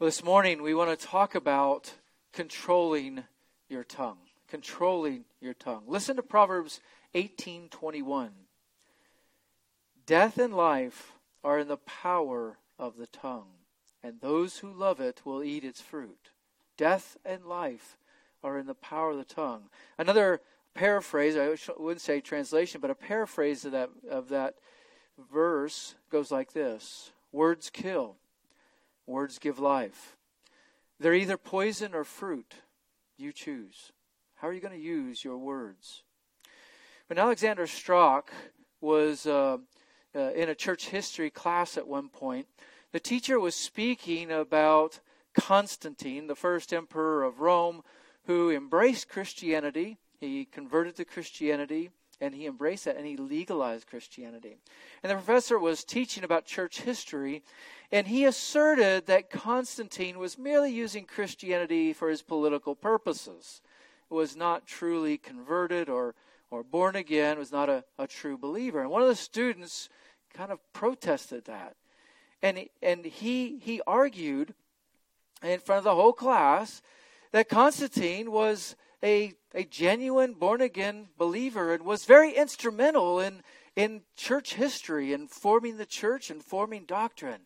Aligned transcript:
Well, 0.00 0.08
this 0.08 0.24
morning 0.24 0.60
we 0.60 0.74
want 0.74 0.98
to 0.98 1.06
talk 1.06 1.36
about 1.36 1.94
controlling 2.32 3.22
your 3.68 3.84
tongue. 3.84 4.18
Controlling 4.48 5.24
your 5.40 5.54
tongue. 5.54 5.84
Listen 5.86 6.16
to 6.16 6.22
Proverbs 6.22 6.80
18:21. 7.14 8.32
Death 10.04 10.36
and 10.36 10.52
life 10.52 11.12
are 11.44 11.60
in 11.60 11.68
the 11.68 11.76
power 11.76 12.58
of 12.76 12.96
the 12.96 13.06
tongue, 13.06 13.52
and 14.02 14.20
those 14.20 14.58
who 14.58 14.72
love 14.72 14.98
it 14.98 15.24
will 15.24 15.44
eat 15.44 15.62
its 15.62 15.80
fruit. 15.80 16.30
Death 16.76 17.16
and 17.24 17.46
life 17.46 17.96
are 18.42 18.58
in 18.58 18.66
the 18.66 18.74
power 18.74 19.12
of 19.12 19.18
the 19.18 19.24
tongue. 19.24 19.70
Another 19.96 20.40
paraphrase, 20.74 21.36
I 21.36 21.56
wouldn't 21.78 22.00
say 22.00 22.20
translation, 22.20 22.80
but 22.80 22.90
a 22.90 22.96
paraphrase 22.96 23.64
of 23.64 23.70
that 23.70 23.90
of 24.10 24.28
that 24.30 24.56
verse 25.16 25.94
goes 26.10 26.32
like 26.32 26.52
this. 26.52 27.12
Words 27.30 27.70
kill. 27.70 28.16
Words 29.06 29.38
give 29.38 29.58
life. 29.58 30.16
They're 30.98 31.14
either 31.14 31.36
poison 31.36 31.94
or 31.94 32.04
fruit. 32.04 32.54
You 33.16 33.32
choose. 33.32 33.92
How 34.36 34.48
are 34.48 34.52
you 34.52 34.60
going 34.60 34.74
to 34.74 34.80
use 34.80 35.24
your 35.24 35.38
words? 35.38 36.02
When 37.08 37.18
Alexander 37.18 37.66
Strauch 37.66 38.32
was 38.80 39.26
uh, 39.26 39.58
uh, 40.14 40.18
in 40.32 40.48
a 40.48 40.54
church 40.54 40.88
history 40.88 41.30
class 41.30 41.76
at 41.76 41.86
one 41.86 42.08
point, 42.08 42.46
the 42.92 43.00
teacher 43.00 43.38
was 43.38 43.54
speaking 43.54 44.30
about 44.30 45.00
Constantine, 45.34 46.26
the 46.26 46.34
first 46.34 46.72
emperor 46.72 47.24
of 47.24 47.40
Rome, 47.40 47.82
who 48.26 48.50
embraced 48.50 49.08
Christianity. 49.08 49.98
He 50.18 50.44
converted 50.44 50.96
to 50.96 51.04
Christianity 51.04 51.90
and 52.20 52.34
he 52.34 52.46
embraced 52.46 52.84
that 52.84 52.96
and 52.96 53.06
he 53.06 53.16
legalized 53.16 53.86
Christianity. 53.86 54.56
And 55.02 55.10
the 55.10 55.16
professor 55.16 55.58
was 55.58 55.84
teaching 55.84 56.24
about 56.24 56.44
church 56.44 56.82
history, 56.82 57.42
and 57.90 58.06
he 58.06 58.24
asserted 58.24 59.06
that 59.06 59.30
Constantine 59.30 60.18
was 60.18 60.38
merely 60.38 60.72
using 60.72 61.04
Christianity 61.04 61.92
for 61.92 62.08
his 62.08 62.22
political 62.22 62.74
purposes. 62.74 63.60
Was 64.10 64.36
not 64.36 64.66
truly 64.66 65.18
converted 65.18 65.88
or, 65.88 66.14
or 66.50 66.62
born 66.62 66.94
again, 66.94 67.38
was 67.38 67.50
not 67.50 67.68
a, 67.68 67.84
a 67.98 68.06
true 68.06 68.38
believer. 68.38 68.80
And 68.80 68.90
one 68.90 69.02
of 69.02 69.08
the 69.08 69.16
students 69.16 69.88
kind 70.32 70.52
of 70.52 70.60
protested 70.72 71.46
that. 71.46 71.74
And, 72.42 72.68
and 72.82 73.04
he, 73.04 73.58
he 73.62 73.80
argued 73.86 74.54
in 75.42 75.58
front 75.60 75.78
of 75.78 75.84
the 75.84 75.94
whole 75.94 76.12
class 76.12 76.82
that 77.32 77.48
Constantine 77.48 78.30
was 78.30 78.76
a, 79.04 79.34
a 79.54 79.64
genuine 79.64 80.32
born 80.32 80.62
again 80.62 81.08
believer 81.18 81.74
and 81.74 81.84
was 81.84 82.06
very 82.06 82.32
instrumental 82.32 83.20
in, 83.20 83.42
in 83.76 84.02
church 84.16 84.54
history 84.54 85.12
and 85.12 85.30
forming 85.30 85.76
the 85.76 85.86
church 85.86 86.30
and 86.30 86.42
forming 86.42 86.84
doctrine. 86.86 87.42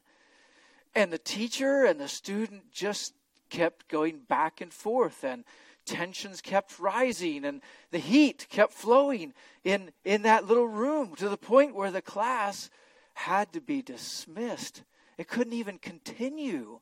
And 0.94 1.12
the 1.12 1.18
teacher 1.18 1.84
and 1.84 2.00
the 2.00 2.08
student 2.08 2.70
just 2.72 3.12
kept 3.50 3.88
going 3.88 4.20
back 4.28 4.60
and 4.60 4.72
forth, 4.72 5.24
and 5.24 5.44
tensions 5.84 6.40
kept 6.40 6.78
rising, 6.78 7.44
and 7.44 7.62
the 7.90 7.98
heat 7.98 8.46
kept 8.50 8.72
flowing 8.72 9.32
in, 9.64 9.90
in 10.04 10.22
that 10.22 10.46
little 10.46 10.68
room 10.68 11.14
to 11.16 11.28
the 11.28 11.36
point 11.36 11.74
where 11.74 11.90
the 11.90 12.02
class 12.02 12.70
had 13.14 13.52
to 13.52 13.60
be 13.60 13.82
dismissed. 13.82 14.82
It 15.16 15.28
couldn't 15.28 15.54
even 15.54 15.78
continue. 15.78 16.80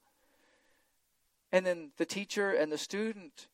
And 1.53 1.65
then 1.65 1.91
the 1.97 2.05
teacher 2.05 2.53
and 2.53 2.71
the 2.71 2.79
student 2.79 3.47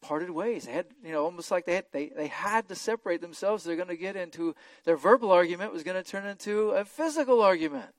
parted 0.00 0.30
ways. 0.30 0.64
They 0.64 0.72
had, 0.72 0.86
you 1.04 1.12
know, 1.12 1.24
almost 1.24 1.50
like 1.50 1.66
they 1.66 1.76
had, 1.76 1.86
they, 1.92 2.08
they 2.08 2.28
had 2.28 2.68
to 2.68 2.74
separate 2.74 3.20
themselves. 3.20 3.64
They're 3.64 3.76
going 3.76 3.88
to 3.88 3.96
get 3.96 4.16
into 4.16 4.54
their 4.84 4.96
verbal 4.96 5.32
argument 5.32 5.72
was 5.72 5.82
going 5.82 6.02
to 6.02 6.08
turn 6.08 6.26
into 6.26 6.70
a 6.70 6.84
physical 6.84 7.40
argument. 7.40 7.94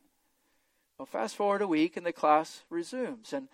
Well, 0.97 1.06
fast 1.06 1.36
forward 1.36 1.61
a 1.61 1.67
week 1.67 1.97
and 1.97 2.06
the 2.06 2.14
class 2.14 2.64
resumes. 2.69 3.33
And 3.33 3.47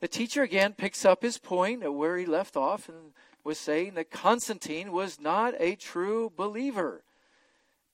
the 0.00 0.08
teacher 0.08 0.42
again 0.42 0.72
picks 0.72 1.04
up 1.04 1.22
his 1.22 1.38
point 1.38 1.82
at 1.82 1.94
where 1.94 2.16
he 2.16 2.26
left 2.26 2.56
off 2.56 2.88
and 2.88 3.12
was 3.44 3.58
saying 3.58 3.94
that 3.94 4.10
Constantine 4.10 4.92
was 4.92 5.20
not 5.20 5.54
a 5.58 5.76
true 5.76 6.32
believer. 6.36 7.04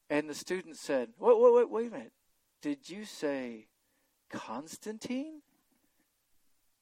And 0.09 0.31
the 0.31 0.35
student 0.35 0.77
said, 0.77 1.11
Wait, 1.19 1.39
wait, 1.39 1.55
wait, 1.55 1.71
wait 1.71 1.89
a 1.89 1.91
minute. 1.91 2.13
Did 2.63 2.89
you 2.89 3.05
say 3.05 3.67
Constantine? 4.31 5.43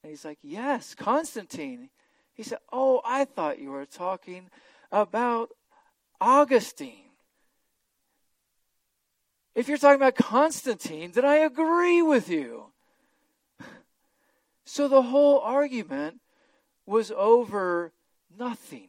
And 0.03 0.11
he's 0.11 0.25
like, 0.25 0.39
Yes, 0.43 0.95
Constantine. 0.95 1.91
He 2.35 2.43
said, 2.43 2.59
Oh, 2.73 3.01
I 3.05 3.25
thought 3.25 3.59
you 3.59 3.71
were 3.71 3.87
talking 3.87 4.51
about 4.93 5.51
Augustine. 6.21 7.01
If 9.55 9.69
you're 9.69 9.79
talking 9.79 10.01
about 10.01 10.17
Constantine, 10.17 11.13
then 11.13 11.25
I 11.25 11.37
agree 11.37 12.03
with 12.03 12.29
you. 12.29 12.67
So 14.65 14.89
the 14.89 15.03
whole 15.03 15.39
argument 15.41 16.21
was 16.87 17.13
over 17.13 17.93
nothing. 18.37 18.89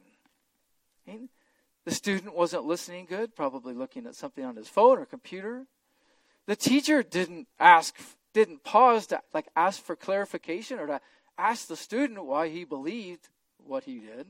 The 1.06 1.92
student 1.92 2.36
wasn't 2.36 2.66
listening 2.66 3.06
good, 3.06 3.36
probably 3.36 3.76
looking 3.76 4.08
at 4.08 4.16
something 4.16 4.44
on 4.44 4.56
his 4.56 4.68
phone 4.68 4.98
or 4.98 5.06
computer. 5.06 5.68
The 6.48 6.56
teacher 6.56 7.04
didn't 7.04 7.48
ask, 7.60 7.96
didn't 8.34 8.64
pause 8.64 9.06
to 9.08 9.22
like 9.34 9.48
ask 9.56 9.84
for 9.84 9.96
clarification 9.96 10.80
or 10.80 10.88
to 10.88 11.02
ask 11.38 11.68
the 11.68 11.76
student 11.76 12.26
why 12.26 12.50
he 12.50 12.64
believed 12.64 13.30
what 13.66 13.84
he 13.86 14.00
did. 14.00 14.28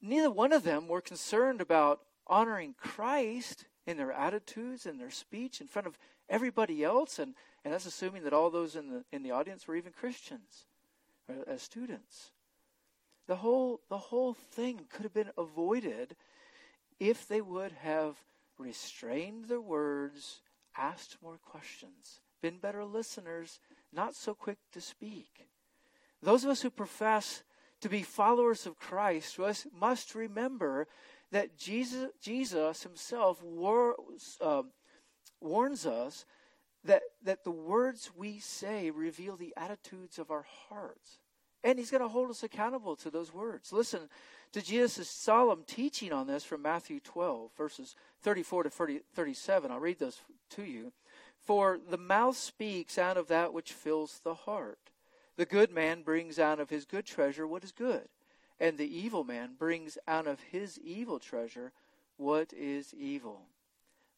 Neither 0.00 0.30
one 0.30 0.52
of 0.52 0.64
them 0.64 0.88
were 0.88 1.00
concerned 1.00 1.60
about 1.60 2.00
honoring 2.26 2.74
Christ 2.78 3.66
in 3.86 3.96
their 3.96 4.12
attitudes 4.12 4.86
and 4.86 5.00
their 5.00 5.10
speech 5.10 5.60
in 5.60 5.68
front 5.68 5.86
of 5.86 5.98
everybody 6.28 6.82
else, 6.82 7.18
and, 7.18 7.34
and 7.64 7.72
that's 7.72 7.86
assuming 7.86 8.24
that 8.24 8.32
all 8.32 8.50
those 8.50 8.76
in 8.76 8.88
the 8.88 9.04
in 9.12 9.22
the 9.22 9.30
audience 9.30 9.66
were 9.66 9.76
even 9.76 9.92
Christians 9.92 10.66
uh, 11.28 11.42
as 11.46 11.62
students. 11.62 12.32
The 13.26 13.36
whole 13.36 13.80
the 13.88 13.98
whole 13.98 14.34
thing 14.34 14.82
could 14.90 15.02
have 15.02 15.14
been 15.14 15.30
avoided 15.36 16.16
if 16.98 17.26
they 17.26 17.40
would 17.40 17.72
have 17.72 18.16
restrained 18.58 19.46
their 19.46 19.60
words, 19.60 20.40
asked 20.76 21.16
more 21.22 21.38
questions, 21.38 22.20
been 22.40 22.58
better 22.58 22.84
listeners, 22.84 23.60
not 23.92 24.14
so 24.14 24.34
quick 24.34 24.58
to 24.72 24.80
speak. 24.80 25.46
Those 26.22 26.44
of 26.44 26.50
us 26.50 26.62
who 26.62 26.70
profess 26.70 27.42
to 27.82 27.88
be 27.88 28.02
followers 28.02 28.64
of 28.64 28.78
Christ 28.78 29.38
must 29.78 30.14
remember 30.14 30.86
that 31.32 31.58
Jesus, 31.58 32.10
Jesus 32.20 32.82
himself 32.82 33.42
war, 33.42 33.96
uh, 34.40 34.62
warns 35.40 35.84
us 35.84 36.24
that, 36.84 37.02
that 37.24 37.44
the 37.44 37.50
words 37.50 38.10
we 38.16 38.38
say 38.38 38.90
reveal 38.90 39.36
the 39.36 39.52
attitudes 39.56 40.18
of 40.18 40.30
our 40.30 40.46
hearts. 40.68 41.18
And 41.64 41.78
he's 41.78 41.90
going 41.90 42.02
to 42.02 42.08
hold 42.08 42.30
us 42.30 42.42
accountable 42.42 42.96
to 42.96 43.10
those 43.10 43.32
words. 43.32 43.72
Listen 43.72 44.08
to 44.52 44.62
Jesus' 44.62 45.08
solemn 45.08 45.64
teaching 45.66 46.12
on 46.12 46.26
this 46.26 46.44
from 46.44 46.62
Matthew 46.62 47.00
12, 47.00 47.50
verses 47.56 47.94
34 48.22 48.64
to 48.64 48.70
30, 48.70 49.00
37. 49.14 49.70
I'll 49.70 49.78
read 49.78 49.98
those 49.98 50.20
to 50.50 50.64
you. 50.64 50.92
For 51.40 51.78
the 51.88 51.98
mouth 51.98 52.36
speaks 52.36 52.98
out 52.98 53.16
of 53.16 53.28
that 53.28 53.52
which 53.52 53.72
fills 53.72 54.20
the 54.22 54.34
heart. 54.34 54.91
The 55.36 55.46
good 55.46 55.70
man 55.70 56.02
brings 56.02 56.38
out 56.38 56.60
of 56.60 56.70
his 56.70 56.84
good 56.84 57.06
treasure 57.06 57.46
what 57.46 57.64
is 57.64 57.72
good, 57.72 58.08
and 58.60 58.76
the 58.76 58.96
evil 58.96 59.24
man 59.24 59.54
brings 59.58 59.96
out 60.06 60.26
of 60.26 60.40
his 60.40 60.78
evil 60.78 61.18
treasure 61.18 61.72
what 62.16 62.52
is 62.52 62.94
evil. 62.94 63.42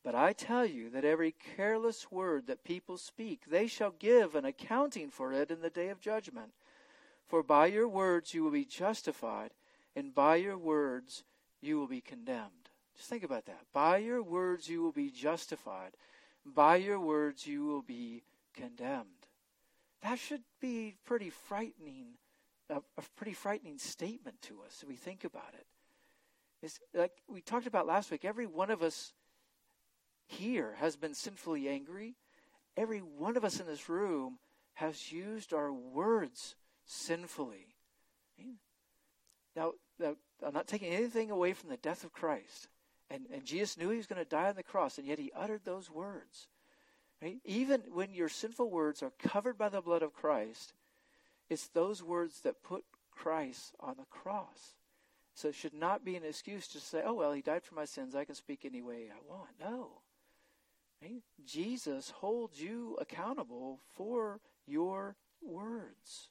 But 0.03 0.15
I 0.15 0.35
tell 0.35 0.67
you 0.67 0.91
that 0.91 1.05
every 1.05 1.33
careless 1.57 2.11
word 2.11 2.47
that 2.47 2.63
people 2.65 2.99
speak, 2.99 3.45
they 3.49 3.67
shall 3.67 3.95
give 3.99 4.35
an 4.35 4.45
accounting 4.45 5.09
for 5.09 5.33
it 5.33 5.51
in 5.51 5.63
the 5.63 5.71
day 5.71 5.89
of 5.89 6.01
judgment. 6.01 6.53
For 7.27 7.43
by 7.43 7.67
your 7.67 7.89
words 7.89 8.35
you 8.35 8.45
will 8.45 8.51
be 8.51 8.67
justified, 8.67 9.53
and 9.97 10.15
by 10.15 10.37
your 10.37 10.59
words 10.59 11.25
you 11.63 11.79
will 11.79 11.87
be 11.87 12.03
condemned. 12.03 12.51
Just 12.97 13.09
think 13.09 13.25
about 13.25 13.47
that. 13.47 13.63
By 13.73 13.99
your 13.99 14.23
words 14.23 14.69
you 14.69 14.83
will 14.83 14.93
be 14.93 15.11
justified, 15.11 15.93
by 16.45 16.77
your 16.77 17.01
words 17.01 17.47
you 17.47 17.65
will 17.65 17.83
be 17.83 18.25
condemned. 18.53 19.24
That 20.05 20.19
should 20.19 20.43
be 20.61 20.97
pretty 21.07 21.31
frightening, 21.31 22.19
a, 22.69 22.77
a 22.77 23.03
pretty 23.17 23.33
frightening 23.33 23.79
statement 23.79 24.41
to 24.43 24.61
us 24.65 24.81
if 24.83 24.89
we 24.89 24.97
think 24.97 25.25
about 25.25 25.55
it. 25.55 25.67
It's 26.63 26.79
like 26.93 27.13
we 27.27 27.41
talked 27.41 27.67
about 27.67 27.87
last 27.87 28.11
week, 28.11 28.25
every 28.25 28.47
one 28.47 28.71
of 28.71 28.83
us 28.83 29.15
here 30.27 30.77
has 30.79 30.95
been 30.97 31.15
sinfully 31.15 31.69
angry. 31.69 32.17
Every 32.77 33.01
one 33.01 33.37
of 33.39 33.45
us 33.45 33.61
in 33.61 33.67
this 33.67 33.89
room 33.89 34.39
has 34.75 35.11
used 35.11 35.55
our 35.55 35.73
words 35.73 36.55
sinfully. 36.85 37.75
Now, 39.57 39.73
now 39.99 40.17
I'm 40.45 40.53
not 40.53 40.67
taking 40.67 40.93
anything 40.93 41.31
away 41.31 41.55
from 41.55 41.71
the 41.71 41.77
death 41.79 42.05
of 42.05 42.13
Christ. 42.13 42.69
And, 43.09 43.27
and 43.33 43.45
Jesus 43.45 43.79
knew 43.79 43.91
he 43.91 43.97
was 43.97 44.07
going 44.07 44.23
to 44.23 44.29
die 44.29 44.49
on 44.49 44.57
the 44.57 44.63
cross, 44.63 44.99
and 44.99 45.07
yet 45.07 45.19
he 45.19 45.33
uttered 45.35 45.65
those 45.65 45.91
words. 45.91 46.49
Right? 47.23 47.39
Even 47.45 47.83
when 47.93 48.13
your 48.13 48.29
sinful 48.29 48.71
words 48.71 49.03
are 49.03 49.13
covered 49.19 49.57
by 49.57 49.69
the 49.69 49.81
blood 49.81 50.03
of 50.03 50.13
Christ, 50.13 50.75
it's 51.49 51.69
those 51.69 52.03
words 52.03 52.41
that 52.41 52.63
put 52.63 52.85
Christ 53.11 53.75
on 53.81 53.95
the 53.99 54.05
cross. 54.11 54.75
So 55.35 55.49
it 55.49 55.55
should 55.55 55.75
not 55.75 56.05
be 56.05 56.17
an 56.17 56.25
excuse 56.25 56.69
to 56.69 56.81
say, 56.81 57.03
oh, 57.05 57.15
well, 57.15 57.33
he 57.33 57.43
died 57.43 57.65
for 57.65 57.75
my 57.75 57.85
sins. 57.85 58.15
I 58.15 58.25
can 58.25 58.35
speak 58.35 58.65
any 58.65 58.83
way 58.83 59.11
I 59.11 59.33
want. 59.33 59.51
No. 59.61 60.01
Right? 61.03 61.23
Jesus 61.45 62.11
holds 62.11 62.61
you 62.61 62.97
accountable 63.01 63.81
for 63.95 64.41
your 64.67 65.17
words. 65.43 66.31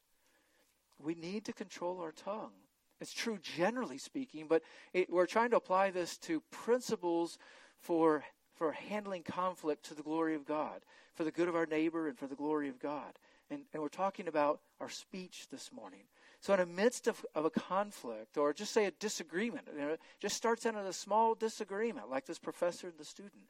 We 1.00 1.16
need 1.16 1.46
to 1.46 1.54
control 1.54 2.00
our 2.00 2.12
tongue. 2.12 2.54
It's 3.02 3.14
true 3.14 3.38
generally 3.42 3.98
speaking, 3.98 4.48
but 4.48 4.64
it, 4.94 5.10
we're 5.10 5.26
trying 5.26 5.50
to 5.50 5.58
apply 5.58 5.92
this 5.92 6.18
to 6.20 6.42
principles 6.52 7.38
for, 7.78 8.24
for 8.64 8.72
handling 8.72 9.24
conflict 9.24 9.84
to 9.84 9.94
the 9.94 10.02
glory 10.02 10.36
of 10.36 10.46
God, 10.46 10.84
for 11.16 11.26
the 11.26 11.32
good 11.32 11.50
of 11.50 11.56
our 11.56 11.66
neighbor 11.66 12.08
and 12.08 12.18
for 12.18 12.28
the 12.28 12.36
glory 12.36 12.70
of 12.70 12.80
God. 12.80 13.20
And, 13.52 13.64
and 13.74 13.82
we're 13.82 13.90
talking 13.90 14.30
about 14.30 14.62
our 14.80 14.88
speech 14.88 15.48
this 15.52 15.70
morning. 15.74 16.04
So, 16.40 16.54
in 16.54 16.60
the 16.62 16.66
midst 16.66 17.10
of, 17.10 17.26
of 17.36 17.44
a 17.44 17.50
conflict, 17.50 18.38
or 18.38 18.54
just 18.54 18.72
say 18.72 18.86
a 18.86 18.92
disagreement, 18.92 19.68
you 19.74 19.82
know, 19.82 19.98
just 20.22 20.38
starts 20.38 20.66
out 20.66 20.78
as 20.78 20.86
a 20.86 20.94
small 20.94 21.36
disagreement, 21.36 22.10
like 22.10 22.26
this 22.26 22.40
professor 22.40 22.88
and 22.88 22.98
the 22.98 23.04
student. 23.04 23.44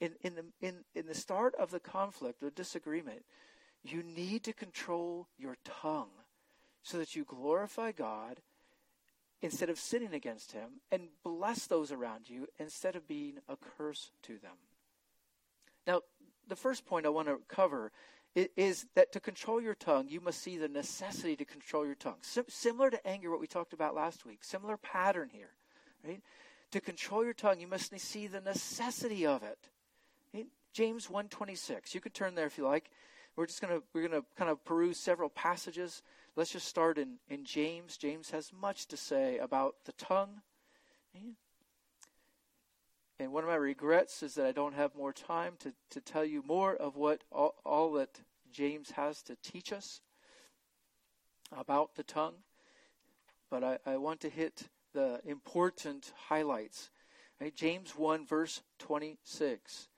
In, 0.00 0.14
in, 0.22 0.34
the, 0.34 0.44
in, 0.60 0.78
in 0.96 1.06
the 1.06 1.14
start 1.14 1.54
of 1.54 1.70
the 1.70 1.78
conflict 1.78 2.42
or 2.42 2.50
disagreement, 2.50 3.22
you 3.84 4.02
need 4.02 4.42
to 4.42 4.52
control 4.52 5.28
your 5.38 5.56
tongue 5.62 6.10
so 6.82 6.98
that 6.98 7.14
you 7.14 7.22
glorify 7.22 7.92
God 7.92 8.38
instead 9.42 9.70
of 9.70 9.78
sinning 9.78 10.14
against 10.14 10.52
Him 10.52 10.80
and 10.90 11.08
bless 11.22 11.66
those 11.66 11.92
around 11.92 12.28
you 12.28 12.46
instead 12.58 12.96
of 12.96 13.06
being 13.06 13.38
a 13.48 13.56
curse 13.56 14.10
to 14.22 14.38
them. 14.38 14.56
Now, 15.86 16.00
the 16.46 16.56
first 16.56 16.86
point 16.86 17.06
I 17.06 17.10
want 17.10 17.28
to 17.28 17.38
cover 17.48 17.92
is 18.34 18.86
that 18.94 19.12
to 19.12 19.20
control 19.20 19.60
your 19.60 19.74
tongue, 19.74 20.08
you 20.08 20.20
must 20.20 20.42
see 20.42 20.58
the 20.58 20.68
necessity 20.68 21.34
to 21.36 21.44
control 21.44 21.84
your 21.84 21.94
tongue. 21.94 22.18
Sim- 22.20 22.44
similar 22.48 22.90
to 22.90 23.06
anger, 23.06 23.30
what 23.30 23.40
we 23.40 23.46
talked 23.46 23.72
about 23.72 23.94
last 23.94 24.24
week, 24.24 24.44
similar 24.44 24.76
pattern 24.76 25.30
here, 25.32 25.50
right? 26.06 26.22
To 26.72 26.80
control 26.80 27.24
your 27.24 27.32
tongue, 27.32 27.58
you 27.60 27.66
must 27.66 27.98
see 27.98 28.26
the 28.26 28.40
necessity 28.40 29.26
of 29.26 29.42
it. 29.42 29.70
James 30.72 31.08
1:26. 31.08 31.94
You 31.94 32.00
could 32.00 32.14
turn 32.14 32.34
there 32.34 32.46
if 32.46 32.56
you 32.56 32.64
like. 32.64 32.90
We're 33.34 33.46
just 33.46 33.60
gonna 33.60 33.80
we're 33.92 34.06
gonna 34.06 34.24
kind 34.36 34.50
of 34.50 34.64
peruse 34.64 34.98
several 34.98 35.28
passages. 35.28 36.02
Let's 36.38 36.52
just 36.52 36.68
start 36.68 36.98
in, 36.98 37.16
in 37.28 37.44
James. 37.44 37.96
James 37.96 38.30
has 38.30 38.52
much 38.52 38.86
to 38.86 38.96
say 38.96 39.38
about 39.38 39.74
the 39.86 39.92
tongue. 39.94 40.42
And 43.18 43.32
one 43.32 43.42
of 43.42 43.50
my 43.50 43.56
regrets 43.56 44.22
is 44.22 44.36
that 44.36 44.46
I 44.46 44.52
don't 44.52 44.76
have 44.76 44.94
more 44.94 45.12
time 45.12 45.54
to, 45.58 45.72
to 45.90 46.00
tell 46.00 46.24
you 46.24 46.44
more 46.46 46.76
of 46.76 46.94
what 46.94 47.24
all, 47.32 47.56
all 47.66 47.92
that 47.94 48.20
James 48.52 48.92
has 48.92 49.20
to 49.22 49.34
teach 49.42 49.72
us 49.72 50.00
about 51.50 51.96
the 51.96 52.04
tongue. 52.04 52.36
But 53.50 53.64
I, 53.64 53.78
I 53.84 53.96
want 53.96 54.20
to 54.20 54.30
hit 54.30 54.68
the 54.94 55.20
important 55.24 56.12
highlights. 56.28 56.90
Right? 57.40 57.52
James 57.52 57.96
1, 57.96 58.24
verse 58.24 58.62
26. 58.78 59.88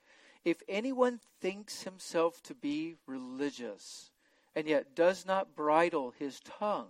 If 0.46 0.62
anyone 0.70 1.20
thinks 1.42 1.82
himself 1.82 2.42
to 2.44 2.54
be 2.54 2.96
religious 3.06 4.09
and 4.54 4.66
yet 4.66 4.94
does 4.94 5.26
not 5.26 5.54
bridle 5.54 6.12
his 6.18 6.40
tongue, 6.40 6.88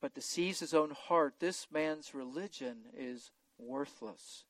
but 0.00 0.14
deceives 0.14 0.60
his 0.60 0.74
own 0.74 0.90
heart, 0.90 1.34
this 1.38 1.68
man's 1.70 2.14
religion 2.14 2.78
is 2.96 3.30
worthless. 3.58 4.44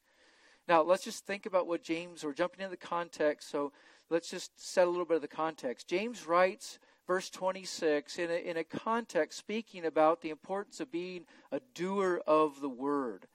Now, 0.69 0.83
let's 0.83 1.05
just 1.05 1.27
think 1.27 1.45
about 1.47 1.67
what 1.67 1.83
James, 1.83 2.25
we're 2.25 2.33
jumping 2.33 2.61
into 2.61 2.71
the 2.71 2.77
context, 2.77 3.51
so 3.51 3.73
let's 4.09 4.31
just 4.31 4.53
set 4.59 4.87
a 4.87 4.91
little 4.91 5.05
bit 5.05 5.17
of 5.17 5.23
the 5.23 5.29
context. 5.29 5.89
James 5.89 6.27
writes, 6.27 6.79
verse 7.07 7.29
26, 7.31 8.19
in 8.19 8.31
a, 8.31 8.35
in 8.35 8.57
a 8.57 8.65
context 8.65 9.39
speaking 9.39 9.85
about 9.85 10.23
the 10.23 10.31
importance 10.31 10.81
of 10.81 10.93
being 10.93 11.25
a 11.51 11.61
doer 11.75 12.23
of 12.27 12.61
the 12.61 12.69
word. 12.69 13.27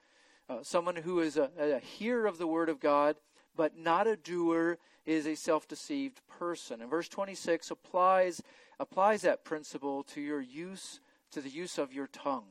Uh, 0.50 0.60
someone 0.64 0.96
who 0.96 1.20
is 1.20 1.36
a, 1.36 1.50
a 1.60 1.80
hearer 1.80 2.26
of 2.26 2.38
the 2.38 2.48
word 2.48 2.70
of 2.70 2.80
God, 2.80 3.18
but 3.58 3.78
not 3.78 4.08
a 4.08 4.16
doer, 4.16 4.78
is 5.06 5.26
a 5.26 5.36
self 5.36 5.68
deceived 5.68 6.22
person. 6.28 6.82
And 6.82 6.90
verse 6.90 7.10
26 7.10 7.72
applies, 7.72 8.42
applies 8.80 9.22
that 9.24 9.44
principle 9.44 10.04
to 10.04 10.22
your 10.22 10.42
use, 10.42 11.00
to 11.32 11.42
the 11.42 11.50
use 11.50 11.78
of 11.78 11.94
your 11.94 12.08
tongue. 12.08 12.46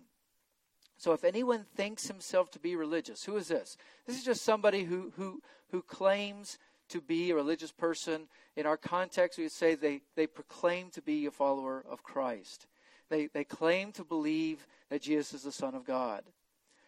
So 0.98 1.12
if 1.12 1.24
anyone 1.24 1.66
thinks 1.76 2.08
himself 2.08 2.50
to 2.52 2.58
be 2.58 2.74
religious, 2.74 3.24
who 3.24 3.36
is 3.36 3.48
this? 3.48 3.76
This 4.06 4.16
is 4.16 4.24
just 4.24 4.42
somebody 4.42 4.84
who, 4.84 5.12
who, 5.16 5.42
who 5.70 5.82
claims 5.82 6.58
to 6.88 7.00
be 7.00 7.30
a 7.30 7.34
religious 7.34 7.72
person. 7.72 8.28
In 8.56 8.66
our 8.66 8.78
context, 8.78 9.38
we 9.38 9.44
would 9.44 9.52
say 9.52 9.74
they, 9.74 10.00
they 10.14 10.26
proclaim 10.26 10.90
to 10.90 11.02
be 11.02 11.26
a 11.26 11.30
follower 11.30 11.84
of 11.88 12.02
Christ. 12.02 12.66
They, 13.10 13.26
they 13.26 13.44
claim 13.44 13.92
to 13.92 14.04
believe 14.04 14.66
that 14.88 15.02
Jesus 15.02 15.34
is 15.34 15.42
the 15.42 15.52
Son 15.52 15.74
of 15.74 15.84
God. 15.84 16.22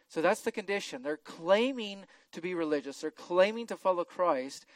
So 0.09 0.23
that's 0.23 0.43
the 0.43 0.53
condition. 0.53 1.03
They're 1.03 1.19
claiming 1.19 2.05
to 2.33 2.41
be 2.41 2.55
religious. 2.55 3.01
They're 3.01 3.11
claiming 3.11 3.67
to 3.69 3.77
follow 3.77 4.05
Christ. 4.05 4.67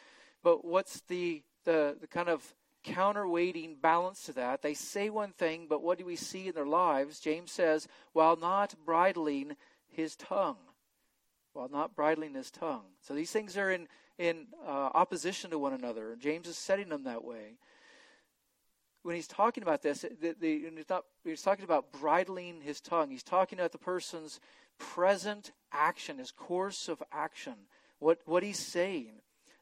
But 0.43 0.65
what's 0.65 1.01
the, 1.03 1.43
the, 1.65 1.97
the 2.01 2.07
kind 2.07 2.29
of 2.29 2.55
counterweighting 2.85 3.81
balance 3.81 4.25
to 4.25 4.33
that. 4.35 4.63
They 4.63 4.75
say 4.75 5.11
one 5.11 5.33
thing, 5.33 5.67
but 5.69 5.83
what 5.83 5.99
do 5.99 6.05
we 6.05 6.17
see 6.17 6.49
in 6.49 6.55
their 6.55 6.67
lives? 6.67 7.21
James 7.21 7.53
says, 7.53 7.89
while 8.13 8.37
not 8.37 8.75
bridling 8.85 9.57
his 9.89 10.17
tongue. 10.17 10.57
While 11.53 11.69
not 11.69 11.95
bridling 11.95 12.35
his 12.35 12.51
tongue. 12.51 12.85
So 13.01 13.15
these 13.15 13.31
things 13.31 13.57
are 13.57 13.71
in, 13.71 13.89
in 14.19 14.47
uh, 14.67 14.91
opposition 14.95 15.51
to 15.51 15.59
one 15.59 15.75
another. 15.75 16.17
James 16.19 16.49
is 16.49 16.57
setting 16.57 16.89
them 16.89 17.05
that 17.05 17.25
way. 17.25 17.59
When 19.03 19.17
he's 19.17 19.29
talking 19.29 19.63
about 19.63 19.83
this, 19.83 20.03
the, 20.21 20.37
the, 20.39 20.71
he's, 20.77 20.89
not, 20.89 21.05
he's 21.25 21.43
talking 21.43 21.65
about 21.65 21.93
bridling 21.93 22.61
his 22.61 22.81
tongue. 22.81 23.11
He's 23.11 23.25
talking 23.25 23.59
about 23.59 23.73
the 23.73 23.79
person's 23.79 24.41
present 24.83 25.53
action, 25.73 26.19
his 26.19 26.33
course 26.33 26.89
of 26.89 27.03
action, 27.13 27.55
what, 28.01 28.19
what 28.25 28.43
he's 28.43 28.59
saying. 28.59 29.13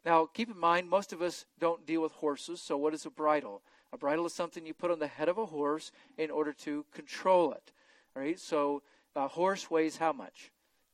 Now, 0.04 0.26
keep 0.26 0.50
in 0.50 0.58
mind, 0.58 0.88
most 0.88 1.12
of 1.12 1.20
us 1.20 1.44
don't 1.58 1.86
deal 1.86 2.00
with 2.00 2.12
horses, 2.12 2.62
so 2.62 2.76
what 2.78 2.94
is 2.94 3.04
a 3.04 3.10
bridle? 3.10 3.62
A 3.92 3.98
bridle 3.98 4.24
is 4.24 4.32
something 4.32 4.64
you 4.64 4.72
put 4.72 4.90
on 4.90 4.98
the 4.98 5.06
head 5.06 5.28
of 5.28 5.36
a 5.36 5.46
horse 5.46 5.92
in 6.16 6.30
order 6.30 6.52
to 6.64 6.86
control 6.92 7.52
it. 7.52 7.72
Right, 8.14 8.38
so 8.40 8.82
a 9.14 9.28
horse 9.28 9.70
weighs 9.70 9.98
how 9.98 10.12
much? 10.12 10.50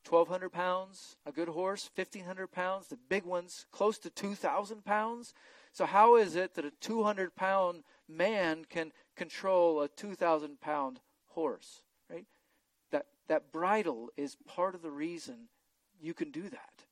1,200 0.08 0.50
pounds. 0.50 1.16
A 1.24 1.32
good 1.32 1.48
horse, 1.48 1.90
1,500 1.94 2.48
pounds. 2.48 2.88
The 2.88 2.98
big 3.08 3.24
ones, 3.24 3.66
close 3.72 3.98
to 3.98 4.10
2,000 4.10 4.84
pounds. 4.84 5.34
So, 5.72 5.86
how 5.86 6.16
is 6.16 6.36
it 6.36 6.54
that 6.54 6.64
a 6.64 6.70
200 6.80 7.34
pound 7.34 7.84
man 8.08 8.64
can 8.68 8.92
control 9.16 9.80
a 9.80 9.88
2,000 9.88 10.60
pound 10.60 11.00
horse? 11.28 11.80
Bridle 13.66 14.10
is 14.16 14.36
part 14.46 14.76
of 14.76 14.82
the 14.82 14.92
reason 14.92 15.48
you 16.00 16.14
can 16.14 16.30
do 16.30 16.42
that. 16.42 16.84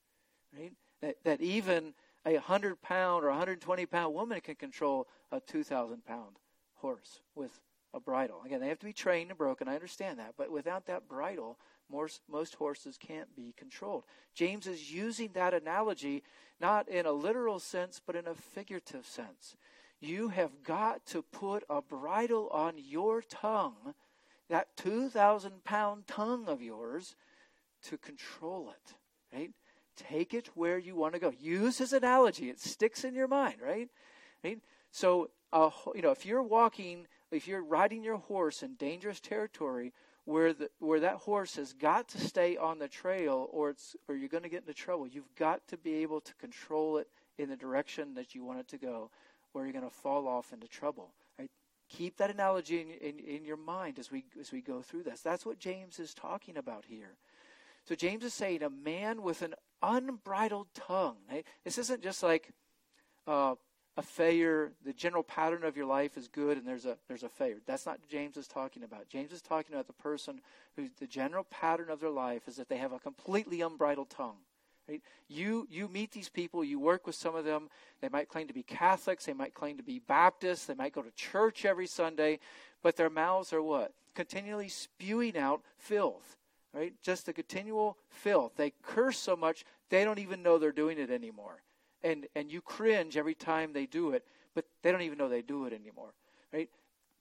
Right? 0.53 0.73
That, 1.01 1.15
that 1.23 1.39
even 1.39 1.93
a 2.25 2.33
100 2.33 2.81
pound 2.81 3.23
or 3.23 3.29
120 3.29 3.85
pound 3.85 4.13
woman 4.13 4.41
can 4.41 4.55
control 4.55 5.07
a 5.31 5.39
2,000 5.39 6.03
pound 6.03 6.35
horse 6.73 7.21
with 7.33 7.61
a 7.93 8.01
bridle. 8.01 8.41
Again, 8.45 8.59
they 8.59 8.67
have 8.67 8.79
to 8.79 8.85
be 8.85 8.91
trained 8.91 9.29
and 9.29 9.37
broken. 9.37 9.69
I 9.69 9.75
understand 9.75 10.19
that. 10.19 10.33
But 10.37 10.51
without 10.51 10.85
that 10.87 11.07
bridle, 11.07 11.57
most, 11.89 12.19
most 12.29 12.55
horses 12.55 12.97
can't 12.97 13.33
be 13.37 13.53
controlled. 13.55 14.03
James 14.33 14.67
is 14.67 14.91
using 14.91 15.29
that 15.33 15.53
analogy 15.53 16.23
not 16.59 16.89
in 16.89 17.05
a 17.05 17.13
literal 17.13 17.59
sense, 17.59 18.01
but 18.05 18.17
in 18.17 18.27
a 18.27 18.35
figurative 18.35 19.05
sense. 19.05 19.55
You 20.01 20.27
have 20.27 20.61
got 20.61 21.05
to 21.07 21.21
put 21.21 21.63
a 21.69 21.81
bridle 21.81 22.49
on 22.49 22.73
your 22.75 23.21
tongue, 23.21 23.93
that 24.49 24.75
2,000 24.77 25.63
pound 25.63 26.07
tongue 26.07 26.47
of 26.47 26.61
yours, 26.61 27.15
to 27.85 27.97
control 27.97 28.71
it, 28.71 28.95
right? 29.35 29.51
Take 29.95 30.33
it 30.33 30.49
where 30.55 30.77
you 30.77 30.95
want 30.95 31.13
to 31.13 31.19
go. 31.19 31.31
Use 31.39 31.77
his 31.77 31.93
analogy. 31.93 32.49
It 32.49 32.59
sticks 32.59 33.03
in 33.03 33.13
your 33.13 33.27
mind, 33.27 33.57
right? 33.61 33.89
right? 34.43 34.59
So, 34.91 35.29
uh, 35.53 35.69
you 35.93 36.01
know, 36.01 36.11
if 36.11 36.25
you're 36.25 36.43
walking, 36.43 37.07
if 37.31 37.47
you're 37.47 37.63
riding 37.63 38.03
your 38.03 38.17
horse 38.17 38.63
in 38.63 38.75
dangerous 38.75 39.19
territory 39.19 39.93
where 40.25 40.53
the, 40.53 40.69
where 40.79 40.99
that 40.99 41.17
horse 41.17 41.55
has 41.55 41.73
got 41.73 42.07
to 42.09 42.19
stay 42.19 42.57
on 42.57 42.79
the 42.79 42.87
trail 42.87 43.47
or 43.51 43.69
it's 43.69 43.95
or 44.09 44.15
you're 44.15 44.29
going 44.29 44.43
to 44.43 44.49
get 44.49 44.61
into 44.61 44.73
trouble, 44.73 45.07
you've 45.07 45.33
got 45.35 45.65
to 45.67 45.77
be 45.77 45.95
able 45.95 46.19
to 46.19 46.33
control 46.35 46.97
it 46.97 47.07
in 47.37 47.49
the 47.49 47.55
direction 47.55 48.15
that 48.15 48.33
you 48.33 48.43
want 48.43 48.59
it 48.59 48.67
to 48.67 48.77
go 48.77 49.11
or 49.53 49.63
you're 49.63 49.73
going 49.73 49.85
to 49.85 49.95
fall 49.95 50.27
off 50.27 50.51
into 50.51 50.67
trouble. 50.67 51.13
Right? 51.89 51.97
Keep 51.97 52.17
that 52.17 52.29
analogy 52.29 52.81
in, 52.81 52.89
in, 52.89 53.19
in 53.19 53.45
your 53.45 53.57
mind 53.57 53.99
as 53.99 54.11
we 54.11 54.25
as 54.39 54.51
we 54.51 54.61
go 54.61 54.81
through 54.81 55.03
this. 55.03 55.21
That's 55.21 55.45
what 55.45 55.59
James 55.59 55.99
is 55.99 56.13
talking 56.13 56.57
about 56.57 56.85
here. 56.87 57.15
So 57.87 57.95
James 57.95 58.23
is 58.23 58.33
saying 58.33 58.63
a 58.63 58.69
man 58.69 59.21
with 59.21 59.41
an 59.41 59.53
unbridled 59.81 60.67
tongue. 60.73 61.17
This 61.63 61.77
isn't 61.77 62.01
just 62.01 62.23
like 62.23 62.51
uh, 63.27 63.55
a 63.97 64.01
failure. 64.01 64.71
The 64.83 64.93
general 64.93 65.23
pattern 65.23 65.63
of 65.63 65.77
your 65.77 65.85
life 65.85 66.17
is 66.17 66.27
good, 66.27 66.57
and 66.57 66.67
there's 66.67 66.85
a 66.85 66.97
there's 67.07 67.23
a 67.23 67.29
failure. 67.29 67.57
That's 67.65 67.85
not 67.85 67.99
James 68.09 68.37
is 68.37 68.47
talking 68.47 68.83
about. 68.83 69.07
James 69.07 69.31
is 69.31 69.41
talking 69.41 69.75
about 69.75 69.87
the 69.87 69.93
person 69.93 70.41
who 70.75 70.89
the 70.99 71.07
general 71.07 71.43
pattern 71.43 71.89
of 71.89 71.99
their 71.99 72.09
life 72.09 72.47
is 72.47 72.55
that 72.55 72.69
they 72.69 72.77
have 72.77 72.91
a 72.91 72.99
completely 72.99 73.61
unbridled 73.61 74.09
tongue. 74.09 74.37
Right? 74.87 75.01
You 75.27 75.67
you 75.69 75.87
meet 75.87 76.11
these 76.11 76.29
people, 76.29 76.63
you 76.63 76.79
work 76.79 77.07
with 77.07 77.15
some 77.15 77.35
of 77.35 77.43
them. 77.45 77.69
They 78.01 78.09
might 78.09 78.29
claim 78.29 78.47
to 78.47 78.53
be 78.53 78.63
Catholics, 78.63 79.25
they 79.25 79.33
might 79.33 79.53
claim 79.53 79.77
to 79.77 79.83
be 79.83 79.99
Baptists, 79.99 80.65
they 80.65 80.75
might 80.75 80.93
go 80.93 81.01
to 81.01 81.11
church 81.11 81.65
every 81.65 81.87
Sunday, 81.87 82.39
but 82.83 82.95
their 82.95 83.09
mouths 83.09 83.51
are 83.51 83.63
what? 83.63 83.93
Continually 84.13 84.69
spewing 84.69 85.37
out 85.37 85.61
filth 85.77 86.37
right? 86.73 86.93
Just 87.01 87.25
the 87.25 87.31
continual 87.31 87.97
filth. 88.09 88.51
They 88.57 88.73
curse 88.83 89.17
so 89.17 89.37
much 89.37 89.63
they 89.89 90.03
don't 90.03 90.19
even 90.19 90.43
know 90.43 90.57
they're 90.57 90.73
doing 90.73 90.99
it 90.99 91.09
anymore. 91.09 91.63
And 92.03 92.27
and 92.35 92.51
you 92.51 92.61
cringe 92.61 93.17
every 93.17 93.33
time 93.33 93.71
they 93.71 93.85
do 93.85 94.11
it, 94.11 94.25
but 94.53 94.65
they 94.83 94.91
don't 94.91 95.01
even 95.01 95.17
know 95.17 95.29
they 95.29 95.41
do 95.41 95.65
it 95.65 95.73
anymore. 95.73 96.13
Right? 96.53 96.69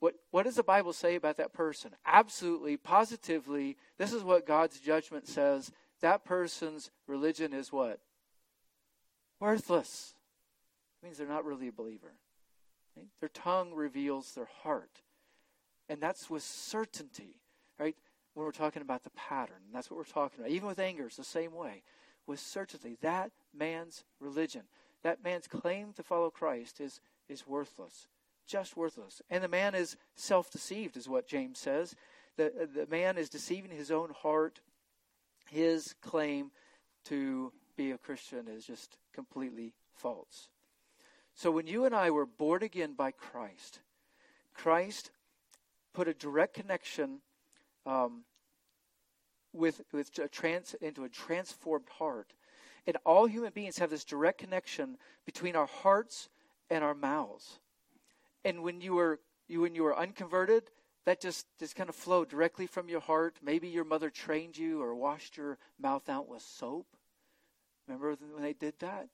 what, 0.04 0.14
what 0.32 0.42
does 0.42 0.56
the 0.56 0.62
Bible 0.62 0.92
say 0.92 1.14
about 1.14 1.38
that 1.38 1.54
person? 1.54 1.92
Absolutely, 2.04 2.76
positively, 2.76 3.78
this 3.96 4.12
is 4.12 4.22
what 4.22 4.46
God's 4.46 4.78
judgment 4.78 5.26
says. 5.26 5.72
That 6.04 6.22
person's 6.22 6.90
religion 7.06 7.54
is 7.54 7.72
what? 7.72 7.98
Worthless. 9.40 10.12
It 11.00 11.06
means 11.06 11.16
they're 11.16 11.26
not 11.26 11.46
really 11.46 11.68
a 11.68 11.72
believer. 11.72 12.12
Right? 12.94 13.06
Their 13.20 13.30
tongue 13.30 13.72
reveals 13.72 14.32
their 14.32 14.50
heart. 14.62 15.00
And 15.88 16.02
that's 16.02 16.28
with 16.28 16.42
certainty, 16.42 17.40
right? 17.78 17.96
When 18.34 18.44
we're 18.44 18.52
talking 18.52 18.82
about 18.82 19.04
the 19.04 19.12
pattern. 19.16 19.62
That's 19.72 19.90
what 19.90 19.96
we're 19.96 20.04
talking 20.04 20.40
about. 20.40 20.50
Even 20.50 20.68
with 20.68 20.78
anger, 20.78 21.06
it's 21.06 21.16
the 21.16 21.24
same 21.24 21.54
way. 21.54 21.82
With 22.26 22.38
certainty, 22.38 22.98
that 23.00 23.30
man's 23.56 24.04
religion, 24.20 24.64
that 25.04 25.24
man's 25.24 25.46
claim 25.46 25.94
to 25.94 26.02
follow 26.02 26.28
Christ 26.28 26.82
is, 26.82 27.00
is 27.30 27.46
worthless 27.46 28.08
just 28.46 28.76
worthless. 28.76 29.22
And 29.30 29.42
the 29.42 29.48
man 29.48 29.74
is 29.74 29.96
self 30.16 30.50
deceived, 30.50 30.98
is 30.98 31.08
what 31.08 31.26
James 31.26 31.58
says. 31.58 31.96
The, 32.36 32.68
the 32.74 32.86
man 32.90 33.16
is 33.16 33.30
deceiving 33.30 33.70
his 33.70 33.90
own 33.90 34.10
heart. 34.10 34.60
His 35.50 35.94
claim 36.00 36.50
to 37.06 37.52
be 37.76 37.90
a 37.90 37.98
Christian 37.98 38.48
is 38.48 38.64
just 38.64 38.96
completely 39.12 39.74
false. 39.92 40.48
So 41.34 41.50
when 41.50 41.66
you 41.66 41.84
and 41.84 41.94
I 41.94 42.10
were 42.10 42.26
born 42.26 42.62
again 42.62 42.94
by 42.94 43.10
Christ, 43.10 43.80
Christ 44.54 45.10
put 45.92 46.08
a 46.08 46.14
direct 46.14 46.54
connection 46.54 47.20
um, 47.86 48.24
with, 49.52 49.82
with 49.92 50.10
a 50.18 50.28
trans, 50.28 50.74
into 50.80 51.04
a 51.04 51.08
transformed 51.08 51.88
heart. 51.98 52.34
And 52.86 52.96
all 53.04 53.26
human 53.26 53.52
beings 53.52 53.78
have 53.78 53.90
this 53.90 54.04
direct 54.04 54.38
connection 54.38 54.98
between 55.24 55.56
our 55.56 55.66
hearts 55.66 56.28
and 56.70 56.84
our 56.84 56.94
mouths. 56.94 57.58
And 58.44 58.62
when 58.62 58.80
you 58.80 58.94
were 58.94 59.20
you 59.48 59.60
when 59.60 59.74
you 59.74 59.82
were 59.82 59.96
unconverted, 59.96 60.70
that 61.06 61.20
just 61.20 61.46
just 61.58 61.76
kind 61.76 61.88
of 61.88 61.94
flowed 61.94 62.28
directly 62.28 62.66
from 62.66 62.88
your 62.88 63.00
heart. 63.00 63.36
Maybe 63.42 63.68
your 63.68 63.84
mother 63.84 64.10
trained 64.10 64.56
you 64.56 64.82
or 64.82 64.94
washed 64.94 65.36
your 65.36 65.58
mouth 65.78 66.08
out 66.08 66.28
with 66.28 66.42
soap. 66.42 66.86
Remember 67.86 68.16
when 68.32 68.42
they 68.42 68.54
did 68.54 68.74
that? 68.80 69.08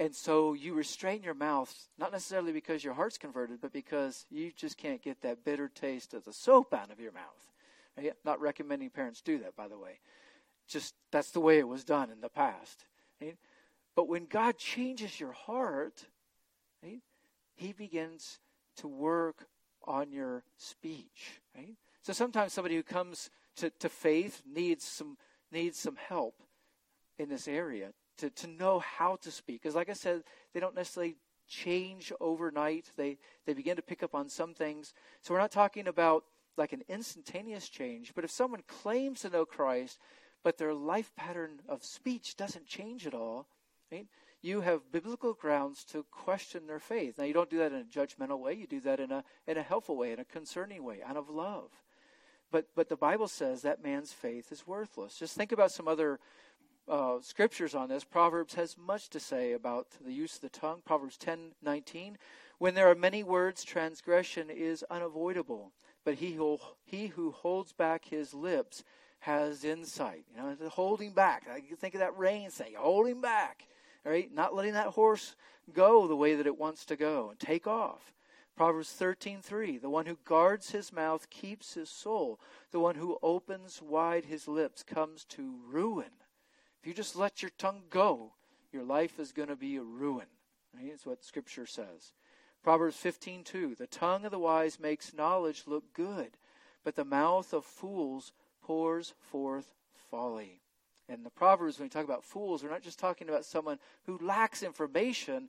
And 0.00 0.14
so 0.14 0.52
you 0.52 0.74
restrain 0.74 1.22
your 1.22 1.34
mouth, 1.34 1.74
not 1.98 2.12
necessarily 2.12 2.52
because 2.52 2.84
your 2.84 2.94
heart's 2.94 3.18
converted, 3.18 3.60
but 3.60 3.72
because 3.72 4.24
you 4.30 4.52
just 4.56 4.76
can't 4.78 5.02
get 5.02 5.22
that 5.22 5.44
bitter 5.44 5.68
taste 5.68 6.14
of 6.14 6.24
the 6.24 6.32
soap 6.32 6.72
out 6.72 6.92
of 6.92 7.00
your 7.00 7.12
mouth. 7.12 7.52
Right? 7.96 8.12
Not 8.24 8.40
recommending 8.40 8.90
parents 8.90 9.20
do 9.20 9.38
that, 9.40 9.56
by 9.56 9.66
the 9.66 9.78
way. 9.78 9.98
Just 10.68 10.94
that's 11.10 11.32
the 11.32 11.40
way 11.40 11.58
it 11.58 11.66
was 11.66 11.84
done 11.84 12.10
in 12.10 12.20
the 12.20 12.28
past. 12.28 12.84
Right? 13.20 13.36
But 13.96 14.08
when 14.08 14.26
God 14.26 14.56
changes 14.56 15.18
your 15.18 15.32
heart, 15.32 16.04
right, 16.82 17.02
He 17.56 17.72
begins 17.72 18.38
to 18.76 18.86
work 18.86 19.48
on 19.88 20.12
your 20.12 20.44
speech, 20.58 21.40
right? 21.56 21.74
So 22.02 22.12
sometimes 22.12 22.52
somebody 22.52 22.76
who 22.76 22.82
comes 22.82 23.30
to, 23.56 23.70
to 23.70 23.88
faith 23.88 24.42
needs 24.46 24.84
some 24.84 25.16
needs 25.50 25.78
some 25.78 25.96
help 25.96 26.34
in 27.18 27.28
this 27.28 27.48
area 27.48 27.92
to, 28.18 28.28
to 28.30 28.46
know 28.46 28.78
how 28.78 29.16
to 29.22 29.30
speak. 29.30 29.62
Because 29.62 29.74
like 29.74 29.88
I 29.88 29.94
said, 29.94 30.22
they 30.52 30.60
don't 30.60 30.74
necessarily 30.74 31.16
change 31.48 32.12
overnight. 32.20 32.90
They 32.96 33.18
they 33.46 33.54
begin 33.54 33.76
to 33.76 33.82
pick 33.82 34.02
up 34.02 34.14
on 34.14 34.28
some 34.28 34.54
things. 34.54 34.92
So 35.22 35.34
we're 35.34 35.40
not 35.40 35.50
talking 35.50 35.88
about 35.88 36.24
like 36.56 36.72
an 36.72 36.82
instantaneous 36.88 37.68
change, 37.68 38.12
but 38.14 38.24
if 38.24 38.30
someone 38.30 38.62
claims 38.66 39.20
to 39.22 39.30
know 39.30 39.46
Christ, 39.46 39.98
but 40.42 40.58
their 40.58 40.74
life 40.74 41.12
pattern 41.16 41.60
of 41.68 41.84
speech 41.84 42.36
doesn't 42.36 42.66
change 42.66 43.06
at 43.06 43.14
all, 43.14 43.46
right? 43.90 44.06
You 44.40 44.60
have 44.60 44.92
biblical 44.92 45.32
grounds 45.32 45.84
to 45.86 46.04
question 46.10 46.66
their 46.66 46.78
faith. 46.78 47.18
Now, 47.18 47.24
you 47.24 47.34
don't 47.34 47.50
do 47.50 47.58
that 47.58 47.72
in 47.72 47.80
a 47.80 47.84
judgmental 47.84 48.38
way. 48.38 48.54
You 48.54 48.66
do 48.66 48.80
that 48.80 49.00
in 49.00 49.10
a 49.10 49.24
in 49.46 49.56
a 49.56 49.62
helpful 49.62 49.96
way, 49.96 50.12
in 50.12 50.20
a 50.20 50.24
concerning 50.24 50.84
way, 50.84 51.02
out 51.04 51.16
of 51.16 51.28
love. 51.28 51.70
But 52.52 52.66
but 52.74 52.88
the 52.88 52.96
Bible 52.96 53.28
says 53.28 53.62
that 53.62 53.82
man's 53.82 54.12
faith 54.12 54.52
is 54.52 54.66
worthless. 54.66 55.18
Just 55.18 55.36
think 55.36 55.50
about 55.50 55.72
some 55.72 55.88
other 55.88 56.20
uh, 56.86 57.16
scriptures 57.20 57.74
on 57.74 57.88
this. 57.88 58.04
Proverbs 58.04 58.54
has 58.54 58.78
much 58.78 59.10
to 59.10 59.20
say 59.20 59.52
about 59.52 59.88
the 60.04 60.12
use 60.12 60.36
of 60.36 60.42
the 60.42 60.48
tongue. 60.48 60.82
Proverbs 60.84 61.16
ten 61.16 61.52
nineteen. 61.60 62.16
When 62.58 62.74
there 62.74 62.88
are 62.88 62.94
many 62.94 63.24
words, 63.24 63.64
transgression 63.64 64.50
is 64.50 64.84
unavoidable. 64.88 65.72
But 66.04 66.14
he 66.14 66.32
who 66.34 66.58
he 66.84 67.08
who 67.08 67.32
holds 67.32 67.72
back 67.72 68.04
his 68.04 68.32
lips 68.32 68.84
has 69.18 69.64
insight. 69.64 70.24
You 70.30 70.40
know, 70.40 70.56
holding 70.68 71.12
back. 71.12 71.48
I 71.52 71.60
think 71.74 71.94
of 71.94 72.00
that 72.00 72.16
rein 72.16 72.50
saying, 72.50 72.74
holding 72.76 73.20
back 73.20 73.66
right? 74.08 74.32
Not 74.32 74.54
letting 74.54 74.72
that 74.72 74.88
horse 74.88 75.36
go 75.72 76.06
the 76.06 76.16
way 76.16 76.34
that 76.34 76.46
it 76.46 76.58
wants 76.58 76.84
to 76.86 76.96
go 76.96 77.30
and 77.30 77.38
take 77.38 77.66
off. 77.66 78.14
Proverbs 78.56 78.92
13:3 78.98 79.80
The 79.80 79.90
one 79.90 80.06
who 80.06 80.18
guards 80.24 80.70
his 80.70 80.92
mouth 80.92 81.30
keeps 81.30 81.74
his 81.74 81.90
soul. 81.90 82.40
The 82.70 82.80
one 82.80 82.96
who 82.96 83.18
opens 83.22 83.82
wide 83.82 84.24
his 84.24 84.48
lips 84.48 84.82
comes 84.82 85.24
to 85.26 85.60
ruin. 85.66 86.10
If 86.80 86.86
you 86.86 86.94
just 86.94 87.16
let 87.16 87.42
your 87.42 87.52
tongue 87.58 87.84
go, 87.90 88.34
your 88.72 88.82
life 88.82 89.20
is 89.20 89.32
going 89.32 89.48
to 89.48 89.56
be 89.56 89.76
a 89.76 89.82
ruin. 89.82 90.26
Right? 90.74 90.90
That's 90.90 91.06
what 91.06 91.24
scripture 91.24 91.66
says. 91.66 92.12
Proverbs 92.62 92.96
15:2 92.96 93.76
The 93.76 93.86
tongue 93.86 94.24
of 94.24 94.30
the 94.30 94.38
wise 94.38 94.80
makes 94.80 95.14
knowledge 95.14 95.64
look 95.66 95.92
good, 95.92 96.36
but 96.82 96.96
the 96.96 97.04
mouth 97.04 97.52
of 97.52 97.64
fools 97.64 98.32
pours 98.62 99.14
forth 99.20 99.74
folly. 100.10 100.62
In 101.08 101.22
the 101.22 101.30
Proverbs, 101.30 101.78
when 101.78 101.86
we 101.86 101.90
talk 101.90 102.04
about 102.04 102.24
fools, 102.24 102.62
we're 102.62 102.70
not 102.70 102.82
just 102.82 102.98
talking 102.98 103.28
about 103.28 103.44
someone 103.44 103.78
who 104.04 104.18
lacks 104.18 104.62
information. 104.62 105.48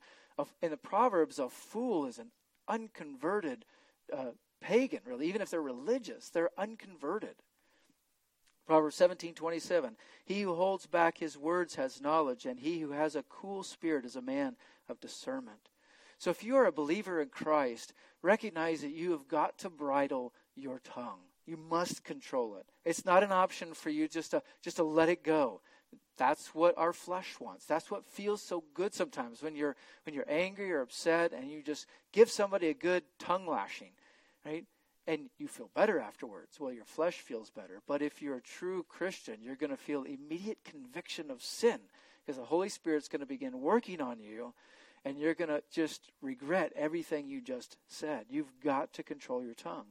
In 0.62 0.72
the 0.72 0.78
Proverbs, 0.78 1.38
a 1.38 1.50
fool 1.50 2.06
is 2.06 2.18
an 2.18 2.32
unconverted 2.68 3.66
uh, 4.16 4.32
pagan, 4.62 5.01
really. 5.06 5.28
Even 5.28 5.42
if 5.42 5.50
they're 5.50 5.62
religious, 5.62 6.30
they're 6.30 6.51
unconverted. 6.58 7.36
Proverbs 8.66 8.98
17:27 8.98 9.96
He 10.24 10.42
who 10.42 10.54
holds 10.54 10.86
back 10.86 11.18
his 11.18 11.38
words 11.38 11.75
has 11.75 12.00
knowledge 12.00 12.46
and 12.46 12.60
he 12.60 12.80
who 12.80 12.92
has 12.92 13.16
a 13.16 13.24
cool 13.24 13.63
spirit 13.63 14.06
is 14.06 14.16
a 14.16 14.22
man 14.22 14.56
of 14.88 15.00
discernment. 15.00 15.70
So 16.20 16.30
if 16.30 16.44
you 16.44 16.56
are 16.56 16.66
a 16.66 16.72
believer 16.72 17.20
in 17.20 17.30
Christ, 17.30 17.94
recognize 18.22 18.82
that 18.82 18.92
you 18.92 19.12
have 19.12 19.28
got 19.28 19.58
to 19.60 19.70
bridle 19.70 20.34
your 20.56 20.80
tongue. 20.80 21.28
You 21.50 21.58
must 21.58 22.03
control 22.03 22.58
it. 22.58 22.68
It's 22.86 23.06
not 23.06 23.24
an 23.24 23.32
option 23.32 23.74
for 23.74 23.89
you 23.89 24.08
just 24.08 24.32
to 24.32 24.44
just 24.62 24.77
to 24.77 24.84
let 24.84 25.10
it 25.10 25.24
go. 25.24 25.62
That's 26.15 26.53
what 26.53 26.77
our 26.77 26.94
flesh 26.94 27.39
wants. 27.39 27.65
That's 27.65 27.89
what 27.89 28.06
feels 28.06 28.44
so 28.44 28.63
good 28.75 28.94
sometimes 28.94 29.41
when 29.41 29.56
you're 29.56 29.75
when 30.03 30.13
you're 30.13 30.29
angry 30.29 30.72
or 30.72 30.82
upset 30.82 31.34
and 31.34 31.50
you 31.50 31.63
just 31.63 31.88
give 32.12 32.29
somebody 32.29 32.68
a 32.68 32.75
good 32.75 33.03
tongue 33.18 33.48
lashing, 33.48 33.94
right? 34.46 34.65
And 35.08 35.32
you 35.39 35.48
feel 35.48 35.72
better 35.74 36.00
afterwards. 36.00 36.60
Well, 36.60 36.72
your 36.72 36.86
flesh 36.86 37.15
feels 37.15 37.50
better. 37.50 37.82
But 37.88 38.03
if 38.03 38.22
you're 38.22 38.36
a 38.36 38.41
true 38.41 38.86
Christian, 38.88 39.41
you're 39.41 39.56
going 39.56 39.72
to 39.72 39.77
feel 39.77 40.03
immediate 40.03 40.60
conviction 40.63 41.32
of 41.32 41.41
sin 41.41 41.79
because 42.24 42.38
the 42.38 42.46
Holy 42.46 42.70
Spirit's 42.70 43.08
going 43.08 43.22
to 43.22 43.25
begin 43.25 43.60
working 43.60 44.01
on 44.01 44.20
you 44.20 44.53
and 45.03 45.18
you're 45.18 45.34
going 45.34 45.50
to 45.50 45.63
just 45.72 46.12
regret 46.22 46.72
everything 46.75 47.27
you 47.27 47.41
just 47.41 47.77
said. 47.88 48.25
You've 48.29 48.60
got 48.63 48.94
to 48.94 49.03
control 49.03 49.44
your 49.44 49.56
tongue. 49.56 49.88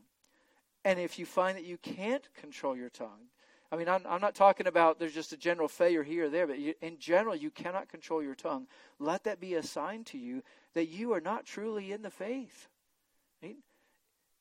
And 0.88 0.98
if 0.98 1.18
you 1.18 1.26
find 1.26 1.58
that 1.58 1.66
you 1.66 1.76
can't 1.76 2.26
control 2.32 2.74
your 2.74 2.88
tongue, 2.88 3.28
I 3.70 3.76
mean, 3.76 3.90
I'm, 3.90 4.00
I'm 4.08 4.22
not 4.22 4.34
talking 4.34 4.66
about 4.66 4.98
there's 4.98 5.12
just 5.12 5.34
a 5.34 5.36
general 5.36 5.68
failure 5.68 6.02
here 6.02 6.24
or 6.24 6.28
there, 6.30 6.46
but 6.46 6.58
you, 6.58 6.72
in 6.80 6.98
general, 6.98 7.36
you 7.36 7.50
cannot 7.50 7.90
control 7.90 8.22
your 8.22 8.34
tongue. 8.34 8.66
Let 8.98 9.24
that 9.24 9.38
be 9.38 9.52
a 9.52 9.62
sign 9.62 10.04
to 10.04 10.16
you 10.16 10.42
that 10.72 10.86
you 10.86 11.12
are 11.12 11.20
not 11.20 11.44
truly 11.44 11.92
in 11.92 12.00
the 12.00 12.08
faith. 12.08 12.68
Right? 13.42 13.58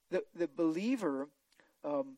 The, 0.09 0.23
the 0.33 0.47
believer 0.47 1.27
um, 1.83 2.15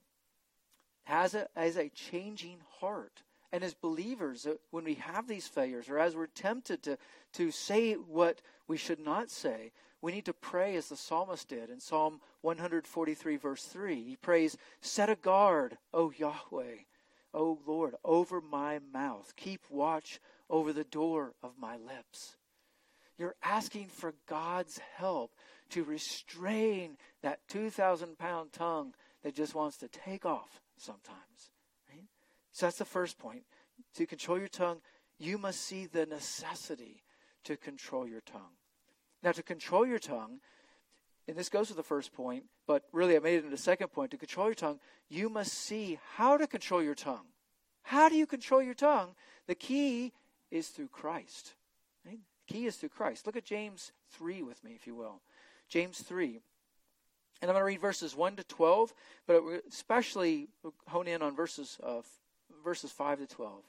has, 1.06 1.34
a, 1.34 1.48
has 1.56 1.76
a 1.76 1.90
changing 1.90 2.58
heart. 2.82 3.24
And 3.52 3.64
as 3.64 3.74
believers, 3.74 4.46
uh, 4.46 4.58
when 4.70 4.84
we 4.84 4.94
have 4.94 5.28
these 5.28 5.48
failures, 5.48 5.90
or 5.90 5.98
as 5.98 6.16
we're 6.16 6.28
tempted 6.28 6.84
to, 6.84 7.00
to 7.34 7.50
say 7.50 7.94
what 7.94 8.44
we 8.68 8.78
should 8.78 9.00
not 9.00 9.32
say, 9.32 9.72
we 10.02 10.12
need 10.12 10.26
to 10.26 10.34
pray 10.34 10.76
as 10.76 10.90
the 10.90 10.96
psalmist 10.96 11.50
did 11.50 11.70
in 11.70 11.80
Psalm 11.80 12.22
143, 12.42 13.36
verse 13.38 13.64
3. 13.66 14.02
He 14.02 14.16
prays, 14.16 14.58
Set 14.82 15.10
a 15.10 15.16
guard, 15.16 15.78
O 15.94 16.12
Yahweh, 16.12 16.84
O 17.34 17.60
Lord, 17.66 17.96
over 18.06 18.40
my 18.40 18.80
mouth. 18.94 19.34
Keep 19.36 19.62
watch 19.70 20.20
over 20.50 20.72
the 20.72 20.86
door 20.86 21.34
of 21.44 21.52
my 21.60 21.76
lips. 21.76 22.38
You're 23.18 23.36
asking 23.44 23.88
for 23.88 24.14
God's 24.28 24.80
help 24.96 25.32
to 25.72 25.84
restrain 25.84 26.98
that 27.22 27.40
2,000 27.50 28.18
pound 28.18 28.54
tongue 28.54 28.94
that 29.24 29.36
just 29.36 29.54
wants 29.54 29.78
to 29.78 29.90
take 29.90 30.26
off 30.26 30.62
sometimes. 30.78 31.52
Right? 31.90 32.06
So 32.54 32.66
that's 32.66 32.78
the 32.78 32.86
first 32.86 33.20
point. 33.20 33.44
To 33.96 34.06
control 34.06 34.40
your 34.40 34.48
tongue, 34.48 34.80
you 35.18 35.38
must 35.38 35.60
see 35.62 35.86
the 35.86 36.06
necessity 36.06 37.04
to 37.44 37.58
control 37.58 38.08
your 38.08 38.22
tongue. 38.22 38.59
Now, 39.24 39.32
to 39.34 39.44
control 39.44 39.86
your 39.86 40.00
tongue, 40.00 40.40
and 41.28 41.38
this 41.38 41.50
goes 41.50 41.68
to 41.68 41.74
the 41.74 41.84
first 41.84 42.14
point, 42.14 42.46
but 42.66 42.84
really 42.92 43.16
I 43.16 43.20
made 43.20 43.36
it 43.36 43.38
into 43.40 43.50
the 43.50 43.58
second 43.58 43.90
point. 43.90 44.12
To 44.12 44.18
control 44.18 44.48
your 44.48 44.56
tongue, 44.56 44.80
you 45.10 45.30
must 45.30 45.54
see 45.54 46.00
how 46.16 46.38
to 46.38 46.48
control 46.48 46.82
your 46.82 46.96
tongue. 46.96 47.26
How 47.84 48.10
do 48.10 48.16
you 48.16 48.26
control 48.26 48.62
your 48.62 48.74
tongue? 48.74 49.10
The 49.48 49.56
key 49.56 50.14
is 50.52 50.70
through 50.70 50.88
Christ. 50.88 51.54
Right? 52.06 52.20
The 52.48 52.54
key 52.54 52.66
is 52.66 52.78
through 52.78 52.90
Christ. 52.90 53.26
Look 53.26 53.36
at 53.36 53.46
James 53.46 53.92
3 54.12 54.42
with 54.42 54.64
me, 54.64 54.72
if 54.76 54.88
you 54.88 54.96
will. 54.96 55.22
James 55.68 56.00
3. 56.00 56.42
And 57.42 57.50
I'm 57.50 57.56
going 57.56 57.62
to 57.62 57.66
read 57.66 57.82
verses 57.82 58.16
1 58.16 58.36
to 58.38 58.44
12, 58.44 58.94
but 59.28 59.44
especially 59.70 60.50
hone 60.88 61.08
in 61.08 61.22
on 61.22 61.36
verses, 61.36 61.78
uh, 61.84 62.02
verses 62.64 62.92
5 62.92 63.20
to 63.20 63.28
12. 63.28 63.64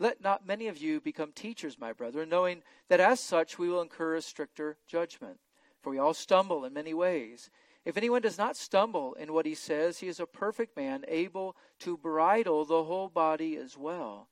Let 0.00 0.22
not 0.22 0.46
many 0.46 0.66
of 0.66 0.78
you 0.78 0.98
become 0.98 1.30
teachers, 1.30 1.78
my 1.78 1.92
brethren, 1.92 2.30
knowing 2.30 2.62
that 2.88 3.00
as 3.00 3.20
such 3.20 3.58
we 3.58 3.68
will 3.68 3.82
incur 3.82 4.14
a 4.14 4.22
stricter 4.22 4.78
judgment. 4.88 5.38
For 5.82 5.90
we 5.90 5.98
all 5.98 6.14
stumble 6.14 6.64
in 6.64 6.72
many 6.72 6.94
ways. 6.94 7.50
If 7.84 7.98
anyone 7.98 8.22
does 8.22 8.38
not 8.38 8.56
stumble 8.56 9.12
in 9.14 9.34
what 9.34 9.44
he 9.44 9.54
says, 9.54 9.98
he 9.98 10.08
is 10.08 10.18
a 10.18 10.26
perfect 10.26 10.74
man, 10.74 11.04
able 11.06 11.54
to 11.80 11.98
bridle 11.98 12.64
the 12.64 12.84
whole 12.84 13.10
body 13.10 13.56
as 13.56 13.76
well. 13.76 14.28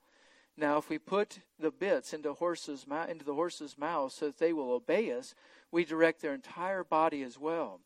Now, 0.57 0.79
if 0.79 0.89
we 0.89 0.99
put 0.99 1.41
the 1.59 1.71
bits 1.71 2.15
into 2.15 2.33
horses 2.33 2.87
into 3.09 3.25
the 3.25 3.35
horses' 3.35 3.79
mouths 3.79 4.15
so 4.15 4.27
that 4.27 4.39
they 4.39 4.55
will 4.55 4.73
obey 4.73 5.13
us, 5.13 5.35
we 5.71 5.85
direct 5.85 6.23
their 6.23 6.35
entire 6.35 6.83
body 6.83 7.23
as 7.23 7.39
well. 7.39 7.81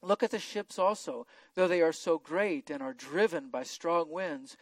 Look 0.00 0.22
at 0.22 0.30
the 0.30 0.38
ships 0.38 0.78
also, 0.78 1.26
though 1.54 1.68
they 1.68 1.82
are 1.82 1.92
so 1.92 2.18
great 2.18 2.70
and 2.70 2.82
are 2.82 2.94
driven 2.94 3.50
by 3.50 3.64
strong 3.64 4.10
winds, 4.10 4.56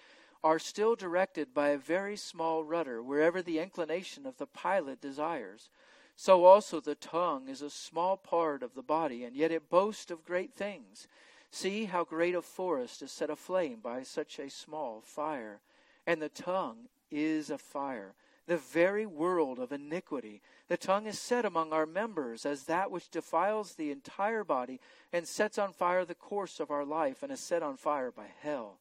are 0.44 0.58
still 0.58 0.94
directed 0.94 1.52
by 1.52 1.70
a 1.70 1.78
very 1.78 2.16
small 2.16 2.62
rudder 2.62 3.02
wherever 3.02 3.42
the 3.42 3.58
inclination 3.58 4.26
of 4.26 4.36
the 4.38 4.46
pilot 4.46 5.00
desires. 5.00 5.68
So 6.16 6.44
also 6.44 6.80
the 6.80 6.94
tongue 6.94 7.48
is 7.48 7.62
a 7.62 7.70
small 7.70 8.16
part 8.16 8.62
of 8.62 8.74
the 8.74 8.82
body, 8.82 9.24
and 9.24 9.36
yet 9.36 9.52
it 9.52 9.70
boasts 9.70 10.10
of 10.10 10.24
great 10.24 10.54
things. 10.54 11.06
See 11.50 11.84
how 11.84 12.04
great 12.04 12.34
a 12.34 12.42
forest 12.42 13.02
is 13.02 13.10
set 13.10 13.30
aflame 13.30 13.80
by 13.80 14.02
such 14.02 14.38
a 14.38 14.50
small 14.50 15.00
fire. 15.00 15.60
And 16.06 16.20
the 16.20 16.28
tongue 16.28 16.88
is 17.10 17.50
a 17.50 17.58
fire, 17.58 18.14
the 18.46 18.56
very 18.56 19.06
world 19.06 19.58
of 19.58 19.72
iniquity. 19.72 20.42
The 20.68 20.76
tongue 20.76 21.06
is 21.06 21.18
set 21.18 21.44
among 21.44 21.72
our 21.72 21.86
members 21.86 22.44
as 22.44 22.64
that 22.64 22.90
which 22.90 23.10
defiles 23.10 23.74
the 23.74 23.90
entire 23.90 24.44
body 24.44 24.80
and 25.12 25.26
sets 25.26 25.58
on 25.58 25.72
fire 25.72 26.04
the 26.04 26.14
course 26.14 26.60
of 26.60 26.70
our 26.70 26.84
life 26.84 27.22
and 27.22 27.32
is 27.32 27.40
set 27.40 27.62
on 27.62 27.76
fire 27.76 28.10
by 28.10 28.26
hell. 28.40 28.78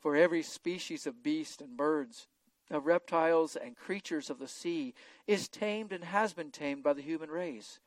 For 0.00 0.16
every 0.16 0.42
species 0.42 1.06
of 1.06 1.22
beast 1.22 1.60
and 1.60 1.76
birds, 1.76 2.26
of 2.70 2.86
reptiles 2.86 3.56
and 3.56 3.76
creatures 3.76 4.30
of 4.30 4.38
the 4.38 4.48
sea 4.48 4.94
is 5.26 5.48
tamed 5.48 5.92
and 5.92 6.04
has 6.04 6.32
been 6.32 6.50
tamed 6.50 6.82
by 6.82 6.92
the 6.92 7.02
human 7.02 7.30
race. 7.30 7.80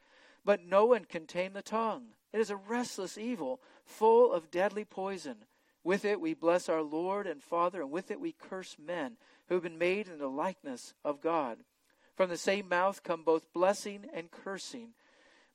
But 0.46 0.66
no 0.66 0.86
one 0.86 1.06
can 1.06 1.26
tame 1.26 1.54
the 1.54 1.62
tongue. 1.62 2.08
It 2.32 2.40
is 2.40 2.50
a 2.50 2.56
restless 2.56 3.18
evil, 3.18 3.62
full 3.86 4.32
of 4.32 4.52
deadly 4.52 4.86
poison. 4.86 5.46
With 5.84 6.06
it 6.06 6.20
we 6.22 6.34
bless 6.34 6.70
our 6.70 6.82
Lord 6.82 7.28
and 7.28 7.42
Father, 7.42 7.82
and 7.82 7.92
with 7.92 8.12
it 8.12 8.20
we 8.20 8.34
curse 8.34 8.78
men 8.78 9.18
who 9.48 9.56
have 9.56 9.64
been 9.64 9.78
made 9.78 10.08
in 10.08 10.20
the 10.20 10.30
likeness 10.30 10.94
of 11.04 11.22
God. 11.22 11.60
From 12.16 12.30
the 12.30 12.38
same 12.38 12.70
mouth 12.70 13.04
come 13.04 13.24
both 13.24 13.52
blessing 13.54 14.06
and 14.14 14.30
cursing. 14.32 14.90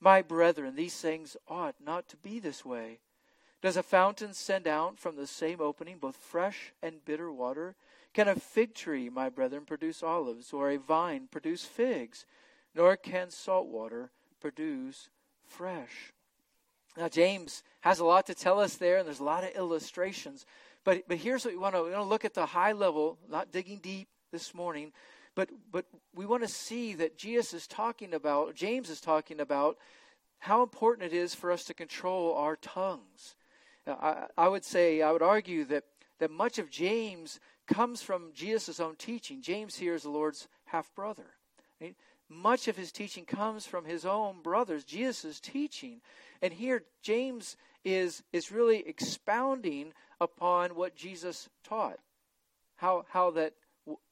My 0.00 0.22
brethren, 0.22 0.74
these 0.74 1.00
things 1.00 1.36
ought 1.46 1.76
not 1.84 2.08
to 2.08 2.16
be 2.16 2.38
this 2.40 2.64
way. 2.64 3.00
Does 3.60 3.76
a 3.76 3.82
fountain 3.82 4.34
send 4.34 4.66
out 4.66 4.98
from 4.98 5.16
the 5.16 5.26
same 5.26 5.60
opening 5.60 5.98
both 5.98 6.16
fresh 6.16 6.72
and 6.82 7.04
bitter 7.04 7.32
water? 7.32 7.74
Can 8.14 8.28
a 8.28 8.36
fig 8.36 8.74
tree, 8.74 9.08
my 9.08 9.28
brethren, 9.28 9.64
produce 9.66 10.02
olives, 10.02 10.52
or 10.52 10.70
a 10.70 10.78
vine 10.78 11.28
produce 11.30 11.64
figs? 11.64 12.24
Nor 12.74 12.96
can 12.96 13.30
salt 13.30 13.66
water 13.66 14.10
produce 14.40 15.08
fresh. 15.44 16.12
Now, 16.96 17.08
James 17.08 17.62
has 17.80 17.98
a 17.98 18.04
lot 18.04 18.26
to 18.26 18.34
tell 18.34 18.60
us 18.60 18.74
there, 18.74 18.98
and 18.98 19.06
there's 19.06 19.20
a 19.20 19.24
lot 19.24 19.44
of 19.44 19.50
illustrations. 19.50 20.46
But, 20.84 21.08
but 21.08 21.18
here's 21.18 21.44
what 21.44 21.54
we 21.54 21.58
want 21.58 21.74
to, 21.74 21.82
we 21.82 21.90
want 21.90 22.02
to 22.02 22.08
look 22.08 22.24
at 22.24 22.34
the 22.34 22.46
high 22.46 22.72
level, 22.72 23.18
not 23.28 23.52
digging 23.52 23.78
deep 23.78 24.08
this 24.32 24.54
morning, 24.54 24.92
but, 25.34 25.50
but 25.70 25.84
we 26.14 26.26
want 26.26 26.42
to 26.42 26.48
see 26.48 26.94
that 26.94 27.16
Jesus 27.16 27.54
is 27.54 27.66
talking 27.66 28.14
about, 28.14 28.54
James 28.54 28.90
is 28.90 29.00
talking 29.00 29.40
about, 29.40 29.78
how 30.38 30.62
important 30.62 31.12
it 31.12 31.16
is 31.16 31.34
for 31.34 31.50
us 31.50 31.64
to 31.64 31.74
control 31.74 32.34
our 32.34 32.56
tongues. 32.56 33.34
I, 33.88 34.26
I 34.36 34.48
would 34.48 34.64
say, 34.64 35.02
I 35.02 35.12
would 35.12 35.22
argue 35.22 35.64
that, 35.66 35.84
that 36.18 36.30
much 36.30 36.58
of 36.58 36.70
James 36.70 37.40
comes 37.66 38.02
from 38.02 38.32
Jesus' 38.34 38.80
own 38.80 38.96
teaching. 38.96 39.42
James 39.42 39.76
here 39.76 39.94
is 39.94 40.02
the 40.02 40.10
Lord's 40.10 40.48
half 40.66 40.94
brother. 40.94 41.26
Much 42.30 42.68
of 42.68 42.76
his 42.76 42.92
teaching 42.92 43.24
comes 43.24 43.64
from 43.64 43.86
his 43.86 44.04
own 44.04 44.42
brothers, 44.42 44.84
Jesus' 44.84 45.40
teaching. 45.40 46.02
And 46.42 46.52
here, 46.52 46.82
James 47.02 47.56
is, 47.84 48.22
is 48.32 48.52
really 48.52 48.86
expounding 48.86 49.94
upon 50.20 50.74
what 50.74 50.94
Jesus 50.94 51.48
taught. 51.64 51.98
How, 52.76 53.06
how 53.08 53.30
that 53.30 53.54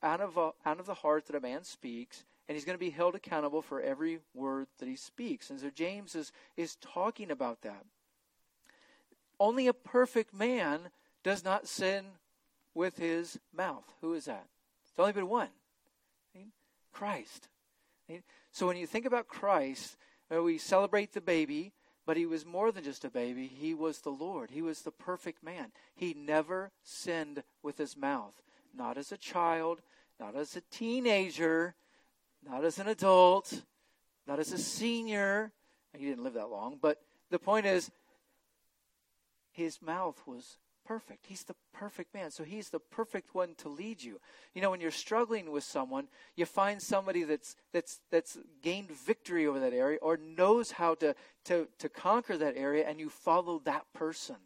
out 0.03 0.23
of, 0.23 0.39
a, 0.39 0.53
out 0.65 0.81
of 0.81 0.87
the 0.87 0.95
heart 0.95 1.27
that 1.27 1.37
a 1.37 1.41
man 1.41 1.63
speaks, 1.63 2.25
and 2.49 2.57
he's 2.57 2.65
going 2.65 2.79
to 2.79 2.85
be 2.85 2.91
held 2.91 3.15
accountable 3.15 3.61
for 3.61 3.83
every 3.83 4.21
word 4.33 4.69
that 4.79 4.89
he 4.89 4.97
speaks. 4.97 5.51
And 5.51 5.61
so 5.61 5.69
James 5.69 6.15
is, 6.15 6.33
is 6.57 6.77
talking 6.77 7.31
about 7.31 7.61
that. 7.63 7.85
Only 9.39 9.67
a 9.67 9.73
perfect 9.73 10.33
man 10.35 10.91
does 11.23 11.45
not 11.45 11.67
sin 11.67 12.05
with 12.75 12.99
his 12.99 13.39
mouth. 13.55 13.85
Who 14.01 14.15
is 14.15 14.27
that? 14.27 14.47
It's 14.83 14.99
only 14.99 15.13
been 15.13 15.29
one 15.29 15.49
Christ. 16.93 17.49
So 18.53 18.67
when 18.67 18.79
you 18.79 18.87
think 18.87 19.05
about 19.05 19.29
Christ, 19.29 19.97
uh, 20.35 20.43
we 20.43 20.57
celebrate 20.57 21.13
the 21.13 21.21
baby, 21.21 21.73
but 22.07 22.17
he 22.17 22.25
was 22.25 22.47
more 22.47 22.73
than 22.73 22.85
just 22.85 23.05
a 23.05 23.11
baby. 23.11 23.47
He 23.47 23.75
was 23.75 24.01
the 24.01 24.11
Lord. 24.11 24.51
He 24.51 24.63
was 24.63 24.81
the 24.81 24.91
perfect 24.91 25.43
man. 25.43 25.73
He 25.95 26.15
never 26.15 26.71
sinned 26.83 27.43
with 27.63 27.77
his 27.77 27.97
mouth. 27.97 28.41
Not 28.75 28.97
as 28.97 29.13
a 29.13 29.19
child, 29.19 29.83
not 30.19 30.37
as 30.37 30.57
a 30.57 30.63
teenager, 30.71 31.75
not 32.49 32.65
as 32.65 32.79
an 32.79 32.89
adult, 32.89 33.63
not 34.27 34.39
as 34.39 34.53
a 34.53 34.59
senior. 34.59 35.53
He 35.97 36.07
didn't 36.07 36.25
live 36.25 36.35
that 36.35 36.51
long, 36.51 36.79
but 36.81 37.03
the 37.31 37.39
point 37.39 37.67
is, 37.67 37.91
his 39.57 39.81
mouth 39.81 40.23
was 40.27 40.59
perfect. 40.85 41.27
He's 41.27 41.45
the 41.45 41.57
perfect 41.73 42.15
man. 42.15 42.31
So 42.31 42.45
he's 42.45 42.69
the 42.69 42.79
perfect 42.79 43.35
one 43.35 43.55
to 43.57 43.71
lead 43.71 44.03
you. 44.03 44.21
You 44.55 44.61
know, 44.61 44.71
when 44.71 44.81
you're 44.81 44.91
struggling 44.91 45.51
with 45.51 45.65
someone, 45.65 46.09
you 46.37 46.45
find 46.45 46.81
somebody 46.81 47.25
that's 47.25 47.57
that's 47.73 48.01
that's 48.11 48.39
gained 48.63 48.91
victory 48.91 49.47
over 49.47 49.59
that 49.59 49.73
area 49.73 49.99
or 50.03 50.19
knows 50.19 50.73
how 50.73 50.95
to 50.97 51.15
to 51.47 51.69
to 51.79 51.89
conquer 51.89 52.37
that 52.37 52.57
area 52.57 52.87
and 52.87 53.01
you 53.01 53.09
follow 53.09 53.61
that 53.65 53.87
person. 53.95 54.37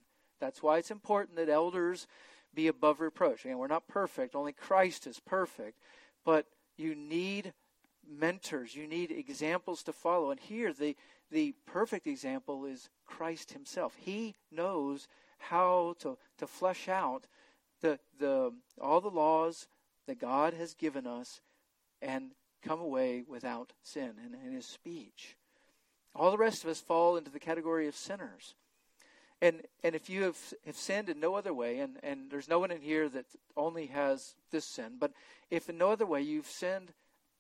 That's 0.41 0.63
why 0.63 0.79
it's 0.79 0.93
important 0.93 1.37
that 1.37 1.49
elders 1.49 2.07
be 2.55 2.69
above 2.69 3.01
reproach. 3.01 3.45
Again, 3.45 3.59
we're 3.59 3.67
not 3.67 3.89
perfect, 3.89 4.35
only 4.35 4.53
Christ 4.53 5.07
is 5.07 5.21
perfect, 5.21 5.79
but 6.25 6.47
you 6.77 6.95
need 6.95 7.53
mentors, 8.09 8.75
you 8.75 8.87
need 8.87 9.11
examples 9.11 9.83
to 9.83 9.93
follow. 9.93 10.31
And 10.31 10.41
here 10.41 10.73
the 10.73 10.97
the 11.31 11.55
perfect 11.67 12.07
example 12.07 12.65
is 12.65 12.89
Christ 13.11 13.53
himself. 13.53 13.95
He 13.99 14.35
knows 14.51 15.09
how 15.39 15.97
to, 16.01 16.17
to 16.39 16.47
flesh 16.47 16.89
out 16.89 17.27
the, 17.81 17.99
the, 18.19 18.53
all 18.81 19.01
the 19.01 19.09
laws 19.09 19.69
that 20.07 20.21
God 20.21 20.55
has 20.55 20.75
given 20.75 21.07
us 21.07 21.41
and 22.01 22.31
come 22.63 22.81
away 22.81 23.25
without 23.27 23.73
sin 23.83 24.13
in, 24.25 24.35
in 24.47 24.55
his 24.55 24.67
speech. 24.67 25.37
All 26.15 26.31
the 26.31 26.39
rest 26.39 26.65
of 26.65 26.71
us 26.71 26.81
fall 26.81 27.17
into 27.17 27.31
the 27.31 27.39
category 27.39 27.87
of 27.87 27.95
sinners. 27.95 28.55
And 29.43 29.63
and 29.83 29.95
if 29.95 30.11
you 30.11 30.25
have, 30.25 30.37
have 30.67 30.77
sinned 30.77 31.09
in 31.09 31.19
no 31.19 31.35
other 31.35 31.55
way, 31.55 31.79
and, 31.79 31.97
and 32.03 32.31
there's 32.31 32.49
no 32.49 32.59
one 32.59 32.71
in 32.71 32.83
here 32.83 33.09
that 33.09 33.25
only 33.57 33.87
has 33.87 34.35
this 34.51 34.67
sin, 34.67 34.97
but 34.99 35.13
if 35.51 35.71
in 35.71 35.79
no 35.79 35.91
other 35.91 36.05
way 36.05 36.21
you've 36.21 36.47
sinned 36.47 36.93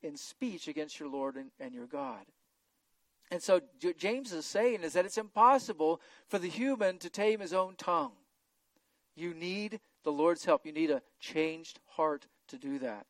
in 0.02 0.16
speech 0.16 0.66
against 0.66 0.98
your 0.98 1.10
Lord 1.10 1.36
and, 1.36 1.50
and 1.60 1.74
your 1.74 1.86
God. 1.86 2.24
And 3.30 3.42
so 3.42 3.60
James 3.96 4.32
is 4.32 4.44
saying 4.44 4.82
is 4.82 4.94
that 4.94 5.04
it's 5.04 5.18
impossible 5.18 6.00
for 6.26 6.38
the 6.38 6.48
human 6.48 6.98
to 6.98 7.08
tame 7.08 7.40
his 7.40 7.52
own 7.52 7.76
tongue. 7.76 8.12
You 9.14 9.34
need 9.34 9.80
the 10.02 10.12
Lord's 10.12 10.44
help. 10.44 10.66
You 10.66 10.72
need 10.72 10.90
a 10.90 11.02
changed 11.20 11.78
heart 11.90 12.26
to 12.48 12.58
do 12.58 12.78
that. 12.80 13.06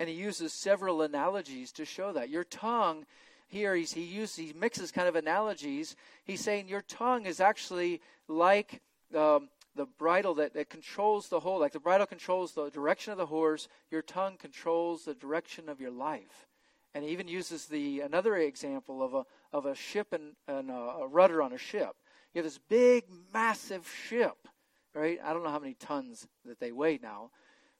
And 0.00 0.08
he 0.08 0.14
uses 0.14 0.52
several 0.52 1.02
analogies 1.02 1.70
to 1.72 1.84
show 1.84 2.12
that. 2.12 2.30
Your 2.30 2.44
tongue, 2.44 3.04
here 3.46 3.74
he's, 3.74 3.92
he 3.92 4.04
uses 4.04 4.36
he 4.36 4.52
mixes 4.58 4.90
kind 4.90 5.06
of 5.06 5.16
analogies. 5.16 5.96
He's 6.24 6.40
saying 6.40 6.68
your 6.68 6.82
tongue 6.82 7.26
is 7.26 7.40
actually 7.40 8.00
like 8.28 8.80
um, 9.14 9.48
the 9.74 9.86
bridle 9.86 10.34
that, 10.34 10.54
that 10.54 10.70
controls 10.70 11.28
the 11.28 11.40
whole, 11.40 11.60
like 11.60 11.72
the 11.72 11.80
bridle 11.80 12.06
controls 12.06 12.52
the 12.52 12.70
direction 12.70 13.12
of 13.12 13.18
the 13.18 13.26
horse, 13.26 13.68
your 13.90 14.02
tongue 14.02 14.36
controls 14.38 15.04
the 15.04 15.14
direction 15.14 15.68
of 15.68 15.80
your 15.80 15.90
life. 15.90 16.46
And 16.94 17.04
he 17.04 17.10
even 17.10 17.28
uses 17.28 17.66
the 17.66 18.00
another 18.00 18.36
example 18.36 19.02
of 19.02 19.14
a 19.14 19.24
of 19.52 19.66
a 19.66 19.74
ship 19.74 20.12
and, 20.12 20.34
and 20.46 20.70
a, 20.70 20.74
a 20.74 21.06
rudder 21.06 21.42
on 21.42 21.52
a 21.52 21.58
ship. 21.58 21.94
You 22.34 22.38
have 22.38 22.46
this 22.46 22.60
big, 22.68 23.04
massive 23.32 23.88
ship, 24.08 24.48
right? 24.94 25.18
I 25.22 25.32
don't 25.32 25.42
know 25.42 25.50
how 25.50 25.58
many 25.58 25.74
tons 25.74 26.26
that 26.44 26.60
they 26.60 26.72
weigh 26.72 26.98
now, 27.02 27.30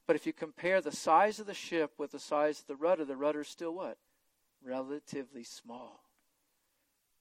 but 0.06 0.16
if 0.16 0.26
you 0.26 0.32
compare 0.32 0.80
the 0.80 0.92
size 0.92 1.38
of 1.38 1.46
the 1.46 1.54
ship 1.54 1.92
with 1.98 2.12
the 2.12 2.18
size 2.18 2.60
of 2.60 2.66
the 2.66 2.76
rudder, 2.76 3.04
the 3.04 3.16
rudder's 3.16 3.48
still 3.48 3.74
what? 3.74 3.96
Relatively 4.64 5.44
small. 5.44 6.04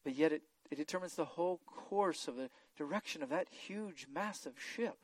But 0.04 0.16
yet 0.16 0.34
it, 0.34 0.42
it 0.70 0.76
determines 0.76 1.16
the 1.16 1.26
whole 1.26 1.62
course 1.66 2.28
of 2.28 2.36
the 2.36 2.50
direction 2.78 3.24
of 3.24 3.30
that 3.30 3.48
huge, 3.50 4.08
massive 4.14 4.56
ship. 4.60 4.98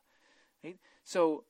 Right? 0.63 0.78
So 1.04 1.43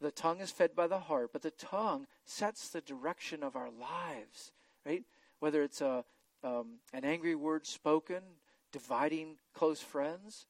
the 0.00 0.10
tongue 0.10 0.40
is 0.40 0.50
fed 0.50 0.74
by 0.74 0.86
the 0.86 0.98
heart, 0.98 1.30
but 1.32 1.42
the 1.42 1.50
tongue 1.50 2.06
sets 2.24 2.68
the 2.68 2.80
direction 2.80 3.42
of 3.42 3.56
our 3.56 3.70
lives 3.70 4.52
right? 4.84 5.04
Whether 5.38 5.62
it's 5.62 5.80
a, 5.80 6.04
um, 6.42 6.78
an 6.92 7.04
angry 7.04 7.34
word 7.34 7.66
spoken, 7.66 8.22
dividing 8.72 9.36
close 9.54 9.80
friends, 9.80 10.46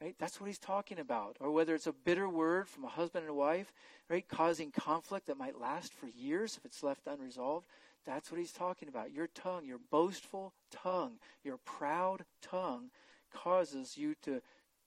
Right? 0.00 0.16
That's 0.18 0.40
what 0.40 0.48
he's 0.48 0.58
talking 0.58 0.98
about. 0.98 1.36
Or 1.40 1.50
whether 1.50 1.74
it's 1.74 1.86
a 1.86 1.92
bitter 1.92 2.28
word 2.28 2.68
from 2.68 2.84
a 2.84 2.88
husband 2.88 3.26
and 3.26 3.36
wife, 3.36 3.72
right, 4.10 4.26
causing 4.28 4.70
conflict 4.70 5.28
that 5.28 5.38
might 5.38 5.58
last 5.58 5.94
for 5.94 6.08
years 6.08 6.58
if 6.58 6.64
it's 6.66 6.82
left 6.82 7.06
unresolved. 7.06 7.66
That's 8.04 8.30
what 8.30 8.38
he's 8.38 8.52
talking 8.52 8.88
about. 8.88 9.12
Your 9.12 9.28
tongue, 9.28 9.64
your 9.64 9.78
boastful 9.90 10.52
tongue, 10.70 11.12
your 11.42 11.56
proud 11.64 12.24
tongue 12.42 12.90
causes 13.32 13.96
you 13.96 14.14
to 14.22 14.42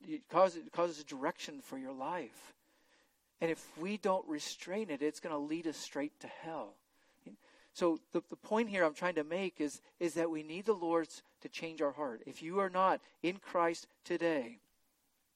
it 0.07 0.21
causes, 0.29 0.67
it 0.67 0.71
causes 0.71 0.99
a 0.99 1.03
direction 1.03 1.61
for 1.61 1.79
your 1.79 1.91
life. 1.91 2.53
And 3.41 3.49
if 3.49 3.65
we 3.79 3.97
don't 3.97 4.27
restrain 4.27 4.91
it, 4.91 5.01
it's 5.01 5.19
going 5.19 5.33
to 5.33 5.39
lead 5.39 5.65
us 5.65 5.77
straight 5.77 6.19
to 6.19 6.27
hell. 6.27 6.75
So 7.77 7.99
the, 8.11 8.23
the 8.31 8.35
point 8.35 8.69
here 8.69 8.83
I'm 8.83 8.95
trying 8.95 9.13
to 9.15 9.23
make 9.23 9.61
is, 9.61 9.81
is 9.99 10.15
that 10.15 10.31
we 10.31 10.41
need 10.41 10.65
the 10.65 10.73
Lord's 10.73 11.21
to 11.41 11.47
change 11.47 11.79
our 11.79 11.91
heart. 11.91 12.23
If 12.25 12.41
you 12.41 12.59
are 12.59 12.71
not 12.71 13.01
in 13.21 13.37
Christ 13.37 13.85
today, 14.03 14.57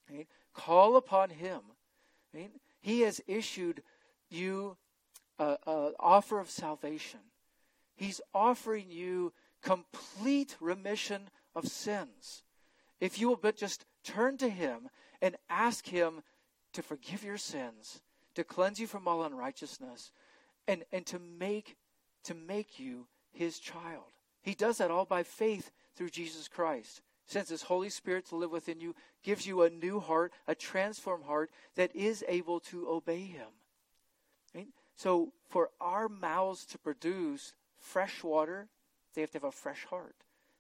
right, 0.10 0.26
call 0.52 0.98
upon 0.98 1.30
Him. 1.30 1.60
Right? 2.34 2.50
He 2.82 3.02
has 3.02 3.22
issued 3.28 3.84
you 4.32 4.76
an 5.38 5.94
offer 6.00 6.40
of 6.40 6.50
salvation. 6.50 7.20
He's 7.96 8.22
offering 8.34 8.90
you 8.90 9.34
complete 9.62 10.58
remission 10.60 11.30
of 11.54 11.68
sins. 11.68 12.42
If 13.00 13.20
you 13.20 13.30
will 13.30 13.36
but 13.36 13.56
just 13.56 13.86
turn 14.04 14.38
to 14.38 14.50
Him 14.50 14.90
and 15.22 15.36
ask 15.48 15.88
Him 15.88 16.24
to 16.74 16.82
forgive 16.82 17.24
your 17.24 17.38
sins, 17.38 18.02
to 18.34 18.44
cleanse 18.44 18.80
you 18.80 18.88
from 18.88 19.08
all 19.08 19.22
unrighteousness, 19.22 20.12
and, 20.68 20.86
and 20.92 21.06
to 21.06 21.20
make 21.20 21.76
to 22.24 22.34
make 22.34 22.80
you 22.80 23.08
his 23.32 23.60
child. 23.60 24.06
He 24.42 24.54
does 24.54 24.78
that 24.78 24.92
all 24.92 25.06
by 25.06 25.24
faith 25.24 25.72
through 25.96 26.10
Jesus 26.10 26.48
Christ. 26.48 27.02
Sends 27.26 27.50
his 27.50 27.64
Holy 27.64 27.90
Spirit 27.90 28.26
to 28.28 28.36
live 28.36 28.52
within 28.52 28.82
you, 28.82 28.96
gives 29.24 29.46
you 29.46 29.62
a 29.62 29.70
new 29.70 30.00
heart, 30.00 30.34
a 30.48 30.56
transformed 30.56 31.26
heart 31.26 31.50
that 31.76 31.96
is 31.96 32.26
able 32.28 32.60
to 32.60 32.90
obey 32.90 33.22
him. 33.22 33.48
Right? 34.54 34.68
So 34.96 35.32
for 35.50 35.70
our 35.80 36.10
mouths 36.10 36.66
to 36.68 36.78
produce 36.78 37.54
fresh 37.78 38.24
water, 38.24 38.68
they 39.14 39.22
have 39.22 39.32
to 39.32 39.38
have 39.38 39.44
a 39.46 39.52
fresh 39.52 39.86
heart. 39.86 40.16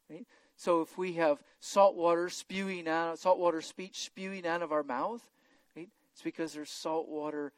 Right? 0.09 0.25
So 0.55 0.81
if 0.81 0.97
we 0.97 1.13
have 1.13 1.41
salt 1.59 1.95
water 1.95 2.29
spewing 2.29 2.87
out, 2.87 3.17
salt 3.17 3.39
water 3.39 3.61
speech 3.61 3.99
spewing 4.01 4.45
out 4.45 4.61
of 4.61 4.71
our 4.71 4.83
mouth, 4.83 5.27
right? 5.75 5.89
It's 6.13 6.21
because 6.21 6.53
there's 6.53 6.69
salt 6.69 7.07
water 7.07 7.51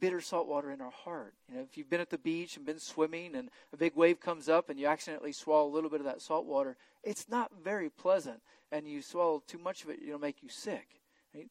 bitter 0.00 0.20
salt 0.20 0.48
water 0.48 0.70
in 0.70 0.80
our 0.80 0.90
heart. 0.90 1.34
You 1.48 1.56
know, 1.56 1.62
if 1.62 1.76
you've 1.76 1.90
been 1.90 2.00
at 2.00 2.10
the 2.10 2.18
beach 2.18 2.56
and 2.56 2.66
been 2.66 2.78
swimming 2.78 3.34
and 3.34 3.50
a 3.72 3.76
big 3.76 3.94
wave 3.94 4.18
comes 4.20 4.48
up 4.48 4.70
and 4.70 4.78
you 4.78 4.86
accidentally 4.86 5.32
swallow 5.32 5.68
a 5.68 5.72
little 5.72 5.90
bit 5.90 6.00
of 6.00 6.06
that 6.06 6.22
salt 6.22 6.46
water, 6.46 6.76
it's 7.04 7.28
not 7.28 7.50
very 7.62 7.90
pleasant. 7.90 8.40
And 8.72 8.88
you 8.88 9.02
swallow 9.02 9.42
too 9.46 9.58
much 9.58 9.84
of 9.84 9.90
it, 9.90 10.00
it'll 10.04 10.18
make 10.18 10.42
you 10.42 10.48
sick. 10.48 11.00
Right? 11.34 11.48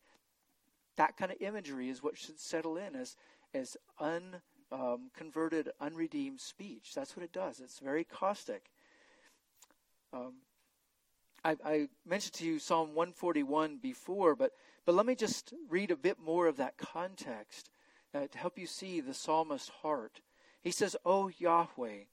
That 0.98 1.16
kind 1.16 1.32
of 1.32 1.38
imagery 1.42 1.90
is 1.90 2.04
what 2.04 2.18
should 2.18 2.40
settle 2.40 2.78
in 2.78 2.96
as 2.96 3.16
as 3.54 3.78
unconverted, 4.00 5.68
um, 5.68 5.74
unredeemed 5.88 6.40
speech. 6.40 6.92
That's 6.94 7.16
what 7.16 7.24
it 7.24 7.34
does. 7.34 7.60
It's 7.60 7.80
very 7.80 8.04
caustic. 8.04 8.70
Um, 10.14 10.34
I, 11.44 11.56
I, 11.66 11.88
mentioned 12.06 12.34
to 12.34 12.46
you 12.46 12.60
Psalm 12.60 12.90
141 12.94 13.78
before, 13.78 14.36
but 14.36 14.52
but 14.86 14.94
let 14.94 15.06
me 15.06 15.16
just 15.16 15.54
read 15.70 15.92
a 15.92 15.96
bit 15.96 16.20
more 16.20 16.48
of 16.48 16.58
that 16.58 16.78
context 16.78 17.70
uh, 18.14 18.28
to 18.32 18.38
help 18.38 18.58
you 18.58 18.68
see 18.68 19.00
the 19.00 19.14
psalmist's 19.14 19.70
heart. 19.70 20.22
He 20.62 20.72
says, 20.72 20.96
"O 21.06 21.30
Yahweh, 21.38 22.04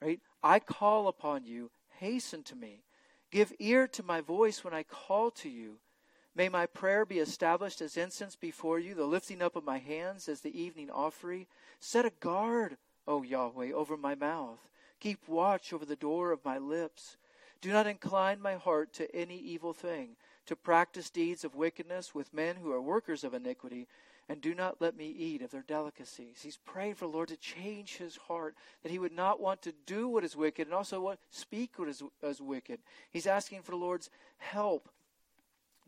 right? 0.00 0.20
I 0.42 0.58
call 0.58 1.08
upon 1.08 1.44
you. 1.44 1.70
Hasten 1.98 2.42
to 2.44 2.56
me. 2.56 2.82
Give 3.30 3.52
ear 3.58 3.86
to 3.88 4.02
my 4.02 4.20
voice 4.20 4.62
when 4.62 4.74
I 4.74 4.82
call 4.82 5.30
to 5.32 5.48
you. 5.48 5.78
May 6.34 6.48
my 6.50 6.66
prayer 6.66 7.06
be 7.06 7.18
established 7.18 7.80
as 7.80 7.96
incense 7.96 8.36
before 8.36 8.78
you, 8.78 8.94
the 8.94 9.06
lifting 9.06 9.40
up 9.40 9.56
of 9.56 9.64
my 9.64 9.78
hands 9.78 10.28
as 10.28 10.42
the 10.42 10.60
evening 10.60 10.90
offering. 10.90 11.46
Set 11.80 12.04
a 12.04 12.12
guard, 12.20 12.76
O 13.08 13.22
Yahweh, 13.22 13.72
over 13.72 13.96
my 13.96 14.14
mouth. 14.14 14.68
Keep 15.00 15.28
watch 15.28 15.72
over 15.72 15.86
the 15.86 15.96
door 15.96 16.32
of 16.32 16.44
my 16.44 16.58
lips. 16.58 17.16
Do 17.62 17.72
not 17.72 17.86
incline 17.86 18.40
my 18.40 18.56
heart 18.56 18.92
to 18.94 19.14
any 19.16 19.38
evil 19.38 19.72
thing, 19.72 20.16
to 20.44 20.54
practice 20.54 21.08
deeds 21.08 21.42
of 21.42 21.54
wickedness 21.54 22.14
with 22.14 22.34
men 22.34 22.56
who 22.56 22.70
are 22.70 22.82
workers 22.82 23.24
of 23.24 23.32
iniquity, 23.32 23.88
and 24.28 24.40
do 24.40 24.54
not 24.54 24.80
let 24.80 24.96
me 24.96 25.06
eat 25.06 25.42
of 25.42 25.50
their 25.50 25.62
delicacies. 25.62 26.40
He's 26.42 26.58
praying 26.58 26.94
for 26.94 27.06
the 27.06 27.12
Lord 27.12 27.28
to 27.28 27.36
change 27.36 27.96
his 27.96 28.16
heart, 28.16 28.56
that 28.82 28.90
he 28.90 28.98
would 28.98 29.12
not 29.12 29.40
want 29.40 29.62
to 29.62 29.72
do 29.86 30.08
what 30.08 30.24
is 30.24 30.36
wicked 30.36 30.66
and 30.66 30.74
also 30.74 31.00
what, 31.00 31.18
speak 31.30 31.78
what 31.78 31.88
is, 31.88 32.02
is 32.22 32.40
wicked. 32.40 32.80
He's 33.10 33.26
asking 33.26 33.62
for 33.62 33.70
the 33.70 33.76
Lord's 33.76 34.10
help 34.38 34.88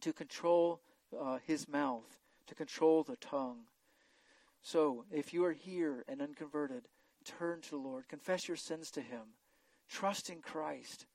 to 0.03 0.13
control 0.13 0.81
uh, 1.19 1.39
his 1.47 1.69
mouth, 1.69 2.19
to 2.47 2.55
control 2.55 3.03
the 3.03 3.17
tongue. 3.17 3.65
So, 4.63 5.05
if 5.11 5.33
you 5.33 5.45
are 5.45 5.53
here 5.53 6.05
and 6.09 6.21
unconverted, 6.21 6.83
turn 7.25 7.61
to 7.63 7.71
the 7.71 7.77
Lord, 7.77 8.09
confess 8.09 8.49
your 8.49 8.57
sins 8.57 8.91
to 8.93 9.01
him, 9.01 9.35
trust 9.89 10.31
in 10.31 10.41
Christ. 10.43 11.07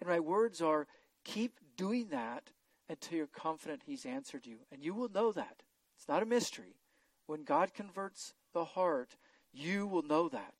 And 0.00 0.08
my 0.08 0.20
words 0.20 0.60
are 0.60 0.86
keep 1.24 1.58
doing 1.76 2.08
that 2.10 2.50
until 2.88 3.18
you're 3.18 3.26
confident 3.26 3.82
he's 3.84 4.06
answered 4.06 4.46
you. 4.46 4.58
And 4.70 4.84
you 4.84 4.94
will 4.94 5.08
know 5.08 5.32
that. 5.32 5.62
It's 6.06 6.12
not 6.12 6.22
a 6.22 6.26
mystery. 6.26 6.76
When 7.26 7.42
God 7.42 7.74
converts 7.74 8.32
the 8.54 8.64
heart, 8.64 9.16
you 9.52 9.88
will 9.88 10.04
know 10.04 10.28
that. 10.28 10.54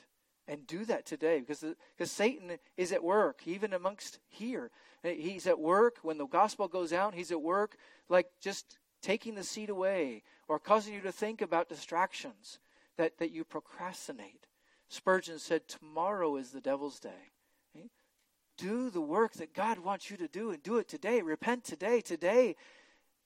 And 0.48 0.66
do 0.66 0.84
that 0.86 1.06
today 1.06 1.38
because, 1.38 1.64
because 1.96 2.10
Satan 2.10 2.58
is 2.76 2.90
at 2.90 3.04
work, 3.04 3.42
even 3.46 3.72
amongst 3.72 4.18
here. 4.28 4.72
He's 5.04 5.46
at 5.46 5.60
work 5.60 5.98
when 6.02 6.18
the 6.18 6.26
gospel 6.26 6.66
goes 6.66 6.92
out, 6.92 7.14
he's 7.14 7.30
at 7.30 7.40
work 7.40 7.76
like 8.08 8.26
just 8.40 8.78
taking 9.02 9.36
the 9.36 9.44
seed 9.44 9.70
away 9.70 10.24
or 10.48 10.58
causing 10.58 10.94
you 10.94 11.00
to 11.02 11.12
think 11.12 11.42
about 11.42 11.68
distractions 11.68 12.58
that, 12.96 13.18
that 13.18 13.30
you 13.30 13.44
procrastinate. 13.44 14.48
Spurgeon 14.88 15.38
said, 15.38 15.68
Tomorrow 15.68 16.36
is 16.36 16.50
the 16.50 16.60
devil's 16.60 16.98
day. 16.98 17.30
Do 18.58 18.90
the 18.90 19.00
work 19.00 19.34
that 19.34 19.54
God 19.54 19.78
wants 19.78 20.10
you 20.10 20.16
to 20.16 20.28
do 20.28 20.50
and 20.50 20.60
do 20.62 20.78
it 20.78 20.88
today. 20.88 21.22
Repent 21.22 21.62
today. 21.62 22.00
Today 22.00 22.56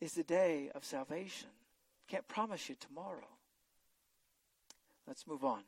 is 0.01 0.13
the 0.13 0.25
day 0.25 0.71
of 0.75 0.85
salvation. 0.85 1.49
Can't 2.11 2.27
promise 2.27 2.68
you 2.68 2.75
tomorrow. 2.81 3.29
Let's 5.07 5.29
move 5.29 5.44
on. 5.44 5.61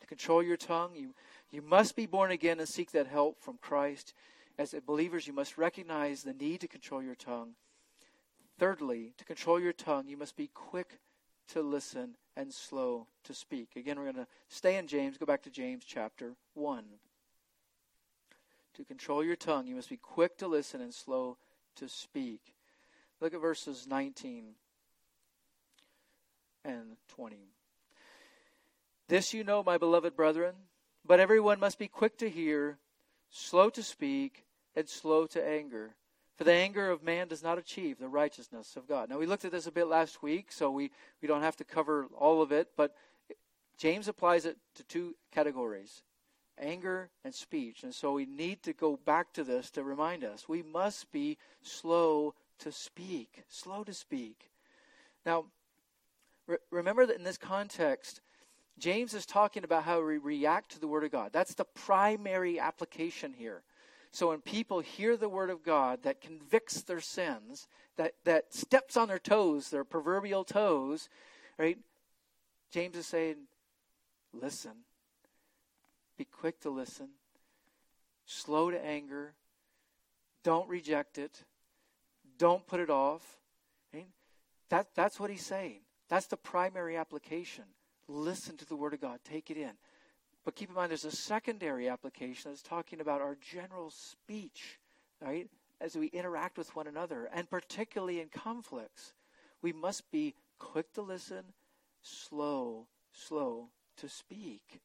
To 0.00 0.06
control 0.06 0.44
your 0.44 0.56
tongue, 0.56 0.92
you, 0.94 1.12
you 1.50 1.60
must 1.60 1.96
be 1.96 2.06
born 2.06 2.30
again 2.30 2.60
and 2.60 2.68
seek 2.68 2.92
that 2.92 3.08
help 3.08 3.42
from 3.42 3.58
Christ. 3.60 4.14
As 4.58 4.76
believers, 4.86 5.26
you 5.26 5.32
must 5.32 5.58
recognize 5.58 6.22
the 6.22 6.34
need 6.34 6.60
to 6.60 6.68
control 6.68 7.02
your 7.02 7.16
tongue. 7.16 7.54
Thirdly, 8.60 9.12
to 9.18 9.24
control 9.24 9.58
your 9.58 9.72
tongue, 9.72 10.06
you 10.06 10.16
must 10.16 10.36
be 10.36 10.50
quick 10.54 11.00
to 11.48 11.62
listen 11.62 12.14
and 12.36 12.54
slow 12.54 13.08
to 13.24 13.34
speak. 13.34 13.70
Again, 13.74 13.98
we're 13.98 14.12
going 14.12 14.24
to 14.24 14.26
stay 14.48 14.76
in 14.76 14.86
James, 14.86 15.18
go 15.18 15.26
back 15.26 15.42
to 15.42 15.50
James 15.50 15.84
chapter 15.84 16.34
1. 16.54 16.84
To 18.74 18.84
control 18.84 19.24
your 19.24 19.36
tongue, 19.36 19.66
you 19.66 19.74
must 19.74 19.90
be 19.90 19.96
quick 19.96 20.38
to 20.38 20.46
listen 20.46 20.80
and 20.80 20.94
slow 20.94 21.38
to 21.74 21.88
speak. 21.88 22.54
Look 23.20 23.34
at 23.34 23.40
verses 23.40 23.88
19 23.88 24.54
and 26.64 26.96
20. 27.08 27.36
This 29.08 29.32
you 29.32 29.44
know, 29.44 29.62
my 29.62 29.78
beloved 29.78 30.14
brethren, 30.14 30.54
but 31.04 31.20
everyone 31.20 31.60
must 31.60 31.78
be 31.78 31.88
quick 31.88 32.18
to 32.18 32.28
hear, 32.28 32.78
slow 33.30 33.70
to 33.70 33.82
speak, 33.82 34.44
and 34.76 34.88
slow 34.88 35.26
to 35.26 35.44
anger. 35.44 35.94
For 36.36 36.44
the 36.44 36.52
anger 36.52 36.90
of 36.90 37.02
man 37.02 37.28
does 37.28 37.42
not 37.42 37.58
achieve 37.58 37.98
the 37.98 38.08
righteousness 38.08 38.76
of 38.76 38.86
God. 38.86 39.08
Now, 39.08 39.18
we 39.18 39.26
looked 39.26 39.44
at 39.44 39.50
this 39.50 39.66
a 39.66 39.72
bit 39.72 39.86
last 39.86 40.22
week, 40.22 40.52
so 40.52 40.70
we, 40.70 40.90
we 41.20 41.26
don't 41.26 41.42
have 41.42 41.56
to 41.56 41.64
cover 41.64 42.06
all 42.16 42.42
of 42.42 42.52
it, 42.52 42.68
but 42.76 42.94
James 43.76 44.08
applies 44.08 44.44
it 44.44 44.56
to 44.74 44.84
two 44.84 45.14
categories 45.32 46.02
anger 46.60 47.10
and 47.24 47.34
speech. 47.34 47.84
And 47.84 47.94
so 47.94 48.12
we 48.12 48.26
need 48.26 48.62
to 48.64 48.72
go 48.72 48.98
back 49.04 49.32
to 49.34 49.44
this 49.44 49.70
to 49.70 49.82
remind 49.82 50.24
us 50.24 50.48
we 50.48 50.62
must 50.62 51.10
be 51.12 51.38
slow 51.62 52.34
to 52.58 52.72
speak. 52.72 53.44
Slow 53.48 53.84
to 53.84 53.94
speak. 53.94 54.50
Now, 55.24 55.46
Re- 56.48 56.56
remember 56.70 57.06
that 57.06 57.16
in 57.16 57.22
this 57.22 57.38
context, 57.38 58.20
James 58.78 59.14
is 59.14 59.24
talking 59.24 59.62
about 59.62 59.84
how 59.84 60.04
we 60.04 60.18
react 60.18 60.72
to 60.72 60.80
the 60.80 60.88
Word 60.88 61.04
of 61.04 61.12
God. 61.12 61.30
That's 61.32 61.54
the 61.54 61.64
primary 61.64 62.58
application 62.58 63.32
here. 63.32 63.62
So 64.10 64.30
when 64.30 64.40
people 64.40 64.80
hear 64.80 65.16
the 65.16 65.28
Word 65.28 65.50
of 65.50 65.62
God 65.62 66.02
that 66.02 66.20
convicts 66.20 66.82
their 66.82 67.00
sins, 67.00 67.68
that, 67.96 68.14
that 68.24 68.52
steps 68.52 68.96
on 68.96 69.08
their 69.08 69.18
toes, 69.20 69.70
their 69.70 69.84
proverbial 69.84 70.44
toes, 70.44 71.08
right? 71.58 71.78
James 72.72 72.96
is 72.96 73.06
saying, 73.06 73.36
listen. 74.32 74.72
Be 76.16 76.24
quick 76.24 76.60
to 76.62 76.70
listen. 76.70 77.10
Slow 78.26 78.70
to 78.70 78.84
anger. 78.84 79.34
Don't 80.42 80.68
reject 80.68 81.18
it. 81.18 81.44
Don't 82.38 82.66
put 82.66 82.80
it 82.80 82.90
off. 82.90 83.38
That, 84.70 84.88
that's 84.94 85.18
what 85.18 85.30
he's 85.30 85.44
saying. 85.44 85.80
That's 86.08 86.26
the 86.26 86.36
primary 86.36 86.96
application. 86.96 87.64
Listen 88.08 88.56
to 88.56 88.66
the 88.66 88.76
Word 88.76 88.94
of 88.94 89.00
God, 89.00 89.20
take 89.24 89.50
it 89.50 89.56
in. 89.56 89.72
But 90.44 90.56
keep 90.56 90.70
in 90.70 90.74
mind, 90.74 90.90
there's 90.90 91.04
a 91.04 91.10
secondary 91.10 91.88
application 91.88 92.50
that's 92.50 92.62
talking 92.62 93.00
about 93.00 93.20
our 93.20 93.36
general 93.40 93.90
speech, 93.90 94.78
right? 95.20 95.48
as 95.80 95.96
we 95.96 96.06
interact 96.08 96.58
with 96.58 96.74
one 96.74 96.86
another, 96.86 97.28
and 97.32 97.48
particularly 97.48 98.20
in 98.20 98.28
conflicts, 98.28 99.12
we 99.62 99.72
must 99.72 100.10
be 100.10 100.34
quick 100.58 100.92
to 100.94 101.02
listen, 101.02 101.44
slow, 102.02 102.86
slow 103.12 103.68
to 103.96 104.08
speak. 104.08 104.80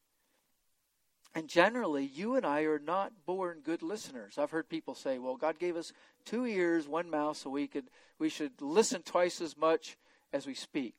And 1.34 1.48
generally, 1.48 2.04
you 2.04 2.36
and 2.36 2.46
I 2.46 2.60
are 2.62 2.78
not 2.78 3.26
born 3.26 3.60
good 3.64 3.82
listeners. 3.82 4.38
I've 4.38 4.52
heard 4.52 4.68
people 4.68 4.94
say, 4.94 5.18
well, 5.18 5.36
God 5.36 5.58
gave 5.58 5.76
us 5.76 5.92
two 6.24 6.46
ears, 6.46 6.86
one 6.86 7.10
mouth, 7.10 7.36
so 7.36 7.50
we 7.50 7.66
could 7.66 7.86
we 8.20 8.28
should 8.28 8.62
listen 8.62 9.02
twice 9.02 9.40
as 9.40 9.56
much 9.56 9.96
as 10.32 10.46
we 10.46 10.54
speak. 10.54 10.94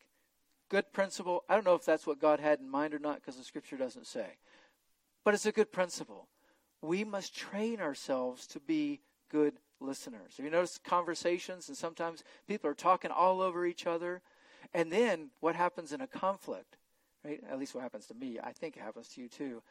Good 0.70 0.92
principle. 0.92 1.44
I 1.48 1.56
don't 1.56 1.66
know 1.66 1.76
if 1.76 1.86
that's 1.86 2.08
what 2.08 2.20
God 2.20 2.40
had 2.40 2.60
in 2.60 2.70
mind 2.70 2.94
or 2.94 3.00
not 3.00 3.18
because 3.18 3.38
the 3.38 3.44
scripture 3.44 3.78
doesn't 3.78 4.08
say. 4.08 4.38
But 5.24 5.34
it's 5.34 5.46
a 5.46 5.52
good 5.52 5.72
principle. 5.72 6.28
We 6.82 7.04
must 7.04 7.36
train 7.36 7.80
ourselves 7.80 8.48
to 8.48 8.60
be 8.60 9.02
good 9.30 9.54
listeners. 9.80 10.38
Have 10.38 10.46
you 10.46 10.52
noticed 10.52 10.84
conversations 10.84 11.68
and 11.68 11.78
sometimes 11.78 12.24
people 12.48 12.70
are 12.70 12.76
talking 12.76 13.12
all 13.12 13.42
over 13.42 13.66
each 13.66 13.86
other? 13.86 14.22
And 14.74 14.92
then 14.92 15.30
what 15.40 15.56
happens 15.56 15.94
in 15.94 16.02
a 16.02 16.08
conflict? 16.08 16.78
Right? 17.24 17.42
At 17.50 17.60
least 17.60 17.74
what 17.74 17.82
happens 17.82 18.06
to 18.08 18.14
me. 18.14 18.40
I 18.44 18.52
think 18.52 18.78
it 18.78 18.84
happens 18.84 19.08
to 19.10 19.22
you 19.22 19.28
too 19.28 19.62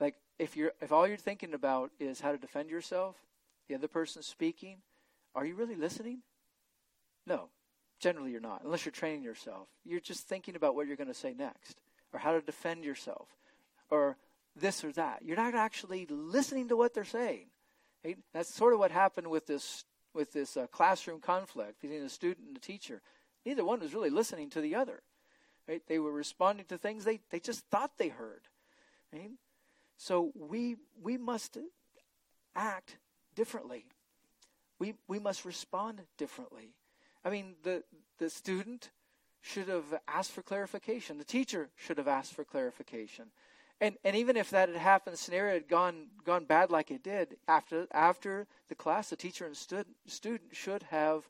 like 0.00 0.16
if 0.38 0.56
you're 0.56 0.72
if 0.80 0.90
all 0.90 1.06
you're 1.06 1.16
thinking 1.16 1.54
about 1.54 1.90
is 2.00 2.20
how 2.20 2.32
to 2.32 2.38
defend 2.38 2.70
yourself, 2.70 3.16
the 3.68 3.74
other 3.74 3.88
person's 3.88 4.26
speaking, 4.26 4.78
are 5.34 5.44
you 5.44 5.54
really 5.54 5.76
listening? 5.76 6.22
No. 7.26 7.50
Generally 8.00 8.32
you're 8.32 8.40
not, 8.40 8.62
unless 8.64 8.84
you're 8.84 8.92
training 8.92 9.22
yourself. 9.22 9.68
You're 9.84 10.00
just 10.00 10.26
thinking 10.26 10.56
about 10.56 10.74
what 10.74 10.86
you're 10.86 10.96
going 10.96 11.08
to 11.08 11.14
say 11.14 11.34
next 11.34 11.76
or 12.12 12.18
how 12.18 12.32
to 12.32 12.40
defend 12.40 12.84
yourself 12.84 13.28
or 13.90 14.16
this 14.56 14.82
or 14.82 14.92
that. 14.92 15.20
You're 15.22 15.36
not 15.36 15.54
actually 15.54 16.06
listening 16.08 16.68
to 16.68 16.76
what 16.76 16.94
they're 16.94 17.04
saying. 17.04 17.46
Right? 18.04 18.18
That's 18.32 18.52
sort 18.52 18.72
of 18.72 18.78
what 18.78 18.90
happened 18.90 19.28
with 19.28 19.46
this 19.46 19.84
with 20.12 20.32
this 20.32 20.56
uh, 20.56 20.66
classroom 20.66 21.20
conflict 21.20 21.80
between 21.80 22.02
the 22.02 22.08
student 22.08 22.48
and 22.48 22.56
the 22.56 22.60
teacher. 22.60 23.00
Neither 23.46 23.64
one 23.64 23.78
was 23.78 23.94
really 23.94 24.10
listening 24.10 24.50
to 24.50 24.60
the 24.60 24.74
other. 24.74 25.02
Right? 25.68 25.82
They 25.86 26.00
were 26.00 26.10
responding 26.10 26.66
to 26.66 26.78
things 26.78 27.04
they, 27.04 27.20
they 27.30 27.38
just 27.38 27.64
thought 27.70 27.92
they 27.96 28.08
heard. 28.08 28.40
Right? 29.12 29.30
So 29.98 30.32
we 30.34 30.76
we 31.02 31.18
must 31.18 31.58
act 32.56 32.96
differently. 33.34 33.84
We 34.78 34.94
we 35.06 35.18
must 35.18 35.44
respond 35.44 36.00
differently. 36.16 36.72
I 37.24 37.30
mean, 37.30 37.54
the 37.62 37.82
the 38.18 38.30
student 38.30 38.90
should 39.40 39.68
have 39.68 40.00
asked 40.06 40.32
for 40.32 40.42
clarification. 40.42 41.18
The 41.18 41.24
teacher 41.24 41.70
should 41.76 41.98
have 41.98 42.08
asked 42.08 42.34
for 42.34 42.44
clarification. 42.44 43.26
And 43.80 43.96
and 44.04 44.14
even 44.14 44.36
if 44.36 44.50
that 44.50 44.68
had 44.68 44.78
happened, 44.78 45.18
scenario 45.18 45.54
had 45.54 45.68
gone 45.68 46.08
gone 46.24 46.44
bad 46.44 46.70
like 46.70 46.90
it 46.90 47.02
did, 47.02 47.36
after 47.48 47.86
after 47.92 48.46
the 48.68 48.74
class, 48.74 49.10
the 49.10 49.16
teacher 49.16 49.46
and 49.46 49.56
student 49.56 49.96
student 50.06 50.54
should 50.54 50.84
have 50.84 51.28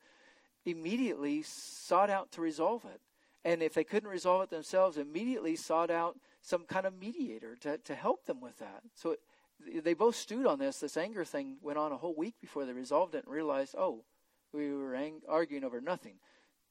immediately 0.65 1.43
sought 1.43 2.11
out 2.11 2.33
to 2.33 2.41
resolve 2.41 2.85
it. 2.85 3.01
And 3.45 3.63
if 3.63 3.73
they 3.73 3.85
couldn't 3.85 4.11
resolve 4.11 4.43
it 4.43 4.51
themselves, 4.51 4.99
immediately 4.99 5.57
sought 5.57 5.91
out 5.91 6.19
some 6.43 6.65
kind 6.65 6.87
of 6.87 6.99
mediator 6.99 7.57
to, 7.57 7.79
to 7.79 7.95
help 7.95 8.27
them 8.27 8.41
with 8.41 8.59
that. 8.59 8.83
So 8.95 9.13
it, 9.13 9.85
they 9.85 9.95
both 9.95 10.17
stewed 10.17 10.47
on 10.47 10.59
this. 10.59 10.79
This 10.79 10.97
anger 10.97 11.25
thing 11.25 11.57
went 11.63 11.79
on 11.79 11.93
a 11.93 11.97
whole 11.97 12.15
week 12.15 12.35
before 12.41 12.65
they 12.67 12.73
resolved 12.73 13.15
it 13.15 13.25
and 13.25 13.33
realized, 13.33 13.75
oh, 13.79 14.05
we 14.53 14.73
were 14.73 14.95
ang- 14.95 15.23
arguing 15.29 15.65
over 15.65 15.81
nothing. 15.81 16.15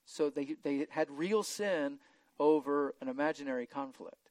So 0.05 0.29
they 0.29 0.55
they 0.63 0.87
had 0.89 1.09
real 1.09 1.43
sin 1.43 1.99
over 2.39 2.95
an 3.01 3.07
imaginary 3.07 3.65
conflict. 3.65 4.29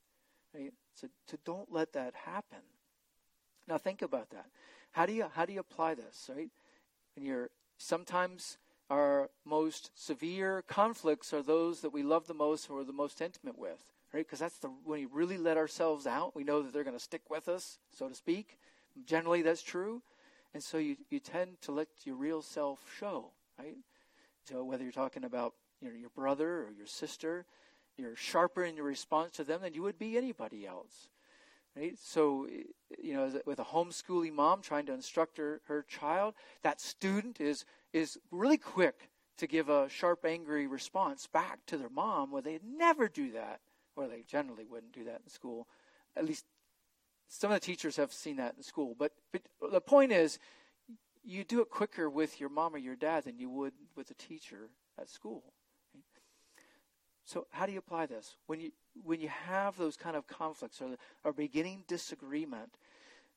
Right? 0.54 0.72
So, 0.94 1.08
don't 1.44 1.70
let 1.70 1.92
that 1.92 2.14
happen. 2.14 2.58
Now 3.68 3.78
think 3.78 4.02
about 4.02 4.30
that. 4.30 4.46
How 4.92 5.06
do 5.06 5.12
you 5.12 5.26
how 5.32 5.44
do 5.44 5.52
you 5.52 5.60
apply 5.60 5.94
this? 5.94 6.30
Right? 6.34 6.50
And 7.16 7.24
you're 7.24 7.50
sometimes 7.76 8.58
our 8.90 9.30
most 9.44 9.90
severe 9.94 10.62
conflicts 10.66 11.32
are 11.32 11.42
those 11.42 11.82
that 11.82 11.92
we 11.92 12.02
love 12.02 12.26
the 12.26 12.34
most 12.34 12.70
or 12.70 12.82
the 12.84 12.92
most 12.92 13.20
intimate 13.20 13.58
with 13.58 13.84
right? 14.12 14.24
Because 14.24 14.38
that's 14.38 14.58
the 14.58 14.68
when 14.84 15.00
we 15.00 15.06
really 15.06 15.36
let 15.36 15.56
ourselves 15.56 16.06
out, 16.06 16.34
we 16.34 16.44
know 16.44 16.62
that 16.62 16.72
they're 16.72 16.84
going 16.84 16.96
to 16.96 17.02
stick 17.02 17.22
with 17.30 17.48
us, 17.48 17.78
so 17.90 18.08
to 18.08 18.14
speak. 18.14 18.58
Generally, 19.04 19.42
that's 19.42 19.62
true, 19.62 20.02
and 20.54 20.62
so 20.62 20.78
you 20.78 20.96
you 21.10 21.20
tend 21.20 21.60
to 21.62 21.72
let 21.72 21.88
your 22.04 22.16
real 22.16 22.42
self 22.42 22.80
show, 22.98 23.30
right? 23.58 23.76
So 24.44 24.64
whether 24.64 24.82
you're 24.82 24.92
talking 24.92 25.24
about 25.24 25.54
you 25.80 25.88
know, 25.88 25.96
your 25.96 26.10
brother 26.10 26.62
or 26.62 26.72
your 26.76 26.86
sister, 26.86 27.44
you're 27.96 28.16
sharper 28.16 28.64
in 28.64 28.76
your 28.76 28.84
response 28.84 29.36
to 29.36 29.44
them 29.44 29.62
than 29.62 29.74
you 29.74 29.82
would 29.82 29.98
be 29.98 30.16
anybody 30.16 30.66
else. 30.66 31.08
Right? 31.76 31.96
So, 32.00 32.48
you 32.98 33.14
know, 33.14 33.30
with 33.46 33.60
a 33.60 33.64
homeschooling 33.64 34.32
mom 34.32 34.62
trying 34.62 34.86
to 34.86 34.92
instruct 34.92 35.38
her, 35.38 35.60
her 35.66 35.82
child, 35.82 36.34
that 36.62 36.80
student 36.80 37.40
is 37.40 37.64
is 37.92 38.18
really 38.30 38.58
quick 38.58 39.10
to 39.38 39.46
give 39.46 39.68
a 39.68 39.88
sharp, 39.88 40.24
angry 40.24 40.66
response 40.66 41.26
back 41.26 41.60
to 41.66 41.76
their 41.76 41.88
mom, 41.88 42.32
where 42.32 42.42
they'd 42.42 42.64
never 42.64 43.08
do 43.08 43.30
that 43.32 43.60
or 43.98 44.08
they 44.08 44.22
generally 44.26 44.64
wouldn't 44.64 44.92
do 44.92 45.04
that 45.04 45.20
in 45.24 45.30
school. 45.30 45.66
At 46.16 46.24
least 46.24 46.44
some 47.28 47.50
of 47.50 47.56
the 47.56 47.66
teachers 47.66 47.96
have 47.96 48.12
seen 48.12 48.36
that 48.36 48.54
in 48.56 48.62
school. 48.62 48.94
But, 48.98 49.12
but 49.32 49.42
the 49.72 49.80
point 49.80 50.12
is, 50.12 50.38
you 51.28 51.44
do 51.44 51.60
it 51.60 51.68
quicker 51.68 52.08
with 52.08 52.40
your 52.40 52.48
mom 52.48 52.74
or 52.74 52.78
your 52.78 52.96
dad 52.96 53.24
than 53.24 53.38
you 53.38 53.50
would 53.50 53.74
with 53.94 54.10
a 54.10 54.14
teacher 54.14 54.70
at 54.98 55.10
school. 55.10 55.44
So 57.24 57.46
how 57.50 57.66
do 57.66 57.72
you 57.72 57.78
apply 57.78 58.06
this 58.06 58.36
when 58.46 58.60
you 58.60 58.72
when 59.04 59.20
you 59.20 59.28
have 59.28 59.76
those 59.76 59.96
kind 59.96 60.16
of 60.16 60.26
conflicts 60.26 60.80
or 60.80 60.96
or 61.24 61.32
beginning 61.34 61.84
disagreement? 61.86 62.70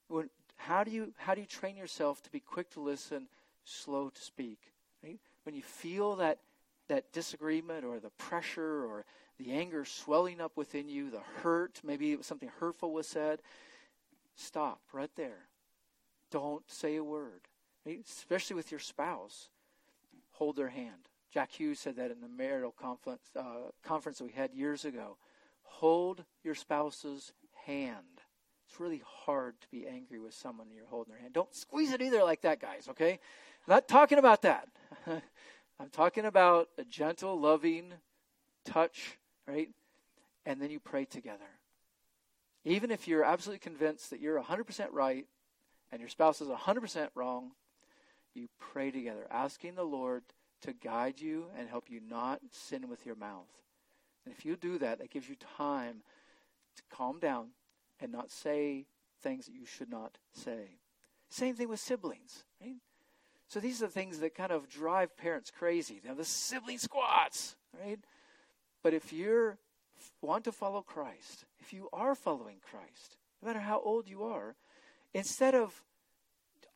When, 0.08 0.30
how 0.56 0.86
do 0.86 0.91
you 0.91 1.13
how 1.17 1.36
do 1.36 1.41
you 1.41 1.47
train 1.47 1.75
yourself 1.75 2.23
to 2.23 2.32
be 2.32 2.39
quick 2.39 2.69
to 2.71 2.80
listen, 2.80 3.27
slow 3.65 4.10
to 4.10 4.21
speak? 4.21 4.60
Right? 5.04 5.19
When 5.43 5.54
you 5.54 5.62
feel 5.62 6.15
that 6.15 6.39
that 6.88 7.12
disagreement 7.12 7.84
or 7.84 7.99
the 7.99 8.12
pressure 8.12 8.86
or 8.86 9.06
the 9.38 9.51
anger 9.51 9.84
swelling 9.84 10.39
up 10.39 10.56
within 10.56 10.88
you, 10.88 11.10
the 11.10 11.21
hurt, 11.41 11.82
maybe 11.84 12.17
something 12.21 12.51
hurtful 12.60 12.93
was 12.93 13.08
said, 13.08 13.41
stop 14.36 14.82
right 14.93 15.12
there. 15.15 15.47
Don't 16.32 16.69
say 16.69 16.95
a 16.95 17.04
word, 17.04 17.41
especially 17.86 18.56
with 18.56 18.72
your 18.72 18.80
spouse. 18.80 19.50
Hold 20.34 20.56
their 20.56 20.70
hand. 20.70 21.08
Jack 21.34 21.52
Hughes 21.52 21.80
said 21.80 21.96
that 21.98 22.12
in 22.12 22.22
the 22.22 22.28
marital 22.28 22.72
conference, 22.72 23.22
uh, 23.36 23.72
conference 23.84 24.17
that 24.17 24.26
we 24.26 24.32
had 24.32 24.54
years 24.54 24.86
ago. 24.86 25.17
Hold 25.63 26.26
your 26.44 26.56
spouse's 26.56 27.32
hand. 27.65 28.22
It's 28.67 28.80
really 28.80 29.02
hard 29.06 29.60
to 29.62 29.67
be 29.70 29.88
angry 29.88 30.20
with 30.20 30.34
someone 30.34 30.67
and 30.67 30.76
you're 30.76 30.86
holding 30.88 31.13
their 31.13 31.22
hand. 31.22 31.34
Don't 31.34 31.54
squeeze 31.56 31.91
it 31.91 32.02
either 32.02 32.24
like 32.24 32.41
that, 32.41 32.60
guys, 32.60 32.88
okay? 32.89 33.12
I'm 33.12 33.74
not 33.76 33.88
talking 33.88 34.17
about 34.17 34.41
that. 34.41 34.67
I'm 35.08 35.89
talking 35.91 36.26
about 36.26 36.70
a 36.78 36.84
gentle, 36.84 37.39
loving 37.39 37.94
touch 38.65 39.17
right? 39.48 39.70
And 40.46 40.62
then 40.62 40.72
you 40.72 40.80
pray 40.80 41.06
together. 41.06 41.50
Even 42.63 42.91
if 42.91 43.08
you're 43.08 43.24
absolutely 43.24 43.60
convinced 43.60 44.10
that 44.12 44.20
you're 44.20 44.41
100% 44.41 44.88
right 44.91 45.26
and 45.91 46.00
your 46.00 46.10
spouse 46.10 46.41
is 46.41 46.48
100% 46.48 47.10
wrong, 47.15 47.52
you 48.36 48.48
pray 48.60 48.91
together, 48.91 49.28
asking 49.30 49.76
the 49.76 49.84
Lord 49.84 50.24
to 50.62 50.74
guide 50.74 51.20
you 51.20 51.46
and 51.58 51.67
help 51.67 51.89
you 51.89 52.00
not 52.00 52.39
sin 52.52 52.89
with 52.89 53.06
your 53.06 53.15
mouth. 53.15 53.50
And 54.26 54.34
if 54.34 54.46
you 54.46 54.56
do 54.56 54.78
that, 54.78 55.00
that 55.00 55.10
gives 55.10 55.28
you 55.28 55.36
time 55.58 56.04
to 56.76 56.84
calm 56.96 57.20
down 57.20 57.48
and 58.00 58.12
not 58.12 58.32
say 58.32 58.86
things 59.22 59.46
that 59.46 59.56
you 59.56 59.65
should 59.65 59.89
not 59.89 60.17
say. 60.34 60.78
Same 61.30 61.56
thing 61.56 61.70
with 61.70 61.80
siblings, 61.80 62.44
right? 62.62 62.76
So 63.48 63.60
these 63.60 63.82
are 63.82 63.88
the 63.88 63.91
things 63.91 64.20
that 64.20 64.36
kind 64.36 64.52
of 64.52 64.70
drive 64.70 65.17
parents 65.17 65.52
crazy. 65.52 66.02
Now 66.06 66.13
the 66.13 66.26
sibling 66.26 66.78
squats, 66.78 67.56
right? 67.84 68.00
But 68.84 68.94
if 68.94 69.12
you 69.12 69.58
want 70.22 70.46
to 70.46 70.52
follow 70.52 70.82
Christ, 70.82 71.46
if 71.60 71.74
you 71.74 71.89
are 71.91 72.15
following 72.15 72.58
Christ, 72.62 73.17
no 73.41 73.48
matter 73.48 73.60
how 73.60 73.82
old 73.82 74.08
you 74.08 74.24
are, 74.24 74.56
instead 75.13 75.54
of 75.56 75.84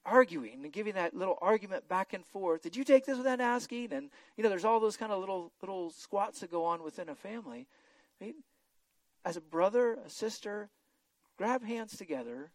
arguing 0.05 0.63
and 0.63 0.71
giving 0.71 0.93
that 0.93 1.15
little 1.15 1.37
argument 1.41 1.87
back 1.87 2.13
and 2.13 2.25
forth, 2.25 2.61
did 2.61 2.75
you 2.75 2.83
take 2.83 3.05
this 3.05 3.17
without 3.17 3.41
asking? 3.41 3.91
And 3.91 4.09
you 4.37 4.43
know, 4.43 4.49
there's 4.49 4.65
all 4.65 4.79
those 4.79 4.97
kind 4.97 5.11
of 5.11 5.19
little 5.19 5.51
little 5.61 5.91
squats 5.91 6.39
that 6.39 6.51
go 6.51 6.65
on 6.65 6.83
within 6.83 7.09
a 7.09 7.15
family. 7.15 7.67
Right? 8.21 8.35
As 9.23 9.37
a 9.37 9.41
brother, 9.41 9.97
a 10.05 10.09
sister, 10.09 10.69
grab 11.37 11.63
hands 11.63 11.97
together, 11.97 12.51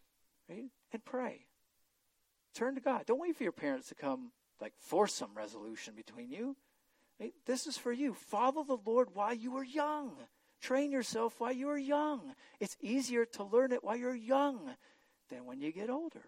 right, 0.49 0.69
and 0.93 1.03
pray. 1.03 1.45
Turn 2.53 2.75
to 2.75 2.81
God. 2.81 3.05
Don't 3.05 3.19
wait 3.19 3.35
for 3.35 3.43
your 3.43 3.51
parents 3.51 3.89
to 3.89 3.95
come 3.95 4.31
like 4.59 4.73
force 4.79 5.13
some 5.13 5.31
resolution 5.35 5.93
between 5.95 6.31
you. 6.31 6.55
This 7.45 7.67
is 7.67 7.77
for 7.77 7.91
you. 7.91 8.13
Follow 8.13 8.63
the 8.63 8.77
Lord 8.85 9.09
while 9.13 9.33
you 9.33 9.55
are 9.57 9.63
young. 9.63 10.13
Train 10.59 10.91
yourself 10.91 11.39
while 11.39 11.51
you 11.51 11.69
are 11.69 11.77
young. 11.77 12.33
It's 12.59 12.77
easier 12.81 13.25
to 13.25 13.43
learn 13.43 13.71
it 13.71 13.83
while 13.83 13.95
you're 13.95 14.15
young 14.15 14.59
than 15.29 15.45
when 15.45 15.61
you 15.61 15.71
get 15.71 15.89
older. 15.89 16.23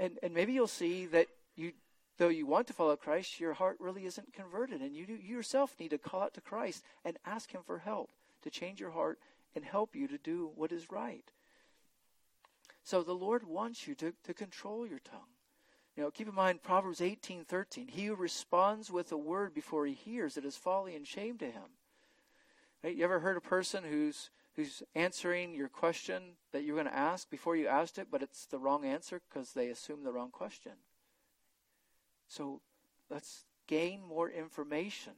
And, 0.00 0.18
and 0.22 0.32
maybe 0.32 0.54
you'll 0.54 0.66
see 0.66 1.04
that 1.06 1.28
you, 1.56 1.72
though 2.16 2.28
you 2.28 2.46
want 2.46 2.66
to 2.68 2.72
follow 2.72 2.96
Christ, 2.96 3.38
your 3.38 3.52
heart 3.52 3.76
really 3.78 4.06
isn't 4.06 4.32
converted. 4.32 4.80
And 4.80 4.96
you, 4.96 5.04
you 5.06 5.36
yourself 5.36 5.76
need 5.78 5.90
to 5.90 5.98
call 5.98 6.22
out 6.22 6.32
to 6.34 6.40
Christ 6.40 6.82
and 7.04 7.18
ask 7.26 7.52
Him 7.52 7.60
for 7.64 7.78
help 7.78 8.10
to 8.42 8.50
change 8.50 8.80
your 8.80 8.92
heart 8.92 9.18
and 9.54 9.62
help 9.62 9.94
you 9.94 10.08
to 10.08 10.16
do 10.16 10.50
what 10.54 10.72
is 10.72 10.90
right. 10.90 11.30
So 12.82 13.02
the 13.02 13.12
Lord 13.12 13.46
wants 13.46 13.86
you 13.86 13.94
to, 13.96 14.14
to 14.24 14.32
control 14.32 14.86
your 14.86 15.00
tongue. 15.00 15.20
You 15.96 16.04
know, 16.04 16.10
keep 16.10 16.28
in 16.28 16.34
mind 16.34 16.62
Proverbs 16.62 17.00
18:13. 17.00 17.90
He 17.90 18.06
who 18.06 18.14
responds 18.14 18.90
with 18.90 19.12
a 19.12 19.18
word 19.18 19.52
before 19.52 19.84
he 19.84 19.92
hears 19.92 20.38
it 20.38 20.46
is 20.46 20.56
folly 20.56 20.96
and 20.96 21.06
shame 21.06 21.36
to 21.38 21.44
him. 21.44 21.76
Right? 22.82 22.96
You 22.96 23.04
ever 23.04 23.20
heard 23.20 23.36
a 23.36 23.42
person 23.42 23.84
who's 23.84 24.30
who's 24.56 24.82
answering 24.94 25.54
your 25.54 25.68
question 25.68 26.34
that 26.52 26.64
you're 26.64 26.76
going 26.76 26.86
to 26.86 26.96
ask 26.96 27.30
before 27.30 27.56
you 27.56 27.66
asked 27.66 27.98
it, 27.98 28.08
but 28.10 28.22
it's 28.22 28.46
the 28.46 28.58
wrong 28.58 28.84
answer 28.84 29.20
because 29.28 29.52
they 29.52 29.68
assume 29.68 30.04
the 30.04 30.12
wrong 30.12 30.30
question. 30.30 30.72
So 32.28 32.60
let's 33.08 33.44
gain 33.66 34.02
more 34.02 34.28
information. 34.28 35.12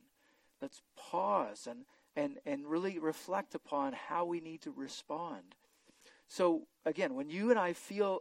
Let's 0.60 0.82
pause 0.96 1.66
and, 1.68 1.84
and, 2.14 2.38
and 2.46 2.66
really 2.66 2.98
reflect 2.98 3.54
upon 3.54 3.94
how 3.94 4.24
we 4.24 4.40
need 4.40 4.62
to 4.62 4.70
respond. 4.70 5.56
So, 6.28 6.62
again, 6.86 7.14
when 7.14 7.28
you 7.28 7.50
and 7.50 7.58
I 7.58 7.72
feel 7.74 8.20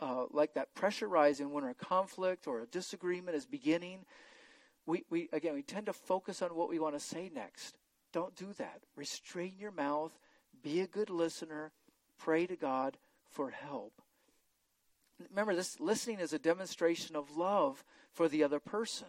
uh, 0.00 0.24
like 0.30 0.54
that 0.54 0.74
pressure 0.74 1.08
rising 1.08 1.52
when 1.52 1.64
a 1.64 1.74
conflict 1.74 2.46
or 2.46 2.60
a 2.60 2.66
disagreement 2.66 3.36
is 3.36 3.46
beginning, 3.46 4.04
we, 4.84 5.04
we 5.10 5.28
again 5.32 5.54
we 5.54 5.62
tend 5.62 5.86
to 5.86 5.92
focus 5.92 6.42
on 6.42 6.50
what 6.54 6.68
we 6.68 6.78
want 6.78 6.94
to 6.94 7.00
say 7.00 7.30
next. 7.34 7.76
Don't 8.12 8.34
do 8.36 8.52
that. 8.58 8.80
Restrain 8.96 9.54
your 9.58 9.72
mouth. 9.72 10.12
Be 10.66 10.80
a 10.80 10.88
good 10.88 11.10
listener. 11.10 11.70
Pray 12.18 12.44
to 12.44 12.56
God 12.56 12.96
for 13.30 13.50
help. 13.50 14.02
Remember, 15.30 15.54
this 15.54 15.78
listening 15.78 16.18
is 16.18 16.32
a 16.32 16.40
demonstration 16.40 17.14
of 17.14 17.36
love 17.36 17.84
for 18.10 18.28
the 18.28 18.42
other 18.42 18.58
person. 18.58 19.06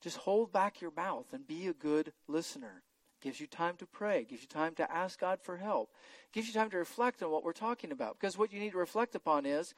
Just 0.00 0.18
hold 0.18 0.52
back 0.52 0.80
your 0.80 0.92
mouth 0.96 1.32
and 1.32 1.48
be 1.48 1.66
a 1.66 1.72
good 1.72 2.12
listener. 2.28 2.84
Gives 3.20 3.40
you 3.40 3.48
time 3.48 3.74
to 3.78 3.86
pray, 3.86 4.22
gives 4.22 4.42
you 4.42 4.46
time 4.46 4.76
to 4.76 4.88
ask 4.88 5.18
God 5.18 5.40
for 5.42 5.56
help, 5.56 5.90
gives 6.32 6.46
you 6.46 6.54
time 6.54 6.70
to 6.70 6.78
reflect 6.78 7.24
on 7.24 7.30
what 7.32 7.42
we're 7.42 7.52
talking 7.52 7.90
about. 7.90 8.16
Because 8.20 8.38
what 8.38 8.52
you 8.52 8.60
need 8.60 8.70
to 8.70 8.78
reflect 8.78 9.16
upon 9.16 9.46
is 9.46 9.74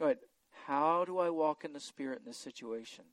Right. 0.00 0.16
How 0.66 1.04
do 1.04 1.18
I 1.18 1.28
walk 1.28 1.62
in 1.62 1.74
the 1.74 1.80
Spirit 1.80 2.20
in 2.20 2.24
this 2.24 2.38
situation? 2.38 3.04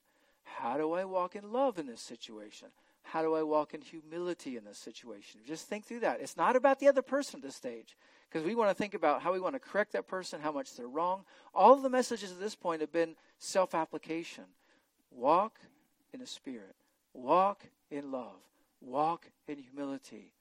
How 0.46 0.78
do 0.78 0.94
I 0.94 1.04
walk 1.04 1.36
in 1.36 1.52
love 1.52 1.80
in 1.80 1.88
this 1.88 2.02
situation? 2.02 2.70
How 3.06 3.22
do 3.22 3.36
I 3.36 3.44
walk 3.44 3.74
in 3.74 3.82
humility 3.82 4.58
in 4.58 4.66
this 4.66 4.80
situation? 4.80 5.42
Just 5.46 5.68
think 5.68 5.86
through 5.86 6.00
that. 6.02 6.22
It's 6.22 6.36
not 6.36 6.56
about 6.56 6.80
the 6.80 6.88
other 6.88 7.04
person 7.04 7.40
at 7.40 7.44
this 7.44 7.56
stage 7.56 7.96
because 8.28 8.46
we 8.46 8.56
want 8.56 8.72
to 8.72 8.76
think 8.76 8.96
about 8.96 9.22
how 9.22 9.32
we 9.32 9.40
want 9.40 9.54
to 9.56 9.60
correct 9.60 9.94
that 9.94 10.08
person, 10.08 10.42
how 10.42 10.52
much 10.52 10.76
they're 10.76 10.88
wrong. 10.88 11.24
All 11.54 11.74
of 11.74 11.84
the 11.84 11.90
messages 11.90 12.32
at 12.32 12.40
this 12.40 12.56
point 12.56 12.82
have 12.82 12.92
been 12.92 13.16
self 13.38 13.76
application. 13.76 14.46
Walk 15.12 15.60
in 16.14 16.20
the 16.20 16.26
Spirit, 16.28 16.76
walk 17.14 17.64
in 17.92 18.12
love, 18.12 18.42
walk 18.82 19.28
in 19.48 19.60
humility, 19.60 20.34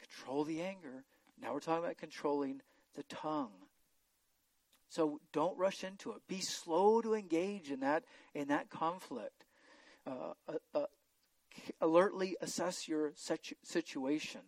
control 0.00 0.42
the 0.42 0.62
anger. 0.62 1.04
Now 1.40 1.52
we're 1.52 1.60
talking 1.60 1.84
about 1.84 1.98
controlling 1.98 2.62
the 2.94 3.02
tongue. 3.04 3.52
So 4.88 5.20
don't 5.32 5.56
rush 5.58 5.84
into 5.84 6.12
it. 6.12 6.22
Be 6.26 6.40
slow 6.40 7.02
to 7.02 7.14
engage 7.14 7.70
in 7.70 7.80
that 7.80 8.04
in 8.34 8.48
that 8.48 8.70
conflict. 8.70 9.44
Uh, 10.06 10.32
uh, 10.48 10.52
uh, 10.74 10.86
alertly 11.80 12.36
assess 12.40 12.88
your 12.88 13.12
situ- 13.14 13.56
situation. 13.62 14.40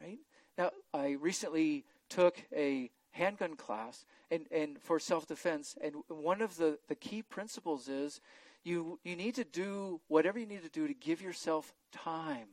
Right 0.00 0.18
now, 0.58 0.70
I 0.92 1.12
recently 1.12 1.84
took 2.08 2.44
a 2.54 2.90
handgun 3.12 3.56
class 3.56 4.04
and, 4.30 4.46
and 4.50 4.80
for 4.80 4.98
self-defense 4.98 5.76
and 5.82 5.96
one 6.08 6.40
of 6.40 6.56
the, 6.56 6.78
the 6.88 6.94
key 6.94 7.22
principles 7.22 7.86
is 7.86 8.22
you 8.64 8.98
you 9.04 9.16
need 9.16 9.34
to 9.34 9.44
do 9.44 10.00
whatever 10.08 10.38
you 10.38 10.46
need 10.46 10.62
to 10.62 10.70
do 10.70 10.86
to 10.86 10.94
give 10.94 11.20
yourself 11.20 11.74
time 11.92 12.48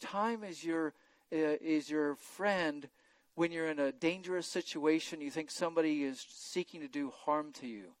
time 0.00 0.44
is 0.44 0.62
your 0.62 0.88
uh, 1.32 1.56
is 1.62 1.88
your 1.88 2.14
friend 2.16 2.90
when 3.40 3.52
you're 3.52 3.70
in 3.70 3.78
a 3.78 3.92
dangerous 3.92 4.46
situation, 4.46 5.20
you 5.20 5.30
think 5.30 5.50
somebody 5.50 6.04
is 6.04 6.26
seeking 6.28 6.80
to 6.80 6.88
do 6.88 7.10
harm 7.24 7.52
to 7.52 7.66
you. 7.66 7.92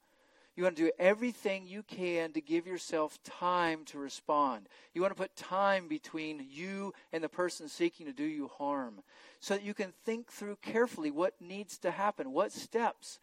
You 0.60 0.64
want 0.64 0.76
to 0.76 0.82
do 0.82 0.92
everything 0.98 1.66
you 1.66 1.82
can 1.82 2.32
to 2.32 2.42
give 2.42 2.66
yourself 2.66 3.18
time 3.22 3.82
to 3.86 3.98
respond. 3.98 4.68
You 4.92 5.00
want 5.00 5.16
to 5.16 5.18
put 5.18 5.34
time 5.34 5.88
between 5.88 6.46
you 6.50 6.92
and 7.14 7.24
the 7.24 7.30
person 7.30 7.66
seeking 7.66 8.04
to 8.04 8.12
do 8.12 8.24
you 8.24 8.50
harm 8.58 9.00
so 9.40 9.54
that 9.54 9.62
you 9.62 9.72
can 9.72 9.94
think 10.04 10.30
through 10.30 10.58
carefully 10.60 11.10
what 11.10 11.32
needs 11.40 11.78
to 11.78 11.90
happen, 11.90 12.32
what 12.32 12.52
steps 12.52 13.20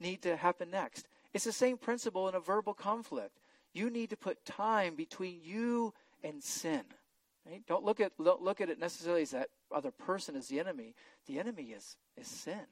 need 0.00 0.22
to 0.22 0.34
happen 0.34 0.70
next. 0.70 1.06
It's 1.34 1.44
the 1.44 1.52
same 1.52 1.76
principle 1.76 2.26
in 2.26 2.34
a 2.34 2.40
verbal 2.40 2.72
conflict. 2.72 3.38
You 3.74 3.90
need 3.90 4.08
to 4.08 4.16
put 4.16 4.46
time 4.46 4.94
between 4.94 5.40
you 5.42 5.92
and 6.24 6.42
sin. 6.42 6.84
Right? 7.44 7.60
Don't 7.66 7.84
look 7.84 8.00
at 8.00 8.12
don't 8.16 8.40
look 8.40 8.62
at 8.62 8.70
it 8.70 8.80
necessarily 8.80 9.20
as 9.20 9.32
that 9.32 9.50
other 9.70 9.90
person 9.90 10.36
is 10.36 10.48
the 10.48 10.58
enemy. 10.58 10.94
The 11.26 11.38
enemy 11.38 11.64
is 11.64 11.98
is 12.16 12.28
sin. 12.28 12.64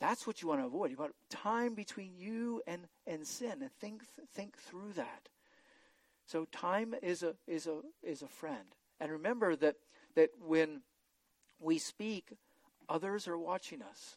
That's 0.00 0.26
what 0.26 0.42
you 0.42 0.48
want 0.48 0.60
to 0.60 0.66
avoid. 0.66 0.90
You 0.90 0.96
want 0.96 1.14
time 1.30 1.74
between 1.74 2.16
you 2.16 2.62
and, 2.66 2.86
and 3.06 3.26
sin, 3.26 3.62
and 3.62 3.72
think 3.72 4.02
think 4.34 4.56
through 4.58 4.92
that. 4.96 5.28
So 6.26 6.46
time 6.46 6.94
is 7.02 7.22
a 7.22 7.34
is 7.46 7.66
a 7.66 7.80
is 8.02 8.22
a 8.22 8.28
friend. 8.28 8.74
And 9.00 9.12
remember 9.12 9.56
that 9.56 9.76
that 10.14 10.30
when 10.44 10.82
we 11.60 11.78
speak, 11.78 12.32
others 12.88 13.28
are 13.28 13.38
watching 13.38 13.82
us. 13.82 14.16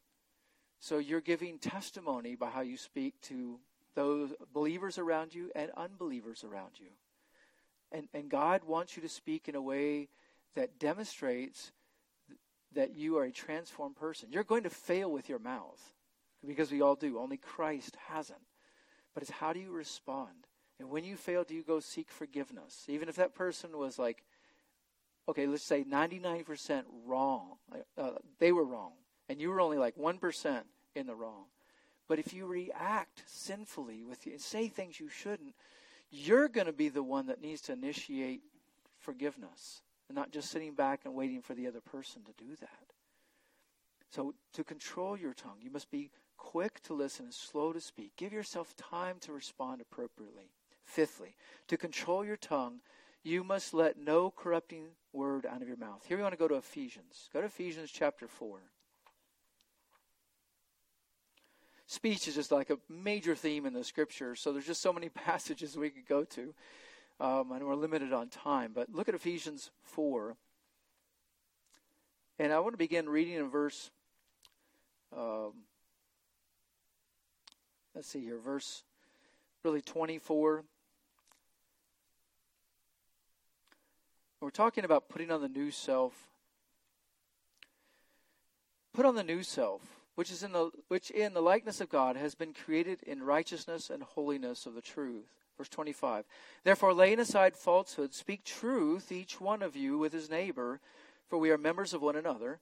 So 0.80 1.00
you're 1.00 1.22
giving 1.22 1.58
testimony 1.58 2.36
by 2.36 2.50
how 2.50 2.62
you 2.62 2.78
speak 2.78 3.20
to 3.24 3.60
those 3.96 4.32
believers 4.54 4.98
around 4.98 5.34
you 5.34 5.52
and 5.56 5.72
unbelievers 5.76 6.44
around 6.44 6.80
you. 6.80 6.90
And, 7.92 8.08
and 8.14 8.30
God 8.30 8.64
wants 8.64 8.96
you 8.96 9.02
to 9.02 9.10
speak 9.10 9.48
in 9.50 9.56
a 9.56 9.62
way 9.62 10.10
that 10.56 10.78
demonstrates 10.78 11.72
that 12.74 12.96
you 12.96 13.18
are 13.18 13.26
a 13.26 13.32
transformed 13.32 13.96
person. 13.96 14.30
You're 14.32 14.44
going 14.44 14.64
to 14.64 14.70
fail 14.70 15.12
with 15.12 15.30
your 15.30 15.40
mouth 15.40 15.82
because 16.46 16.72
we 16.72 16.82
all 16.82 16.96
do. 16.96 17.20
Only 17.20 17.38
Christ 17.38 17.98
hasn't. 18.08 18.40
But 19.14 19.24
it's 19.24 19.32
how 19.32 19.54
do 19.54 19.60
you 19.60 19.72
respond? 19.72 20.48
And 20.80 20.90
when 20.90 21.04
you 21.04 21.16
fail, 21.16 21.44
do 21.44 21.56
you 21.56 21.64
go 21.64 21.80
seek 21.80 22.12
forgiveness? 22.12 22.86
Even 22.88 23.10
if 23.10 23.16
that 23.16 23.34
person 23.34 23.78
was 23.78 23.98
like, 23.98 24.24
okay, 25.28 25.48
let's 25.48 25.64
say 25.64 25.84
99% 25.84 26.84
wrong. 27.06 27.58
Uh, 27.98 28.12
they 28.40 28.52
were 28.52 28.66
wrong. 28.66 28.94
And 29.30 29.42
you 29.42 29.50
were 29.50 29.60
only 29.60 29.78
like 29.78 29.96
1% 29.98 30.62
in 30.96 31.08
the 31.08 31.16
wrong. 31.16 31.46
But 32.08 32.20
if 32.20 32.34
you 32.34 32.46
react 32.46 33.24
sinfully 33.26 34.04
with 34.04 34.26
say 34.38 34.70
things 34.70 35.00
you 35.00 35.10
shouldn't, 35.10 35.56
you're 36.10 36.48
going 36.48 36.68
to 36.68 36.74
be 36.74 36.90
the 36.90 37.04
one 37.04 37.26
that 37.28 37.42
needs 37.42 37.62
to 37.64 37.74
initiate 37.74 38.42
forgiveness 39.00 39.82
and 40.08 40.16
not 40.16 40.32
just 40.32 40.50
sitting 40.50 40.74
back 40.74 41.02
and 41.06 41.14
waiting 41.14 41.42
for 41.42 41.54
the 41.54 41.68
other 41.68 41.82
person 41.82 42.24
to 42.24 42.44
do 42.44 42.56
that. 42.60 42.94
So, 44.10 44.34
to 44.54 44.64
control 44.64 45.18
your 45.18 45.34
tongue, 45.34 45.58
you 45.62 45.70
must 45.70 45.92
be 45.92 46.12
quick 46.38 46.82
to 46.84 46.94
listen 46.94 47.26
and 47.26 47.34
slow 47.34 47.74
to 47.74 47.82
speak. 47.82 48.12
Give 48.16 48.32
yourself 48.32 48.76
time 48.78 49.18
to 49.22 49.34
respond 49.34 49.82
appropriately. 49.82 50.52
Fifthly, 50.86 51.36
to 51.68 51.76
control 51.76 52.24
your 52.24 52.38
tongue, 52.38 52.80
you 53.22 53.44
must 53.44 53.74
let 53.74 53.98
no 53.98 54.32
corrupting 54.32 54.86
word 55.12 55.46
out 55.46 55.62
of 55.62 55.68
your 55.68 55.76
mouth. 55.76 56.06
Here 56.08 56.16
we 56.16 56.24
want 56.24 56.34
to 56.34 56.40
go 56.40 56.48
to 56.48 56.56
Ephesians. 56.56 57.30
Go 57.34 57.42
to 57.42 57.48
Ephesians 57.48 57.92
chapter 57.92 58.28
4. 58.28 58.62
speech 61.88 62.28
is 62.28 62.36
just 62.36 62.52
like 62.52 62.70
a 62.70 62.78
major 62.90 63.34
theme 63.34 63.66
in 63.66 63.74
the 63.74 63.84
scripture. 63.84 64.36
So 64.36 64.52
there's 64.52 64.68
just 64.68 64.82
so 64.82 64.94
many 64.94 65.10
passages 65.26 65.76
we 65.76 65.90
could 65.90 66.08
go 66.08 66.24
to. 66.26 66.54
Um, 67.20 67.52
and 67.52 67.66
we're 67.66 67.76
limited 67.76 68.14
on 68.14 68.30
time. 68.30 68.72
But 68.74 68.94
look 68.94 69.10
at 69.10 69.16
Ephesians 69.16 69.72
4. 69.84 70.36
And 72.40 72.54
I 72.54 72.60
want 72.60 72.74
to 72.74 72.78
begin 72.78 73.10
reading 73.10 73.34
in 73.34 73.50
verse, 73.50 73.90
um, 75.16 75.54
let's 77.96 78.08
see 78.08 78.22
here, 78.22 78.38
verse 78.38 78.84
really 79.64 79.82
24. 79.82 80.64
We're 84.40 84.50
talking 84.52 84.86
about 84.86 85.10
putting 85.10 85.32
on 85.32 85.42
the 85.42 85.50
new 85.50 85.72
self. 85.72 86.14
Put 88.94 89.06
on 89.06 89.16
the 89.16 89.24
new 89.24 89.42
self 89.42 89.82
which 90.18 90.32
is 90.32 90.42
in 90.42 90.52
the 90.52 90.72
which 90.88 91.12
in 91.12 91.36
the 91.36 91.42
likeness 91.42 91.80
of 91.80 91.90
God 91.90 92.16
has 92.16 92.34
been 92.34 92.52
created 92.52 93.04
in 93.04 93.22
righteousness 93.22 93.92
and 93.92 94.02
holiness 94.02 94.66
of 94.66 94.74
the 94.74 94.82
truth. 94.82 95.37
Verse 95.58 95.70
25. 95.70 96.26
Therefore 96.64 96.94
laying 96.94 97.20
aside 97.20 97.56
falsehood, 97.56 98.14
speak 98.14 98.44
truth 98.44 99.12
each 99.12 99.42
one 99.42 99.64
of 99.64 99.76
you 99.76 99.98
with 99.98 100.14
his 100.14 100.30
neighbor, 100.30 100.80
for 101.28 101.38
we 101.38 101.50
are 101.50 101.58
members 101.58 101.94
of 101.94 102.02
one 102.02 102.16
another. 102.16 102.60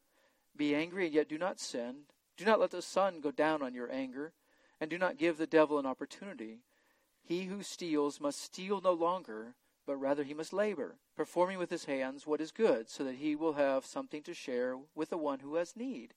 Be 0.55 0.73
angry 0.73 1.05
and 1.05 1.13
yet 1.13 1.27
do 1.27 1.37
not 1.37 1.59
sin. 1.59 2.05
Do 2.37 2.45
not 2.45 2.59
let 2.59 2.71
the 2.71 2.81
sun 2.81 3.19
go 3.19 3.31
down 3.31 3.61
on 3.61 3.73
your 3.73 3.91
anger, 3.91 4.33
and 4.79 4.89
do 4.89 4.97
not 4.97 5.17
give 5.17 5.37
the 5.37 5.47
devil 5.47 5.77
an 5.77 5.85
opportunity. 5.85 6.59
He 7.21 7.45
who 7.45 7.63
steals 7.63 8.21
must 8.21 8.41
steal 8.41 8.81
no 8.81 8.93
longer, 8.93 9.55
but 9.85 9.95
rather 9.95 10.23
he 10.23 10.33
must 10.33 10.53
labor, 10.53 10.95
performing 11.15 11.57
with 11.57 11.69
his 11.69 11.85
hands 11.85 12.25
what 12.25 12.41
is 12.41 12.51
good, 12.51 12.89
so 12.89 13.03
that 13.03 13.15
he 13.15 13.35
will 13.35 13.53
have 13.53 13.85
something 13.85 14.21
to 14.23 14.33
share 14.33 14.77
with 14.93 15.09
the 15.09 15.17
one 15.17 15.39
who 15.39 15.55
has 15.55 15.75
need. 15.75 16.13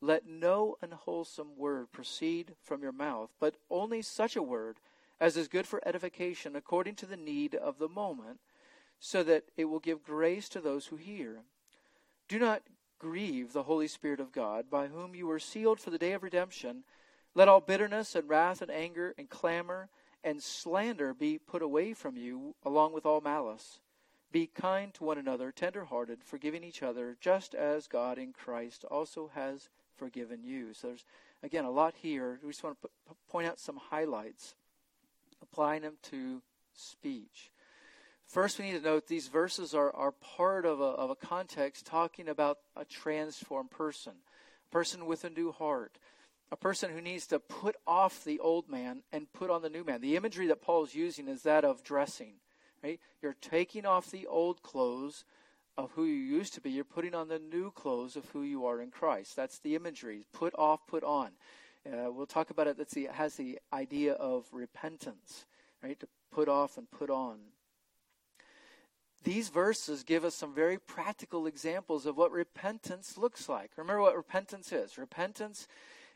Let 0.00 0.26
no 0.26 0.76
unwholesome 0.82 1.56
word 1.56 1.92
proceed 1.92 2.54
from 2.62 2.82
your 2.82 2.92
mouth, 2.92 3.30
but 3.38 3.56
only 3.70 4.02
such 4.02 4.36
a 4.36 4.42
word 4.42 4.78
as 5.24 5.38
is 5.38 5.48
good 5.48 5.66
for 5.66 5.80
edification 5.88 6.54
according 6.54 6.94
to 6.94 7.06
the 7.06 7.16
need 7.16 7.54
of 7.54 7.78
the 7.78 7.88
moment, 7.88 8.38
so 9.00 9.22
that 9.22 9.44
it 9.56 9.64
will 9.64 9.78
give 9.78 10.04
grace 10.04 10.50
to 10.50 10.60
those 10.60 10.86
who 10.86 10.96
hear. 10.96 11.38
Do 12.28 12.38
not 12.38 12.60
grieve 12.98 13.54
the 13.54 13.62
Holy 13.62 13.88
Spirit 13.88 14.20
of 14.20 14.32
God, 14.32 14.68
by 14.68 14.88
whom 14.88 15.14
you 15.14 15.26
were 15.26 15.38
sealed 15.38 15.80
for 15.80 15.88
the 15.88 15.96
day 15.96 16.12
of 16.12 16.22
redemption. 16.22 16.84
Let 17.34 17.48
all 17.48 17.62
bitterness 17.62 18.14
and 18.14 18.28
wrath 18.28 18.60
and 18.60 18.70
anger 18.70 19.14
and 19.16 19.30
clamor 19.30 19.88
and 20.22 20.42
slander 20.42 21.14
be 21.14 21.38
put 21.38 21.62
away 21.62 21.94
from 21.94 22.18
you, 22.18 22.54
along 22.62 22.92
with 22.92 23.06
all 23.06 23.22
malice. 23.22 23.80
Be 24.30 24.46
kind 24.46 24.92
to 24.92 25.04
one 25.04 25.16
another, 25.16 25.50
tender-hearted, 25.50 26.22
forgiving 26.22 26.62
each 26.62 26.82
other, 26.82 27.16
just 27.18 27.54
as 27.54 27.86
God 27.86 28.18
in 28.18 28.34
Christ 28.34 28.84
also 28.90 29.30
has 29.34 29.70
forgiven 29.96 30.44
you. 30.44 30.74
So 30.74 30.88
there's, 30.88 31.06
again, 31.42 31.64
a 31.64 31.70
lot 31.70 31.94
here. 31.96 32.40
We 32.42 32.50
just 32.50 32.62
want 32.62 32.76
to 32.82 32.90
point 33.30 33.46
out 33.46 33.58
some 33.58 33.78
highlights, 33.90 34.54
applying 35.44 35.82
them 35.82 35.94
to 36.02 36.42
speech. 36.72 37.50
First, 38.26 38.58
we 38.58 38.64
need 38.66 38.78
to 38.78 38.84
note 38.84 39.06
these 39.06 39.28
verses 39.28 39.74
are, 39.74 39.94
are 39.94 40.12
part 40.12 40.64
of 40.64 40.80
a, 40.80 40.84
of 40.84 41.10
a 41.10 41.14
context 41.14 41.86
talking 41.86 42.28
about 42.28 42.58
a 42.74 42.84
transformed 42.84 43.70
person, 43.70 44.14
a 44.68 44.72
person 44.72 45.06
with 45.06 45.24
a 45.24 45.30
new 45.30 45.52
heart, 45.52 45.98
a 46.50 46.56
person 46.56 46.90
who 46.90 47.00
needs 47.00 47.26
to 47.28 47.38
put 47.38 47.76
off 47.86 48.24
the 48.24 48.40
old 48.40 48.68
man 48.68 49.02
and 49.12 49.32
put 49.32 49.50
on 49.50 49.62
the 49.62 49.68
new 49.68 49.84
man. 49.84 50.00
The 50.00 50.16
imagery 50.16 50.46
that 50.48 50.62
Paul 50.62 50.84
is 50.84 50.94
using 50.94 51.28
is 51.28 51.42
that 51.42 51.64
of 51.64 51.84
dressing. 51.84 52.34
Right? 52.82 53.00
You're 53.22 53.36
taking 53.40 53.86
off 53.86 54.10
the 54.10 54.26
old 54.26 54.62
clothes 54.62 55.24
of 55.76 55.92
who 55.92 56.04
you 56.04 56.14
used 56.14 56.54
to 56.54 56.60
be. 56.60 56.70
You're 56.70 56.84
putting 56.84 57.14
on 57.14 57.28
the 57.28 57.38
new 57.38 57.70
clothes 57.70 58.16
of 58.16 58.26
who 58.30 58.42
you 58.42 58.66
are 58.66 58.80
in 58.80 58.90
Christ. 58.90 59.36
That's 59.36 59.58
the 59.58 59.74
imagery. 59.74 60.24
Put 60.32 60.54
off, 60.56 60.86
put 60.86 61.02
on. 61.02 61.30
Uh, 61.86 62.10
we'll 62.10 62.26
talk 62.26 62.50
about 62.50 62.66
it. 62.66 62.78
That's 62.78 62.94
the, 62.94 63.04
it 63.04 63.12
has 63.12 63.36
the 63.36 63.58
idea 63.72 64.14
of 64.14 64.46
repentance, 64.52 65.46
right? 65.82 65.98
To 66.00 66.08
put 66.32 66.48
off 66.48 66.78
and 66.78 66.90
put 66.90 67.10
on. 67.10 67.38
These 69.22 69.48
verses 69.48 70.02
give 70.02 70.24
us 70.24 70.34
some 70.34 70.54
very 70.54 70.78
practical 70.78 71.46
examples 71.46 72.04
of 72.04 72.16
what 72.16 72.30
repentance 72.30 73.16
looks 73.16 73.48
like. 73.48 73.70
Remember 73.76 74.02
what 74.02 74.16
repentance 74.16 74.70
is. 74.70 74.98
Repentance 74.98 75.66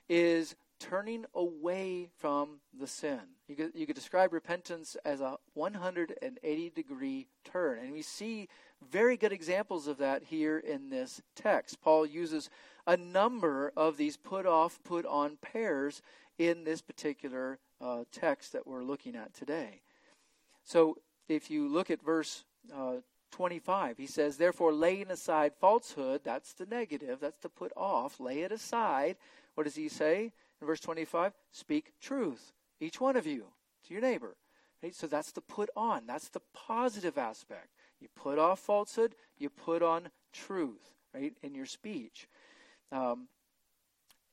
is 0.08 0.54
turning 0.78 1.24
away 1.34 2.08
from 2.18 2.60
the 2.78 2.86
sin. 2.86 3.20
You 3.48 3.56
could, 3.56 3.72
you 3.74 3.86
could 3.86 3.96
describe 3.96 4.32
repentance 4.32 4.96
as 5.04 5.20
a 5.20 5.38
180 5.54 6.70
degree 6.70 7.28
turn. 7.44 7.78
And 7.78 7.92
we 7.92 8.02
see 8.02 8.48
very 8.90 9.16
good 9.16 9.32
examples 9.32 9.88
of 9.88 9.98
that 9.98 10.22
here 10.24 10.58
in 10.58 10.90
this 10.90 11.20
text. 11.34 11.80
Paul 11.80 12.06
uses 12.06 12.50
a 12.88 12.96
number 12.96 13.70
of 13.76 13.98
these 13.98 14.16
put 14.16 14.46
off, 14.46 14.80
put 14.82 15.04
on 15.04 15.36
pairs 15.36 16.00
in 16.38 16.64
this 16.64 16.80
particular 16.80 17.58
uh, 17.82 18.04
text 18.10 18.54
that 18.54 18.66
we're 18.66 18.82
looking 18.82 19.14
at 19.14 19.34
today. 19.34 19.82
So 20.64 20.96
if 21.28 21.50
you 21.50 21.68
look 21.68 21.90
at 21.90 22.02
verse 22.02 22.44
uh, 22.74 22.96
25, 23.30 23.98
he 23.98 24.06
says, 24.06 24.38
Therefore, 24.38 24.72
laying 24.72 25.10
aside 25.10 25.52
falsehood, 25.60 26.22
that's 26.24 26.54
the 26.54 26.64
negative, 26.64 27.20
that's 27.20 27.38
to 27.40 27.50
put 27.50 27.72
off, 27.76 28.18
lay 28.20 28.40
it 28.40 28.52
aside. 28.52 29.16
What 29.54 29.64
does 29.64 29.76
he 29.76 29.90
say 29.90 30.32
in 30.60 30.66
verse 30.66 30.80
25? 30.80 31.34
Speak 31.52 31.92
truth, 32.00 32.52
each 32.80 33.02
one 33.02 33.16
of 33.16 33.26
you, 33.26 33.44
to 33.86 33.92
your 33.92 34.02
neighbor. 34.02 34.34
Right? 34.82 34.94
So 34.94 35.06
that's 35.06 35.32
the 35.32 35.42
put 35.42 35.68
on, 35.76 36.06
that's 36.06 36.30
the 36.30 36.40
positive 36.54 37.18
aspect. 37.18 37.68
You 38.00 38.08
put 38.16 38.38
off 38.38 38.60
falsehood, 38.60 39.14
you 39.36 39.50
put 39.50 39.82
on 39.82 40.08
truth, 40.32 40.92
right, 41.12 41.36
in 41.42 41.54
your 41.54 41.66
speech. 41.66 42.28
Um, 42.92 43.28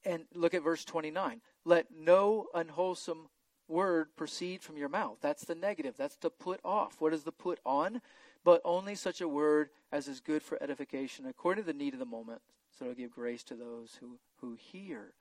and 0.06 0.26
look 0.34 0.54
at 0.54 0.64
verse 0.64 0.86
29. 0.86 1.42
Let 1.66 1.88
no 1.98 2.48
unwholesome 2.54 3.30
word 3.68 4.16
proceed 4.16 4.62
from 4.62 4.78
your 4.78 4.90
mouth. 4.90 5.18
That's 5.22 5.46
the 5.46 5.56
negative. 5.56 5.96
That's 5.98 6.18
to 6.18 6.30
put 6.30 6.60
off. 6.64 6.98
What 7.00 7.14
is 7.14 7.24
the 7.24 7.32
put 7.32 7.60
on? 7.66 8.02
But 8.44 8.62
only 8.64 8.94
such 8.94 9.22
a 9.22 9.28
word 9.28 9.70
as 9.92 10.08
is 10.08 10.20
good 10.20 10.44
for 10.44 10.62
edification 10.62 11.26
according 11.26 11.64
to 11.64 11.68
the 11.72 11.78
need 11.78 11.94
of 11.94 12.00
the 12.00 12.06
moment, 12.06 12.42
so 12.78 12.86
it'll 12.86 12.96
give 12.96 13.12
grace 13.12 13.44
to 13.46 13.56
those 13.56 13.98
who, 14.00 14.20
who 14.40 14.56
hear. 14.56 15.14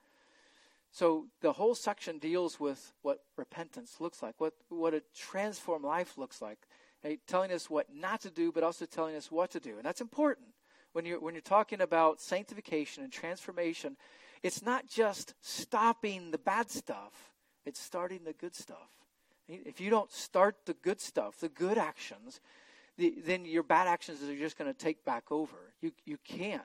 So 0.91 1.27
the 1.41 1.53
whole 1.53 1.75
section 1.75 2.19
deals 2.19 2.61
with 2.61 2.93
what 3.01 3.21
repentance 3.37 3.97
looks 3.99 4.23
like, 4.23 4.35
what, 4.39 4.53
what 4.69 4.93
a 4.93 5.03
transformed 5.15 5.85
life 5.85 6.19
looks 6.19 6.43
like 6.43 6.59
right? 7.05 7.21
telling 7.27 7.53
us 7.53 7.69
what 7.69 7.87
not 7.95 8.23
to 8.23 8.31
do, 8.31 8.51
but 8.51 8.65
also 8.65 8.87
telling 8.87 9.15
us 9.15 9.31
what 9.31 9.51
to 9.53 9.61
do. 9.61 9.77
And 9.77 9.85
that's 9.85 10.01
important. 10.01 10.49
When 10.95 11.05
you're, 11.05 11.19
when 11.19 11.35
you're 11.35 11.43
talking 11.43 11.81
about 11.81 12.21
sanctification 12.21 13.03
and 13.03 13.13
transformation, 13.13 13.97
it's 14.45 14.63
not 14.63 14.87
just 14.87 15.35
stopping 15.41 16.31
the 16.31 16.39
bad 16.39 16.71
stuff, 16.71 17.33
it's 17.67 17.81
starting 17.81 18.21
the 18.25 18.33
good 18.33 18.55
stuff. 18.55 18.89
If 19.49 19.81
you 19.81 19.91
don't 19.91 20.13
start 20.13 20.55
the 20.67 20.75
good 20.75 21.01
stuff, 21.01 21.39
the 21.41 21.49
good 21.49 21.79
actions, 21.79 22.41
the, 22.97 23.13
then 23.27 23.45
your 23.45 23.65
bad 23.65 23.89
actions 23.89 24.23
are 24.23 24.37
just 24.37 24.57
going 24.57 24.73
to 24.73 24.79
take 24.79 25.05
back 25.05 25.33
over. 25.33 25.57
You, 25.83 25.91
you 26.05 26.17
can't. 26.23 26.63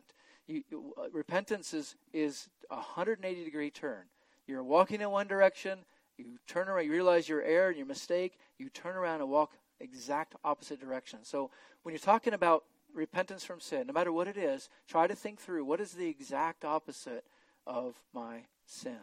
You, 0.47 0.63
uh, 0.95 1.09
repentance 1.11 1.73
is, 1.73 1.95
is 2.13 2.49
a 2.69 2.75
180 2.75 3.43
degree 3.43 3.71
turn. 3.71 4.03
You're 4.45 4.63
walking 4.63 5.01
in 5.01 5.09
one 5.09 5.27
direction, 5.27 5.79
you 6.19 6.37
turn 6.47 6.69
around, 6.69 6.85
you 6.85 6.91
realize 6.91 7.27
your 7.27 7.41
error 7.41 7.69
and 7.69 7.77
your 7.77 7.87
mistake, 7.87 8.37
you 8.59 8.69
turn 8.69 8.95
around 8.95 9.21
and 9.21 9.29
walk 9.29 9.53
exact 9.79 10.35
opposite 10.43 10.79
direction. 10.79 11.19
So 11.23 11.49
when 11.81 11.93
you're 11.93 11.99
talking 11.99 12.33
about 12.33 12.63
repentance 12.93 13.43
from 13.43 13.59
sin, 13.59 13.87
no 13.87 13.93
matter 13.93 14.11
what 14.11 14.27
it 14.27 14.37
is, 14.37 14.69
try 14.87 15.07
to 15.07 15.15
think 15.15 15.39
through 15.39 15.65
what 15.65 15.81
is 15.81 15.91
the 15.91 16.07
exact 16.07 16.65
opposite 16.65 17.25
of 17.65 17.95
my 18.13 18.43
sin, 18.65 18.99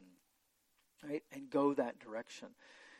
right? 1.08 1.22
And 1.32 1.50
go 1.50 1.74
that 1.74 1.98
direction. 1.98 2.48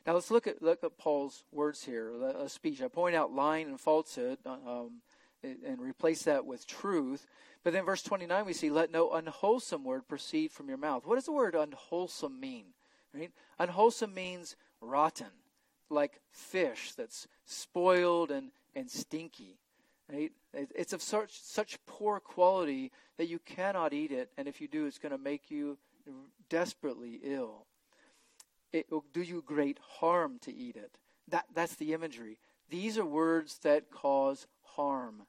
Now 0.07 0.15
let's 0.15 0.31
look 0.31 0.47
at 0.47 0.63
look 0.63 0.85
at 0.85 0.99
Paul's 0.99 1.45
words 1.51 1.85
here, 1.85 2.13
a 2.23 2.49
speech. 2.49 2.81
I 2.81 2.89
point 2.89 3.17
out 3.17 3.33
lying 3.33 3.67
and 3.67 3.81
falsehood, 3.81 4.39
uh, 4.47 4.57
um, 4.67 5.03
and 5.43 5.81
replace 5.81 6.23
that 6.23 6.47
with 6.47 6.67
truth. 6.67 7.27
But 7.65 7.73
then 7.73 7.85
verse 7.85 8.03
29 8.03 8.47
we 8.47 8.53
see, 8.53 8.71
let 8.71 8.93
no 8.93 9.11
unwholesome 9.13 9.85
word 9.85 10.09
proceed 10.09 10.53
from 10.53 10.69
your 10.69 10.79
mouth. 10.79 11.05
What 11.05 11.17
does 11.17 11.25
the 11.25 11.33
word 11.33 11.55
unwholesome 11.55 12.39
mean? 12.39 12.67
Right? 13.13 13.33
Unwholesome 13.59 14.15
means 14.15 14.57
rotten 14.81 15.27
like 15.91 16.21
fish 16.31 16.93
that's 16.93 17.27
spoiled 17.45 18.31
and, 18.31 18.51
and 18.75 18.91
stinky. 18.91 19.59
Right? 20.13 20.33
It's 20.53 20.93
of 20.93 21.03
such 21.03 21.41
such 21.41 21.79
poor 21.87 22.21
quality 22.21 22.93
that 23.19 23.29
you 23.29 23.41
cannot 23.41 23.93
eat 23.93 24.13
it, 24.13 24.31
and 24.37 24.47
if 24.47 24.61
you 24.61 24.69
do, 24.69 24.87
it's 24.87 24.99
going 24.99 25.13
to 25.13 25.19
make 25.19 25.51
you 25.51 25.79
desperately 26.49 27.21
ill. 27.25 27.67
It 28.73 28.91
will 28.91 29.05
do 29.13 29.23
you 29.23 29.43
great 29.45 29.79
harm 29.99 30.39
to 30.43 30.55
eat 30.55 30.77
it. 30.77 30.99
That 31.29 31.47
that's 31.53 31.75
the 31.75 31.93
imagery. 31.93 32.39
These 32.69 32.99
are 32.99 33.05
words 33.05 33.59
that 33.59 33.91
cause 33.91 34.47
harm, 34.63 35.23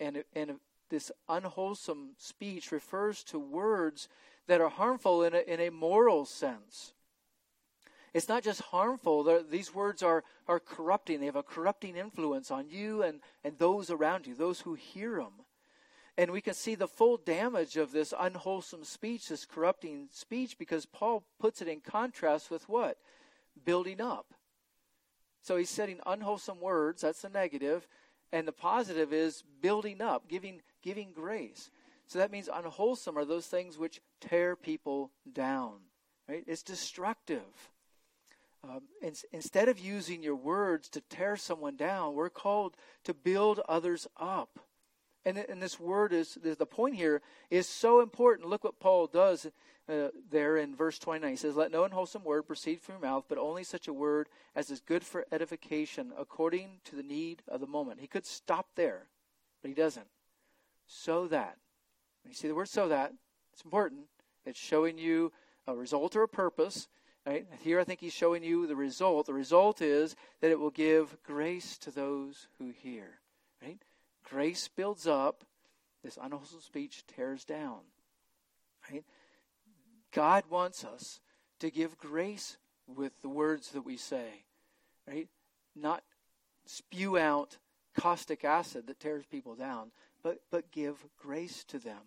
and 0.00 0.24
and 0.34 0.58
this 0.88 1.12
unwholesome 1.28 2.10
speech 2.18 2.72
refers 2.72 3.22
to 3.24 3.38
words 3.38 4.08
that 4.48 4.60
are 4.60 4.68
harmful 4.68 5.22
in 5.22 5.34
a, 5.34 5.38
in 5.38 5.60
a 5.60 5.70
moral 5.70 6.24
sense. 6.24 6.94
It's 8.12 8.28
not 8.28 8.42
just 8.42 8.60
harmful. 8.62 9.22
They're, 9.22 9.42
these 9.42 9.74
words 9.74 10.02
are, 10.02 10.24
are 10.48 10.60
corrupting. 10.60 11.20
They 11.20 11.26
have 11.26 11.36
a 11.36 11.42
corrupting 11.42 11.96
influence 11.96 12.50
on 12.50 12.68
you 12.68 13.02
and, 13.02 13.20
and 13.44 13.58
those 13.58 13.90
around 13.90 14.26
you, 14.26 14.34
those 14.34 14.60
who 14.60 14.74
hear 14.74 15.16
them. 15.16 15.32
And 16.18 16.32
we 16.32 16.40
can 16.40 16.54
see 16.54 16.74
the 16.74 16.88
full 16.88 17.16
damage 17.16 17.76
of 17.76 17.92
this 17.92 18.12
unwholesome 18.18 18.84
speech, 18.84 19.28
this 19.28 19.46
corrupting 19.46 20.08
speech, 20.10 20.58
because 20.58 20.84
Paul 20.86 21.24
puts 21.38 21.62
it 21.62 21.68
in 21.68 21.80
contrast 21.80 22.50
with 22.50 22.68
what? 22.68 22.98
Building 23.64 24.00
up. 24.00 24.34
So 25.42 25.56
he's 25.56 25.70
setting 25.70 26.00
unwholesome 26.04 26.60
words, 26.60 27.02
that's 27.02 27.22
the 27.22 27.28
negative, 27.28 27.86
and 28.32 28.46
the 28.46 28.52
positive 28.52 29.12
is 29.12 29.42
building 29.62 30.02
up, 30.02 30.28
giving, 30.28 30.60
giving 30.82 31.12
grace. 31.12 31.70
So 32.06 32.18
that 32.18 32.32
means 32.32 32.48
unwholesome 32.52 33.16
are 33.16 33.24
those 33.24 33.46
things 33.46 33.78
which 33.78 34.00
tear 34.20 34.56
people 34.56 35.12
down. 35.32 35.76
Right? 36.28 36.44
It's 36.46 36.62
destructive. 36.62 37.70
Um, 38.62 38.82
in, 39.00 39.14
instead 39.32 39.68
of 39.68 39.78
using 39.78 40.22
your 40.22 40.36
words 40.36 40.88
to 40.90 41.00
tear 41.00 41.36
someone 41.36 41.76
down, 41.76 42.14
we're 42.14 42.28
called 42.28 42.76
to 43.04 43.14
build 43.14 43.60
others 43.68 44.06
up. 44.18 44.58
And, 45.24 45.36
and 45.36 45.62
this 45.62 45.78
word 45.78 46.12
is, 46.12 46.38
the 46.42 46.66
point 46.66 46.96
here 46.96 47.20
is 47.50 47.68
so 47.68 48.00
important. 48.00 48.48
Look 48.48 48.64
what 48.64 48.80
Paul 48.80 49.06
does 49.06 49.46
uh, 49.88 50.08
there 50.30 50.56
in 50.56 50.74
verse 50.74 50.98
29. 50.98 51.30
He 51.30 51.36
says, 51.36 51.56
Let 51.56 51.72
no 51.72 51.84
unwholesome 51.84 52.24
word 52.24 52.44
proceed 52.44 52.80
from 52.80 52.94
your 52.94 53.02
mouth, 53.02 53.24
but 53.28 53.36
only 53.36 53.64
such 53.64 53.86
a 53.86 53.92
word 53.92 54.28
as 54.54 54.70
is 54.70 54.80
good 54.80 55.04
for 55.04 55.26
edification 55.30 56.12
according 56.18 56.80
to 56.84 56.96
the 56.96 57.02
need 57.02 57.42
of 57.48 57.60
the 57.60 57.66
moment. 57.66 58.00
He 58.00 58.06
could 58.06 58.24
stop 58.24 58.68
there, 58.76 59.08
but 59.60 59.68
he 59.68 59.74
doesn't. 59.74 60.06
So 60.86 61.26
that. 61.28 61.56
When 62.22 62.30
you 62.30 62.34
see 62.34 62.48
the 62.48 62.54
word 62.54 62.68
so 62.68 62.88
that, 62.88 63.12
it's 63.52 63.62
important. 63.62 64.02
It's 64.46 64.58
showing 64.58 64.96
you 64.96 65.32
a 65.66 65.74
result 65.74 66.16
or 66.16 66.22
a 66.22 66.28
purpose. 66.28 66.88
Right? 67.26 67.46
Here 67.62 67.78
I 67.78 67.84
think 67.84 68.00
he's 68.00 68.14
showing 68.14 68.42
you 68.42 68.66
the 68.66 68.76
result. 68.76 69.26
The 69.26 69.34
result 69.34 69.82
is 69.82 70.16
that 70.40 70.50
it 70.50 70.58
will 70.58 70.70
give 70.70 71.16
grace 71.22 71.76
to 71.78 71.90
those 71.90 72.48
who 72.58 72.70
hear. 72.70 73.20
Right? 73.62 73.78
Grace 74.24 74.68
builds 74.68 75.06
up, 75.06 75.44
this 76.02 76.18
unwholesome 76.20 76.60
speech 76.60 77.04
tears 77.06 77.44
down. 77.44 77.80
Right? 78.90 79.04
God 80.12 80.44
wants 80.48 80.82
us 80.82 81.20
to 81.60 81.70
give 81.70 81.98
grace 81.98 82.56
with 82.86 83.20
the 83.20 83.28
words 83.28 83.70
that 83.72 83.82
we 83.82 83.96
say. 83.96 84.44
Right? 85.06 85.28
Not 85.76 86.02
spew 86.64 87.18
out 87.18 87.58
caustic 87.98 88.44
acid 88.44 88.86
that 88.86 88.98
tears 88.98 89.24
people 89.26 89.54
down, 89.54 89.90
but, 90.22 90.40
but 90.50 90.70
give 90.70 91.04
grace 91.18 91.64
to 91.64 91.78
them. 91.78 92.00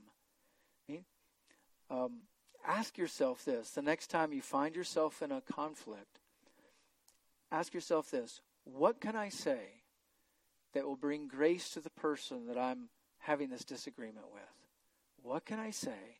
Right? 0.89 1.03
Um, 1.91 2.22
ask 2.66 2.97
yourself 2.97 3.45
this 3.45 3.72
the 3.72 3.82
next 3.82 4.07
time 4.07 4.34
you 4.34 4.41
find 4.41 4.76
yourself 4.76 5.22
in 5.22 5.32
a 5.32 5.41
conflict. 5.41 6.20
Ask 7.51 7.74
yourself 7.74 8.09
this 8.11 8.41
what 8.66 9.01
can 9.01 9.16
I 9.16 9.30
say 9.30 9.84
that 10.74 10.86
will 10.86 10.95
bring 10.95 11.28
grace 11.28 11.70
to 11.72 11.82
the 11.82 11.89
person 11.89 12.47
that 12.47 12.57
I'm 12.57 12.89
having 13.20 13.49
this 13.49 13.64
disagreement 13.64 14.26
with? 14.34 14.43
What 15.22 15.45
can 15.45 15.59
I 15.59 15.72
say 15.72 16.20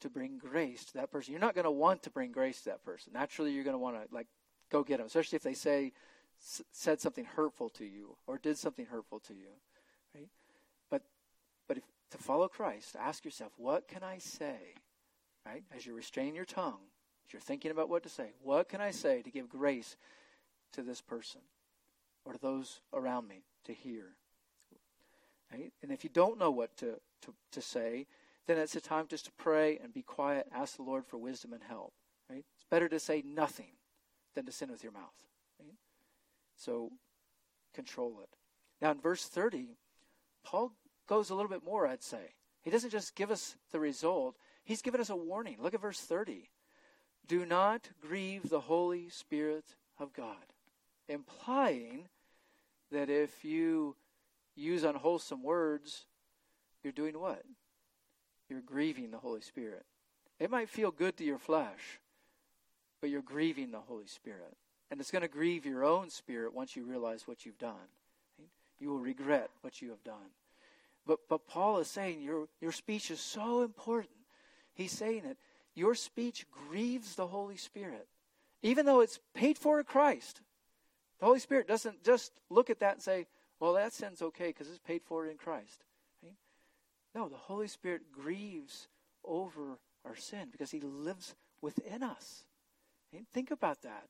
to 0.00 0.10
bring 0.10 0.38
grace 0.38 0.84
to 0.86 0.94
that 0.94 1.10
person? 1.10 1.32
You're 1.32 1.40
not 1.40 1.54
going 1.54 1.64
to 1.64 1.70
want 1.70 2.02
to 2.04 2.10
bring 2.10 2.32
grace 2.32 2.60
to 2.62 2.70
that 2.70 2.84
person. 2.84 3.12
Naturally, 3.12 3.52
you're 3.52 3.64
going 3.64 3.74
to 3.74 3.78
want 3.78 3.96
to 3.96 4.14
like 4.14 4.26
go 4.70 4.82
get 4.82 4.98
them, 4.98 5.06
especially 5.06 5.36
if 5.36 5.42
they 5.42 5.54
say 5.54 5.92
s- 6.40 6.62
said 6.72 7.00
something 7.00 7.24
hurtful 7.24 7.68
to 7.70 7.84
you 7.84 8.16
or 8.26 8.38
did 8.38 8.58
something 8.58 8.86
hurtful 8.86 9.20
to 9.20 9.34
you, 9.34 9.48
right? 10.14 10.28
But 10.90 11.02
but 11.66 11.78
if, 11.78 11.84
to 12.10 12.18
follow 12.18 12.48
Christ, 12.48 12.96
ask 12.98 13.24
yourself, 13.24 13.52
what 13.56 13.88
can 13.88 14.02
I 14.02 14.18
say, 14.18 14.74
right? 15.46 15.64
As 15.74 15.86
you 15.86 15.94
restrain 15.94 16.34
your 16.34 16.44
tongue, 16.44 16.80
as 17.26 17.32
you're 17.32 17.40
thinking 17.40 17.70
about 17.70 17.88
what 17.88 18.02
to 18.04 18.08
say, 18.08 18.30
what 18.42 18.68
can 18.68 18.80
I 18.80 18.90
say 18.90 19.22
to 19.22 19.30
give 19.30 19.48
grace 19.48 19.96
to 20.72 20.82
this 20.82 21.00
person 21.00 21.40
or 22.24 22.32
to 22.32 22.38
those 22.38 22.80
around 22.92 23.28
me 23.28 23.42
to 23.64 23.72
hear? 23.72 24.14
Right? 25.52 25.72
And 25.82 25.90
if 25.90 26.04
you 26.04 26.10
don't 26.10 26.38
know 26.38 26.50
what 26.50 26.76
to, 26.78 26.98
to, 27.22 27.34
to 27.52 27.62
say, 27.62 28.06
then 28.46 28.58
it's 28.58 28.76
a 28.76 28.80
time 28.80 29.06
just 29.08 29.26
to 29.26 29.32
pray 29.32 29.78
and 29.82 29.92
be 29.92 30.02
quiet, 30.02 30.46
ask 30.54 30.76
the 30.76 30.82
Lord 30.82 31.06
for 31.06 31.18
wisdom 31.18 31.52
and 31.52 31.62
help. 31.62 31.92
Right? 32.30 32.44
It's 32.54 32.64
better 32.70 32.88
to 32.88 32.98
say 32.98 33.22
nothing 33.24 33.72
than 34.34 34.44
to 34.46 34.52
sin 34.52 34.70
with 34.70 34.82
your 34.82 34.92
mouth. 34.92 35.14
Right? 35.60 35.74
So 36.56 36.90
control 37.74 38.20
it. 38.22 38.28
Now 38.80 38.90
in 38.90 39.00
verse 39.00 39.24
30, 39.24 39.76
Paul 40.44 40.72
goes 41.06 41.30
a 41.30 41.34
little 41.34 41.50
bit 41.50 41.64
more, 41.64 41.86
I'd 41.86 42.02
say. 42.02 42.34
He 42.62 42.70
doesn't 42.70 42.90
just 42.90 43.14
give 43.14 43.30
us 43.30 43.56
the 43.72 43.80
result, 43.80 44.36
he's 44.68 44.82
given 44.82 45.00
us 45.00 45.08
a 45.08 45.16
warning. 45.16 45.56
Look 45.60 45.72
at 45.72 45.80
verse 45.80 45.98
30. 45.98 46.50
Do 47.26 47.46
not 47.46 47.88
grieve 48.06 48.50
the 48.50 48.60
Holy 48.60 49.08
Spirit 49.08 49.64
of 49.98 50.12
God, 50.12 50.36
implying 51.08 52.04
that 52.92 53.08
if 53.08 53.44
you 53.44 53.96
use 54.54 54.84
unwholesome 54.84 55.42
words, 55.42 56.04
you're 56.84 56.92
doing 56.92 57.18
what? 57.18 57.42
You're 58.50 58.60
grieving 58.60 59.10
the 59.10 59.18
Holy 59.18 59.40
Spirit. 59.40 59.84
It 60.38 60.50
might 60.50 60.68
feel 60.68 60.90
good 60.90 61.16
to 61.16 61.24
your 61.24 61.38
flesh, 61.38 62.00
but 63.00 63.08
you're 63.08 63.22
grieving 63.22 63.70
the 63.70 63.80
Holy 63.80 64.06
Spirit. 64.06 64.56
And 64.90 65.00
it's 65.00 65.10
going 65.10 65.22
to 65.22 65.28
grieve 65.28 65.64
your 65.64 65.84
own 65.84 66.10
spirit 66.10 66.54
once 66.54 66.76
you 66.76 66.84
realize 66.84 67.26
what 67.26 67.44
you've 67.44 67.58
done. 67.58 67.88
You 68.78 68.90
will 68.90 69.00
regret 69.00 69.50
what 69.62 69.80
you 69.80 69.90
have 69.90 70.04
done. 70.04 70.32
But, 71.06 71.20
but 71.28 71.46
Paul 71.46 71.78
is 71.78 71.88
saying 71.88 72.22
your, 72.22 72.48
your 72.60 72.72
speech 72.72 73.10
is 73.10 73.20
so 73.20 73.62
important. 73.62 74.17
He's 74.78 74.92
saying 74.92 75.24
it. 75.26 75.36
Your 75.74 75.94
speech 75.94 76.46
grieves 76.50 77.16
the 77.16 77.26
Holy 77.26 77.56
Spirit, 77.56 78.06
even 78.62 78.86
though 78.86 79.00
it's 79.00 79.18
paid 79.34 79.58
for 79.58 79.80
in 79.80 79.84
Christ. 79.84 80.40
The 81.18 81.26
Holy 81.26 81.40
Spirit 81.40 81.66
doesn't 81.66 82.04
just 82.04 82.32
look 82.48 82.70
at 82.70 82.78
that 82.78 82.94
and 82.94 83.02
say, 83.02 83.26
well, 83.58 83.74
that 83.74 83.92
sin's 83.92 84.22
okay 84.22 84.46
because 84.46 84.68
it's 84.68 84.78
paid 84.78 85.02
for 85.02 85.26
in 85.26 85.36
Christ. 85.36 85.84
Right? 86.22 86.32
No, 87.12 87.28
the 87.28 87.36
Holy 87.36 87.66
Spirit 87.66 88.12
grieves 88.12 88.86
over 89.24 89.78
our 90.04 90.14
sin 90.14 90.48
because 90.52 90.70
He 90.70 90.80
lives 90.80 91.34
within 91.60 92.04
us. 92.04 92.44
Right? 93.12 93.26
Think 93.32 93.50
about 93.50 93.82
that. 93.82 94.08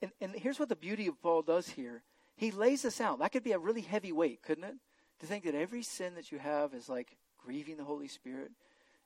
And, 0.00 0.12
and 0.20 0.32
here's 0.32 0.60
what 0.60 0.68
the 0.68 0.76
beauty 0.76 1.08
of 1.08 1.20
Paul 1.20 1.42
does 1.42 1.70
here. 1.70 2.02
He 2.36 2.52
lays 2.52 2.82
this 2.82 3.00
out. 3.00 3.18
That 3.18 3.32
could 3.32 3.44
be 3.44 3.52
a 3.52 3.58
really 3.58 3.82
heavy 3.82 4.12
weight, 4.12 4.42
couldn't 4.42 4.64
it? 4.64 4.76
To 5.18 5.26
think 5.26 5.44
that 5.44 5.56
every 5.56 5.82
sin 5.82 6.14
that 6.14 6.30
you 6.30 6.38
have 6.38 6.72
is 6.72 6.88
like 6.88 7.16
grieving 7.44 7.76
the 7.76 7.84
Holy 7.84 8.08
Spirit. 8.08 8.50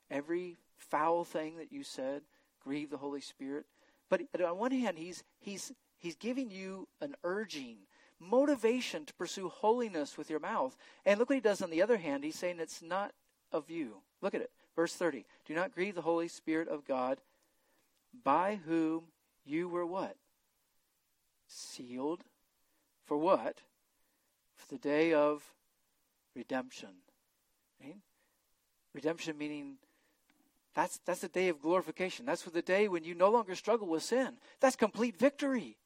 Every 0.09 0.57
foul 0.77 1.23
thing 1.23 1.57
that 1.57 1.71
you 1.71 1.83
said 1.83 2.21
grieve 2.63 2.89
the 2.89 2.97
Holy 2.97 3.21
Spirit. 3.21 3.65
But, 4.09 4.21
on 4.39 4.57
one 4.57 4.71
hand, 4.71 4.97
he's 4.97 5.23
he's 5.39 5.71
he's 5.97 6.15
giving 6.15 6.51
you 6.51 6.87
an 7.01 7.15
urging, 7.23 7.77
motivation 8.19 9.05
to 9.05 9.13
pursue 9.13 9.49
holiness 9.49 10.17
with 10.17 10.29
your 10.29 10.39
mouth. 10.39 10.75
And 11.05 11.19
look 11.19 11.29
what 11.29 11.35
he 11.35 11.41
does 11.41 11.61
on 11.61 11.71
the 11.71 11.81
other 11.81 11.97
hand. 11.97 12.23
He's 12.23 12.37
saying 12.37 12.59
it's 12.59 12.81
not 12.81 13.13
of 13.51 13.69
you. 13.69 13.97
Look 14.21 14.35
at 14.35 14.41
it. 14.41 14.51
Verse 14.75 14.93
30. 14.93 15.25
Do 15.45 15.53
not 15.53 15.73
grieve 15.73 15.95
the 15.95 16.01
Holy 16.01 16.27
Spirit 16.27 16.67
of 16.67 16.85
God, 16.85 17.19
by 18.23 18.59
whom 18.67 19.05
you 19.45 19.67
were 19.67 19.85
what? 19.85 20.15
Sealed. 21.47 22.23
For 23.05 23.17
what? 23.17 23.59
For 24.55 24.67
the 24.67 24.79
day 24.79 25.13
of 25.13 25.53
redemption. 26.35 26.89
Right? 27.81 27.97
Redemption 28.95 29.37
meaning 29.37 29.75
that's 30.73 30.99
that's 31.05 31.21
the 31.21 31.27
day 31.27 31.49
of 31.49 31.61
glorification. 31.61 32.25
That's 32.25 32.43
the 32.43 32.61
day 32.61 32.87
when 32.87 33.03
you 33.03 33.15
no 33.15 33.29
longer 33.29 33.55
struggle 33.55 33.87
with 33.87 34.03
sin. 34.03 34.33
That's 34.59 34.75
complete 34.75 35.17
victory. 35.17 35.77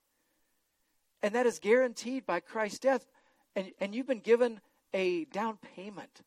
And 1.21 1.35
that 1.35 1.45
is 1.45 1.59
guaranteed 1.59 2.25
by 2.25 2.39
Christ's 2.39 2.79
death. 2.79 3.05
And, 3.55 3.71
and 3.79 3.93
you've 3.93 4.07
been 4.07 4.19
given 4.19 4.61
a 4.93 5.25
down 5.25 5.57
payment 5.75 6.21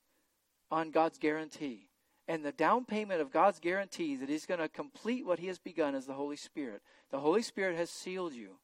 on 0.70 0.90
God's 0.90 1.18
guarantee. 1.18 1.88
And 2.28 2.44
the 2.44 2.52
down 2.52 2.84
payment 2.84 3.20
of 3.20 3.32
God's 3.32 3.58
guarantee 3.58 4.16
that 4.16 4.28
He's 4.28 4.46
going 4.46 4.60
to 4.60 4.68
complete 4.68 5.26
what 5.26 5.38
He 5.38 5.48
has 5.48 5.58
begun 5.58 5.94
is 5.94 6.06
the 6.06 6.12
Holy 6.12 6.36
Spirit. 6.36 6.82
The 7.10 7.20
Holy 7.20 7.42
Spirit 7.42 7.76
has 7.76 7.90
sealed 7.90 8.32
you. 8.32 8.58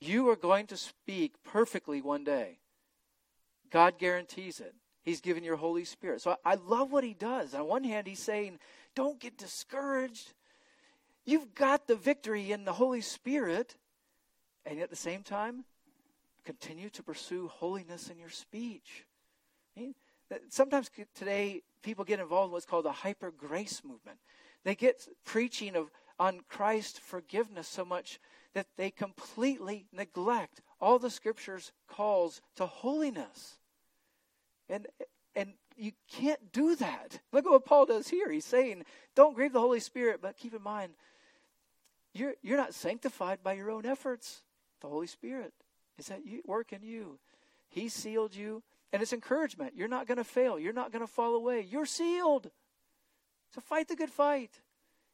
You 0.00 0.28
are 0.28 0.36
going 0.36 0.66
to 0.68 0.76
speak 0.76 1.34
perfectly 1.42 2.00
one 2.00 2.22
day. 2.22 2.60
God 3.70 3.98
guarantees 3.98 4.60
it. 4.60 4.74
He's 5.08 5.22
given 5.22 5.42
your 5.42 5.56
Holy 5.56 5.84
Spirit. 5.84 6.20
So 6.20 6.36
I, 6.44 6.52
I 6.52 6.54
love 6.56 6.92
what 6.92 7.02
He 7.02 7.14
does. 7.14 7.54
On 7.54 7.66
one 7.66 7.82
hand, 7.82 8.06
He's 8.06 8.18
saying, 8.18 8.58
don't 8.94 9.18
get 9.18 9.38
discouraged. 9.38 10.34
You've 11.24 11.54
got 11.54 11.86
the 11.86 11.96
victory 11.96 12.52
in 12.52 12.66
the 12.66 12.74
Holy 12.74 13.00
Spirit. 13.00 13.76
And 14.66 14.80
at 14.80 14.90
the 14.90 14.96
same 14.96 15.22
time, 15.22 15.64
continue 16.44 16.90
to 16.90 17.02
pursue 17.02 17.48
holiness 17.48 18.10
in 18.10 18.18
your 18.18 18.28
speech. 18.28 19.06
Sometimes 20.50 20.90
today, 21.14 21.62
people 21.82 22.04
get 22.04 22.20
involved 22.20 22.48
in 22.48 22.52
what's 22.52 22.66
called 22.66 22.84
the 22.84 22.92
hyper 22.92 23.30
grace 23.30 23.82
movement. 23.82 24.18
They 24.64 24.74
get 24.74 25.08
preaching 25.24 25.74
of 25.74 25.90
on 26.18 26.40
Christ 26.48 27.00
forgiveness 27.00 27.66
so 27.66 27.84
much 27.84 28.20
that 28.52 28.66
they 28.76 28.90
completely 28.90 29.86
neglect 29.90 30.60
all 30.80 30.98
the 30.98 31.08
scriptures 31.08 31.72
calls 31.86 32.42
to 32.56 32.66
holiness. 32.66 33.57
And 34.68 34.86
and 35.34 35.52
you 35.76 35.92
can't 36.10 36.52
do 36.52 36.74
that. 36.76 37.20
Look 37.32 37.46
at 37.46 37.50
what 37.50 37.64
Paul 37.64 37.86
does 37.86 38.08
here. 38.08 38.30
He's 38.30 38.44
saying, 38.44 38.84
don't 39.14 39.34
grieve 39.34 39.52
the 39.52 39.60
Holy 39.60 39.80
Spirit, 39.80 40.20
but 40.20 40.36
keep 40.36 40.54
in 40.54 40.62
mind, 40.62 40.94
you're 42.12 42.34
you're 42.42 42.56
not 42.56 42.74
sanctified 42.74 43.42
by 43.42 43.52
your 43.54 43.70
own 43.70 43.86
efforts. 43.86 44.42
The 44.80 44.88
Holy 44.88 45.06
Spirit 45.06 45.52
is 45.98 46.10
at 46.10 46.26
you, 46.26 46.42
work 46.46 46.72
in 46.72 46.82
you. 46.82 47.18
He 47.68 47.88
sealed 47.88 48.34
you, 48.34 48.62
and 48.92 49.02
it's 49.02 49.12
encouragement. 49.12 49.74
You're 49.76 49.88
not 49.88 50.06
going 50.06 50.18
to 50.18 50.24
fail. 50.24 50.58
You're 50.58 50.72
not 50.72 50.92
going 50.92 51.06
to 51.06 51.12
fall 51.12 51.34
away. 51.34 51.66
You're 51.68 51.86
sealed. 51.86 52.50
So 53.54 53.60
fight 53.60 53.88
the 53.88 53.96
good 53.96 54.10
fight, 54.10 54.50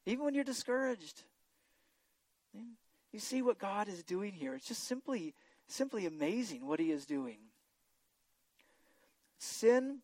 even 0.07 0.25
when 0.25 0.35
you're 0.35 0.45
discouraged. 0.45 1.23
You 3.13 3.21
see 3.21 3.43
what 3.43 3.59
God 3.59 3.89
is 3.89 4.03
doing 4.03 4.33
here. 4.33 4.55
It's 4.55 4.67
just 4.67 4.85
simply, 4.85 5.35
simply 5.69 6.07
amazing 6.07 6.67
what 6.67 6.81
He 6.81 6.91
is 6.91 7.07
doing. 7.07 7.39
Sin 9.45 9.99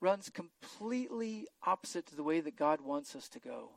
runs 0.00 0.30
completely 0.30 1.46
opposite 1.64 2.06
to 2.06 2.16
the 2.16 2.24
way 2.24 2.40
that 2.40 2.56
God 2.56 2.80
wants 2.80 3.14
us 3.14 3.28
to 3.30 3.38
go. 3.38 3.70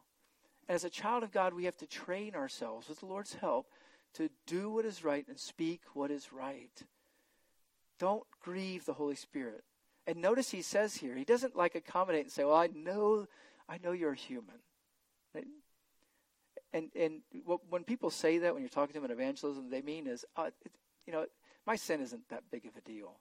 As 0.68 0.84
a 0.84 0.90
child 0.90 1.24
of 1.24 1.32
God, 1.32 1.54
we 1.54 1.66
have 1.66 1.78
to 1.78 1.86
train 1.86 2.36
ourselves 2.36 2.90
with 2.90 3.00
the 3.00 3.06
Lord's 3.06 3.36
help 3.36 3.68
to 4.16 4.30
do 4.48 4.72
what 4.72 4.86
is 4.86 5.04
right 5.04 5.26
and 5.28 5.40
speak 5.40 5.82
what 5.94 6.10
is 6.10 6.34
right. 6.34 6.84
Don't 8.00 8.24
grieve 8.42 8.86
the 8.86 8.94
Holy 8.94 9.16
Spirit. 9.16 9.64
And 10.08 10.18
notice 10.18 10.50
he 10.50 10.62
says 10.62 10.96
here, 10.96 11.16
he 11.16 11.24
doesn't 11.24 11.56
like 11.56 11.76
accommodate 11.76 12.24
and 12.24 12.32
say, 12.32 12.44
"Well, 12.44 12.56
I 12.56 12.68
know, 12.68 13.28
I 13.70 13.78
know 13.78 13.92
you're 13.92 14.14
human." 14.14 14.60
And 16.74 16.90
and 16.96 17.22
when 17.70 17.84
people 17.84 18.10
say 18.10 18.40
that 18.40 18.54
when 18.54 18.62
you're 18.62 18.70
talking 18.70 18.94
to 18.94 19.00
them 19.00 19.06
in 19.06 19.12
evangelism, 19.12 19.70
they 19.70 19.82
mean 19.82 20.08
is, 20.08 20.26
uh, 20.36 20.50
it, 20.66 20.72
you 21.06 21.14
know, 21.14 21.26
my 21.66 21.76
sin 21.76 22.02
isn't 22.02 22.28
that 22.30 22.44
big 22.52 22.66
of 22.66 22.76
a 22.76 22.82
deal. 22.82 23.20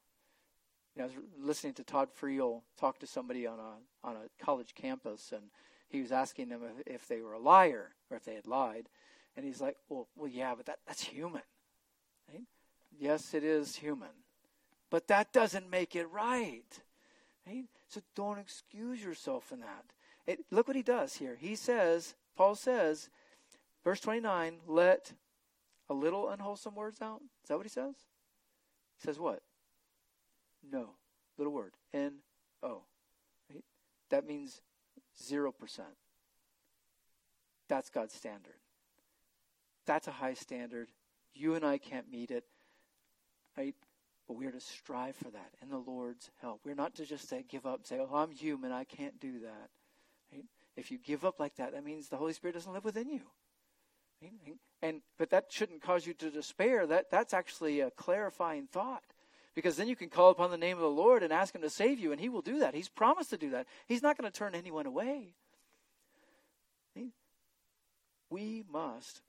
You 0.97 1.03
know, 1.03 1.05
I 1.05 1.07
was 1.09 1.17
listening 1.39 1.75
to 1.75 1.85
Todd 1.85 2.09
Friel 2.19 2.63
talk 2.79 2.99
to 3.01 3.07
somebody 3.07 3.47
on 3.47 3.59
a 3.59 4.07
on 4.07 4.17
a 4.17 4.45
college 4.45 4.75
campus, 4.75 5.33
and 5.33 5.43
he 5.89 6.01
was 6.01 6.11
asking 6.11 6.49
them 6.49 6.63
if, 6.65 6.95
if 6.95 7.09
they 7.09 7.21
were 7.21 7.35
a 7.35 7.39
liar 7.39 7.91
or 8.11 8.17
if 8.17 8.25
they 8.25 8.35
had 8.35 8.47
lied, 8.47 8.89
and 9.37 9.45
he's 9.45 9.61
like, 9.61 9.77
well, 9.89 10.09
well, 10.17 10.31
yeah, 10.31 10.55
but 10.55 10.67
that, 10.67 10.79
that's 10.87 11.03
human. 11.03 11.43
Right? 12.33 12.45
Yes, 12.99 13.35
it 13.35 13.45
is 13.45 13.77
human. 13.77 14.09
But 14.91 15.09
that 15.09 15.33
doesn't 15.33 15.71
make 15.71 15.95
it 15.95 16.11
right. 16.11 16.81
Right? 17.47 17.65
So 17.89 18.01
don't 18.15 18.39
excuse 18.39 19.03
yourself 19.03 19.53
in 19.53 19.61
that. 19.61 19.85
It, 20.27 20.41
look 20.51 20.67
what 20.67 20.77
he 20.77 20.83
does 20.83 21.17
here. 21.17 21.37
He 21.39 21.55
says, 21.55 22.15
Paul 22.37 22.55
says, 22.55 23.11
verse 23.85 24.01
29, 24.01 24.59
let 24.67 25.13
a 25.89 25.95
little 25.95 26.29
unwholesome 26.29 26.75
words 26.75 27.01
out. 27.03 27.21
Is 27.43 27.49
that 27.49 27.57
what 27.57 27.67
he 27.67 27.71
says? 27.71 27.95
He 28.99 29.07
says 29.07 29.19
what? 29.19 29.43
No. 30.73 30.91
Little 31.39 31.53
word. 31.53 31.75
N 31.93 32.15
O. 32.63 32.83
Right? 33.51 33.65
That 34.11 34.27
means 34.27 34.61
0%. 35.23 35.53
That's 37.69 37.91
God's 37.91 38.15
standard. 38.15 38.55
That's 39.87 40.09
a 40.09 40.13
high 40.13 40.35
standard. 40.35 40.89
You 41.35 41.55
and 41.55 41.65
I 41.65 41.79
can't 41.79 42.11
meet 42.11 42.31
it, 42.31 42.45
right? 43.57 43.75
But 44.27 44.37
we 44.37 44.47
are 44.47 44.53
to 44.53 44.61
strive 44.61 45.15
for 45.17 45.31
that 45.31 45.51
in 45.63 45.69
the 45.69 45.79
Lord's 45.79 46.31
help. 46.41 46.61
We're 46.65 46.75
not 46.75 46.95
to 46.97 47.05
just 47.05 47.29
say, 47.29 47.45
give 47.49 47.67
up, 47.67 47.87
say, 47.87 48.01
oh, 48.01 48.17
I'm 48.17 48.33
human, 48.33 48.73
I 48.73 48.85
can't 48.85 49.21
do 49.21 49.41
that. 49.41 49.71
Right? 50.33 50.45
If 50.77 50.91
you 50.91 50.99
give 50.99 51.25
up 51.25 51.39
like 51.39 51.57
that, 51.57 51.73
that 51.73 51.85
means 51.85 52.09
the 52.09 52.17
Holy 52.17 52.33
Spirit 52.33 52.55
doesn't 52.55 52.73
live 52.73 52.85
within 52.85 53.09
you. 53.09 53.21
And 54.83 55.03
but 55.19 55.31
that 55.31 55.47
shouldn't 55.51 55.83
cause 55.83 56.07
you 56.07 56.15
to 56.15 56.31
despair. 56.31 56.87
That 56.87 57.11
that's 57.11 57.35
actually 57.35 57.81
a 57.81 57.91
clarifying 57.91 58.67
thought. 58.67 59.05
Because 59.57 59.77
then 59.77 59.89
you 59.89 59.97
can 59.97 60.11
call 60.11 60.31
upon 60.31 60.51
the 60.51 60.59
name 60.59 60.77
of 60.77 60.83
the 60.83 60.89
Lord 60.89 61.23
and 61.23 61.33
ask 61.33 61.55
him 61.55 61.63
to 61.63 61.71
save 61.71 61.99
you, 61.99 62.13
and 62.13 62.21
he 62.21 62.29
will 62.29 62.43
do 62.43 62.61
that. 62.61 62.75
He's 62.75 62.91
promised 62.91 63.31
to 63.31 63.39
do 63.39 63.51
that. 63.51 63.67
He's 63.89 64.03
not 64.03 64.17
going 64.17 64.31
to 64.31 64.39
turn 64.39 64.55
anyone 64.55 64.87
away. 64.87 65.35
We 68.29 68.65
must 68.71 69.23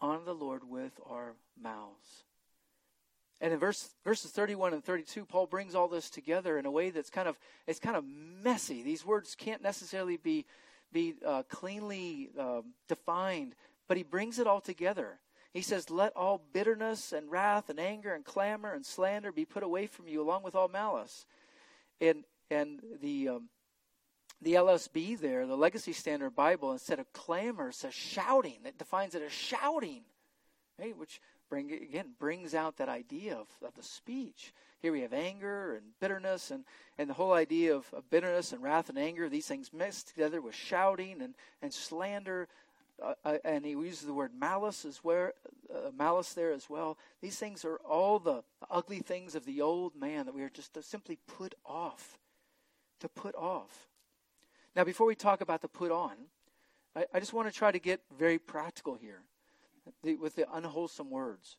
honor 0.00 0.24
the 0.24 0.34
Lord 0.34 0.62
with 0.68 0.92
our 1.06 1.34
mouths. 1.60 2.24
And 3.40 3.52
in 3.52 3.58
verse, 3.58 3.90
verses 4.04 4.30
31 4.30 4.72
and 4.72 4.84
32, 4.84 5.26
Paul 5.26 5.46
brings 5.46 5.74
all 5.74 5.88
this 5.88 6.08
together 6.08 6.56
in 6.56 6.64
a 6.64 6.70
way 6.70 6.90
that's 6.90 7.10
kind 7.10 7.28
of 7.28 7.38
it's 7.66 7.80
kind 7.80 7.96
of 7.96 8.04
messy. 8.42 8.82
These 8.82 9.04
words 9.04 9.34
can't 9.34 9.62
necessarily 9.62 10.16
be 10.16 10.46
be 10.92 11.14
uh, 11.26 11.42
cleanly 11.48 12.30
um, 12.38 12.72
defined, 12.88 13.56
but 13.88 13.96
he 13.96 14.04
brings 14.04 14.38
it 14.38 14.46
all 14.46 14.60
together. 14.60 15.18
He 15.54 15.62
says, 15.62 15.88
"Let 15.88 16.14
all 16.14 16.42
bitterness 16.52 17.12
and 17.12 17.30
wrath 17.30 17.70
and 17.70 17.80
anger 17.80 18.12
and 18.12 18.24
clamor 18.24 18.72
and 18.72 18.84
slander 18.84 19.32
be 19.32 19.46
put 19.46 19.62
away 19.62 19.86
from 19.86 20.08
you, 20.08 20.20
along 20.20 20.42
with 20.42 20.54
all 20.54 20.68
malice." 20.68 21.24
And 22.00 22.24
and 22.50 22.82
the 23.00 23.28
um, 23.28 23.48
the 24.42 24.54
LSB 24.54 25.18
there, 25.18 25.46
the 25.46 25.56
Legacy 25.56 25.92
Standard 25.92 26.34
Bible, 26.34 26.72
instead 26.72 26.98
of 26.98 27.12
clamor, 27.12 27.72
says 27.72 27.94
shouting. 27.94 28.58
It 28.64 28.76
defines 28.76 29.14
it 29.14 29.22
as 29.22 29.32
shouting? 29.32 30.02
Which 30.96 31.20
bring 31.48 31.72
again 31.72 32.10
brings 32.18 32.54
out 32.54 32.76
that 32.78 32.88
idea 32.88 33.36
of, 33.36 33.46
of 33.64 33.74
the 33.74 33.82
speech. 33.82 34.52
Here 34.82 34.92
we 34.92 35.00
have 35.00 35.12
anger 35.14 35.76
and 35.76 35.86
bitterness 36.00 36.50
and, 36.50 36.64
and 36.98 37.08
the 37.08 37.14
whole 37.14 37.32
idea 37.32 37.74
of, 37.74 37.86
of 37.94 38.10
bitterness 38.10 38.52
and 38.52 38.62
wrath 38.62 38.90
and 38.90 38.98
anger, 38.98 39.28
these 39.28 39.46
things 39.46 39.72
mixed 39.72 40.08
together 40.08 40.42
with 40.42 40.54
shouting 40.54 41.22
and, 41.22 41.34
and 41.62 41.72
slander. 41.72 42.48
Uh, 43.02 43.14
uh, 43.24 43.38
and 43.44 43.64
he 43.64 43.72
uses 43.72 44.06
the 44.06 44.14
word 44.14 44.30
malice 44.38 44.84
as 44.84 45.02
well, 45.02 45.30
uh, 45.74 45.90
malice 45.96 46.32
there 46.32 46.52
as 46.52 46.70
well. 46.70 46.96
These 47.20 47.38
things 47.38 47.64
are 47.64 47.76
all 47.78 48.18
the 48.18 48.44
ugly 48.70 49.00
things 49.00 49.34
of 49.34 49.44
the 49.44 49.60
old 49.60 49.96
man 49.96 50.26
that 50.26 50.34
we 50.34 50.42
are 50.42 50.50
just 50.50 50.74
to 50.74 50.82
simply 50.82 51.18
put 51.26 51.54
off. 51.66 52.18
To 53.00 53.08
put 53.08 53.34
off. 53.34 53.88
Now, 54.76 54.84
before 54.84 55.06
we 55.06 55.14
talk 55.14 55.40
about 55.40 55.60
the 55.60 55.68
put 55.68 55.90
on, 55.90 56.12
I, 56.94 57.04
I 57.12 57.20
just 57.20 57.32
want 57.32 57.48
to 57.48 57.54
try 57.54 57.72
to 57.72 57.78
get 57.78 58.00
very 58.16 58.38
practical 58.38 58.94
here 58.94 59.22
the, 60.02 60.14
with 60.14 60.36
the 60.36 60.46
unwholesome 60.52 61.10
words. 61.10 61.56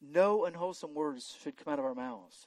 No 0.00 0.44
unwholesome 0.44 0.94
words 0.94 1.36
should 1.42 1.56
come 1.56 1.72
out 1.72 1.78
of 1.78 1.84
our 1.84 1.94
mouths. 1.94 2.46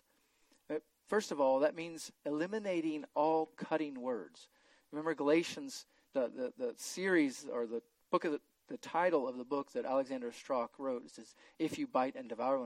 Uh, 0.70 0.76
first 1.08 1.32
of 1.32 1.40
all, 1.40 1.60
that 1.60 1.76
means 1.76 2.12
eliminating 2.26 3.06
all 3.16 3.52
cutting 3.58 4.02
words. 4.02 4.48
Remember 4.92 5.14
Galatians, 5.14 5.86
the, 6.14 6.32
the, 6.36 6.54
the 6.58 6.74
series 6.78 7.46
or 7.52 7.66
the 7.66 7.82
book 8.14 8.26
of 8.26 8.32
the, 8.32 8.42
the 8.70 8.78
title 8.78 9.28
of 9.28 9.38
the 9.38 9.44
book 9.44 9.72
that 9.72 9.86
Alexander 9.86 10.32
Strauch 10.32 10.70
wrote 10.78 11.10
says, 11.10 11.34
If 11.58 11.80
You 11.80 11.88
Bite 11.88 12.14
and 12.16 12.30
Devour 12.30 12.60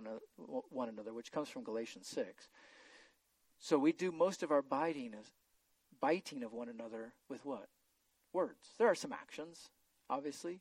one 0.69 0.89
another, 0.89 1.13
which 1.13 1.31
comes 1.31 1.47
from 1.47 1.63
Galatians 1.63 2.05
6. 2.09 2.49
So 3.57 3.79
we 3.79 3.93
do 3.93 4.11
most 4.11 4.43
of 4.43 4.51
our 4.51 4.61
biting 4.61 5.13
as 5.17 5.31
biting 6.01 6.43
of 6.43 6.51
one 6.51 6.67
another 6.67 7.13
with 7.29 7.45
what? 7.45 7.69
Words. 8.33 8.73
There 8.77 8.89
are 8.89 8.93
some 8.93 9.13
actions, 9.13 9.69
obviously, 10.09 10.59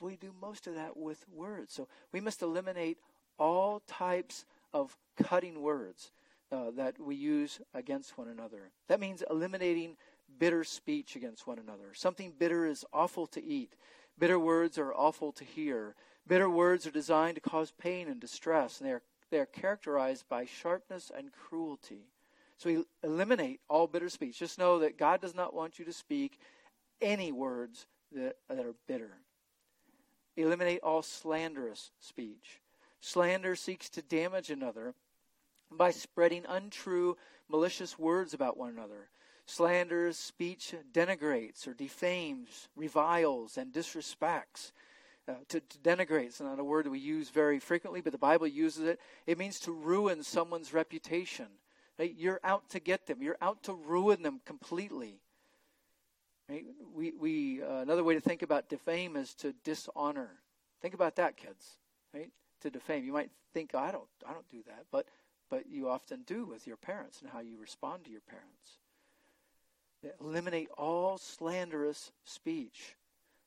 we 0.00 0.16
do 0.16 0.32
most 0.40 0.66
of 0.66 0.76
that 0.76 0.96
with 0.96 1.26
words. 1.30 1.74
So 1.74 1.86
we 2.10 2.20
must 2.20 2.40
eliminate 2.40 2.96
all 3.38 3.82
types 3.86 4.46
of 4.72 4.96
cutting 5.22 5.60
words 5.60 6.10
uh, 6.50 6.70
that 6.76 6.98
we 6.98 7.16
use 7.16 7.60
against 7.74 8.16
one 8.16 8.28
another. 8.28 8.70
That 8.88 8.98
means 8.98 9.22
eliminating 9.28 9.96
bitter 10.38 10.64
speech 10.64 11.16
against 11.16 11.46
one 11.46 11.58
another. 11.58 11.92
Something 11.94 12.32
bitter 12.36 12.66
is 12.66 12.84
awful 12.94 13.26
to 13.28 13.44
eat. 13.44 13.74
Bitter 14.18 14.38
words 14.38 14.78
are 14.78 14.94
awful 14.94 15.32
to 15.32 15.44
hear. 15.44 15.94
Bitter 16.26 16.48
words 16.48 16.86
are 16.86 16.90
designed 16.92 17.34
to 17.36 17.40
cause 17.40 17.72
pain 17.72 18.08
and 18.08 18.20
distress, 18.20 18.80
and 18.80 18.88
they 18.88 18.92
are, 18.92 19.02
they 19.30 19.38
are 19.38 19.46
characterized 19.46 20.28
by 20.28 20.44
sharpness 20.44 21.10
and 21.16 21.32
cruelty. 21.32 22.06
So 22.58 22.84
eliminate 23.02 23.60
all 23.68 23.86
bitter 23.88 24.08
speech. 24.08 24.38
Just 24.38 24.58
know 24.58 24.78
that 24.78 24.98
God 24.98 25.20
does 25.20 25.34
not 25.34 25.54
want 25.54 25.78
you 25.78 25.84
to 25.84 25.92
speak 25.92 26.38
any 27.00 27.32
words 27.32 27.86
that, 28.12 28.36
that 28.48 28.64
are 28.64 28.74
bitter. 28.86 29.18
Eliminate 30.36 30.80
all 30.82 31.02
slanderous 31.02 31.90
speech. 31.98 32.60
Slander 33.00 33.56
seeks 33.56 33.88
to 33.90 34.02
damage 34.02 34.48
another 34.48 34.94
by 35.70 35.90
spreading 35.90 36.44
untrue, 36.48 37.16
malicious 37.48 37.98
words 37.98 38.32
about 38.32 38.56
one 38.56 38.70
another. 38.70 39.08
Slanderous 39.52 40.16
speech 40.16 40.74
denigrates 40.94 41.68
or 41.68 41.74
defames, 41.74 42.68
reviles, 42.74 43.58
and 43.58 43.70
disrespects. 43.70 44.72
Uh, 45.28 45.34
to, 45.48 45.60
to 45.60 45.78
denigrate 45.80 46.28
is 46.28 46.40
not 46.40 46.58
a 46.58 46.64
word 46.64 46.86
we 46.86 46.98
use 46.98 47.28
very 47.28 47.58
frequently, 47.58 48.00
but 48.00 48.12
the 48.12 48.18
Bible 48.18 48.46
uses 48.46 48.86
it. 48.86 48.98
It 49.26 49.36
means 49.36 49.60
to 49.60 49.72
ruin 49.72 50.22
someone's 50.22 50.72
reputation. 50.72 51.48
Right? 51.98 52.14
You're 52.16 52.40
out 52.42 52.70
to 52.70 52.80
get 52.80 53.06
them, 53.06 53.22
you're 53.22 53.36
out 53.42 53.62
to 53.64 53.74
ruin 53.74 54.22
them 54.22 54.40
completely. 54.46 55.20
Right? 56.48 56.64
We, 56.94 57.12
we, 57.12 57.62
uh, 57.62 57.80
another 57.80 58.04
way 58.04 58.14
to 58.14 58.22
think 58.22 58.40
about 58.40 58.70
defame 58.70 59.16
is 59.16 59.34
to 59.34 59.54
dishonor. 59.64 60.30
Think 60.80 60.94
about 60.94 61.16
that, 61.16 61.36
kids. 61.36 61.76
Right? 62.14 62.30
To 62.62 62.70
defame. 62.70 63.04
You 63.04 63.12
might 63.12 63.30
think, 63.52 63.72
oh, 63.74 63.80
I 63.80 63.92
don't, 63.92 64.08
I 64.26 64.32
don't 64.32 64.48
do 64.48 64.62
that, 64.66 64.86
but, 64.90 65.08
but 65.50 65.66
you 65.68 65.90
often 65.90 66.22
do 66.22 66.46
with 66.46 66.66
your 66.66 66.78
parents 66.78 67.20
and 67.20 67.28
how 67.30 67.40
you 67.40 67.58
respond 67.60 68.06
to 68.06 68.10
your 68.10 68.22
parents. 68.22 68.78
Eliminate 70.20 70.68
all 70.76 71.18
slanderous 71.18 72.12
speech. 72.24 72.96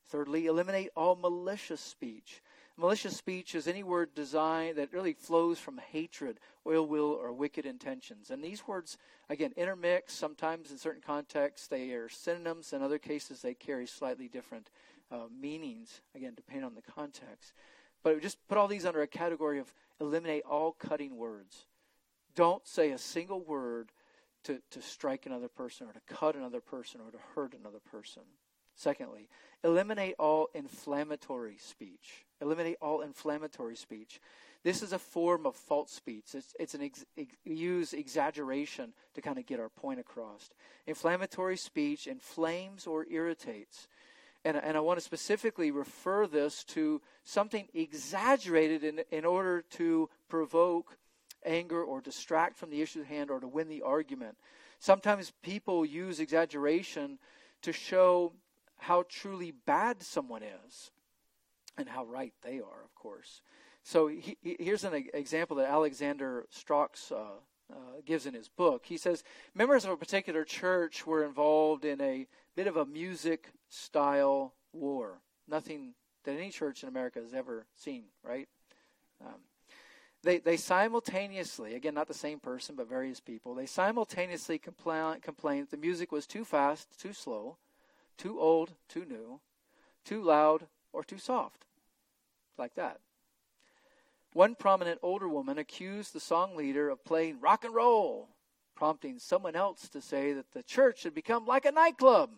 Thirdly, 0.08 0.46
eliminate 0.46 0.90
all 0.96 1.16
malicious 1.16 1.80
speech. 1.80 2.42
Malicious 2.78 3.16
speech 3.16 3.54
is 3.54 3.66
any 3.66 3.82
word 3.82 4.14
designed 4.14 4.76
that 4.76 4.92
really 4.92 5.14
flows 5.14 5.58
from 5.58 5.78
hatred, 5.78 6.38
ill 6.70 6.86
will, 6.86 7.10
or 7.10 7.32
wicked 7.32 7.64
intentions. 7.64 8.30
And 8.30 8.44
these 8.44 8.66
words, 8.68 8.98
again, 9.30 9.52
intermix. 9.56 10.12
Sometimes 10.12 10.70
in 10.70 10.78
certain 10.78 11.00
contexts 11.00 11.68
they 11.68 11.90
are 11.92 12.08
synonyms. 12.08 12.72
In 12.72 12.82
other 12.82 12.98
cases 12.98 13.40
they 13.40 13.54
carry 13.54 13.86
slightly 13.86 14.28
different 14.28 14.70
uh, 15.10 15.24
meanings, 15.40 16.02
again, 16.14 16.34
depending 16.36 16.64
on 16.64 16.74
the 16.74 16.82
context. 16.82 17.54
But 18.02 18.20
just 18.20 18.46
put 18.46 18.58
all 18.58 18.68
these 18.68 18.86
under 18.86 19.02
a 19.02 19.06
category 19.06 19.58
of 19.58 19.72
eliminate 20.00 20.44
all 20.44 20.72
cutting 20.72 21.16
words. 21.16 21.66
Don't 22.34 22.66
say 22.66 22.90
a 22.90 22.98
single 22.98 23.40
word 23.40 23.90
to, 24.46 24.60
to 24.70 24.82
strike 24.82 25.26
another 25.26 25.48
person 25.48 25.86
or 25.88 25.92
to 25.92 26.00
cut 26.06 26.36
another 26.36 26.60
person 26.60 27.00
or 27.00 27.10
to 27.10 27.18
hurt 27.34 27.54
another 27.54 27.80
person. 27.90 28.22
Secondly, 28.76 29.28
eliminate 29.64 30.14
all 30.18 30.48
inflammatory 30.54 31.56
speech. 31.58 32.26
Eliminate 32.40 32.76
all 32.80 33.00
inflammatory 33.00 33.76
speech. 33.76 34.20
This 34.62 34.82
is 34.82 34.92
a 34.92 34.98
form 34.98 35.46
of 35.46 35.56
false 35.56 35.92
speech. 35.92 36.34
It's, 36.34 36.54
it's 36.58 36.74
an 36.74 36.82
ex, 36.82 37.04
ex, 37.16 37.34
use 37.44 37.92
exaggeration 37.92 38.92
to 39.14 39.22
kind 39.22 39.38
of 39.38 39.46
get 39.46 39.60
our 39.60 39.68
point 39.68 40.00
across. 40.00 40.50
Inflammatory 40.86 41.56
speech 41.56 42.06
inflames 42.06 42.86
or 42.86 43.06
irritates. 43.10 43.88
And, 44.44 44.56
and 44.56 44.76
I 44.76 44.80
want 44.80 44.98
to 44.98 45.04
specifically 45.04 45.70
refer 45.70 46.26
this 46.26 46.62
to 46.64 47.00
something 47.24 47.68
exaggerated 47.74 48.84
in, 48.84 49.00
in 49.10 49.24
order 49.24 49.62
to 49.70 50.08
provoke 50.28 50.98
anger 51.46 51.82
or 51.82 52.00
distract 52.00 52.56
from 52.56 52.70
the 52.70 52.82
issue 52.82 53.00
at 53.00 53.06
hand 53.06 53.30
or 53.30 53.40
to 53.40 53.48
win 53.48 53.68
the 53.68 53.82
argument. 53.82 54.36
Sometimes 54.78 55.32
people 55.42 55.84
use 55.84 56.20
exaggeration 56.20 57.18
to 57.62 57.72
show 57.72 58.32
how 58.78 59.04
truly 59.08 59.52
bad 59.52 60.02
someone 60.02 60.42
is 60.42 60.90
and 61.78 61.88
how 61.88 62.04
right 62.04 62.34
they 62.42 62.58
are, 62.58 62.82
of 62.84 62.94
course. 62.94 63.40
So 63.82 64.08
he, 64.08 64.36
here's 64.42 64.84
an 64.84 65.08
example 65.14 65.56
that 65.58 65.70
Alexander 65.70 66.46
Strauch 66.50 66.96
uh, 67.12 67.38
uh, 67.72 67.76
gives 68.04 68.26
in 68.26 68.34
his 68.34 68.48
book. 68.48 68.84
He 68.86 68.96
says 68.96 69.24
members 69.54 69.84
of 69.84 69.90
a 69.90 69.96
particular 69.96 70.44
church 70.44 71.06
were 71.06 71.24
involved 71.24 71.84
in 71.84 72.00
a 72.00 72.26
bit 72.54 72.66
of 72.66 72.76
a 72.76 72.84
music 72.84 73.52
style 73.68 74.54
war. 74.72 75.20
Nothing 75.48 75.94
that 76.24 76.32
any 76.32 76.50
church 76.50 76.82
in 76.82 76.88
America 76.88 77.20
has 77.20 77.32
ever 77.32 77.66
seen, 77.76 78.04
right? 78.22 78.48
Um, 79.24 79.40
they, 80.26 80.38
they 80.38 80.56
simultaneously, 80.56 81.74
again, 81.74 81.94
not 81.94 82.08
the 82.08 82.14
same 82.14 82.40
person, 82.40 82.74
but 82.74 82.88
various 82.88 83.20
people, 83.20 83.54
they 83.54 83.66
simultaneously 83.66 84.58
complain, 84.58 85.20
complained 85.20 85.68
that 85.68 85.70
the 85.70 85.76
music 85.76 86.10
was 86.10 86.26
too 86.26 86.44
fast, 86.44 87.00
too 87.00 87.12
slow, 87.12 87.56
too 88.18 88.40
old, 88.40 88.72
too 88.88 89.04
new, 89.04 89.38
too 90.04 90.20
loud, 90.20 90.66
or 90.92 91.04
too 91.04 91.18
soft. 91.18 91.64
Like 92.58 92.74
that. 92.74 92.98
One 94.32 94.56
prominent 94.56 94.98
older 95.00 95.28
woman 95.28 95.58
accused 95.58 96.12
the 96.12 96.20
song 96.20 96.56
leader 96.56 96.88
of 96.88 97.04
playing 97.04 97.40
rock 97.40 97.64
and 97.64 97.74
roll, 97.74 98.28
prompting 98.74 99.20
someone 99.20 99.54
else 99.54 99.88
to 99.90 100.02
say 100.02 100.32
that 100.32 100.52
the 100.52 100.62
church 100.64 101.04
had 101.04 101.14
become 101.14 101.46
like 101.46 101.64
a 101.64 101.72
nightclub. 101.72 102.30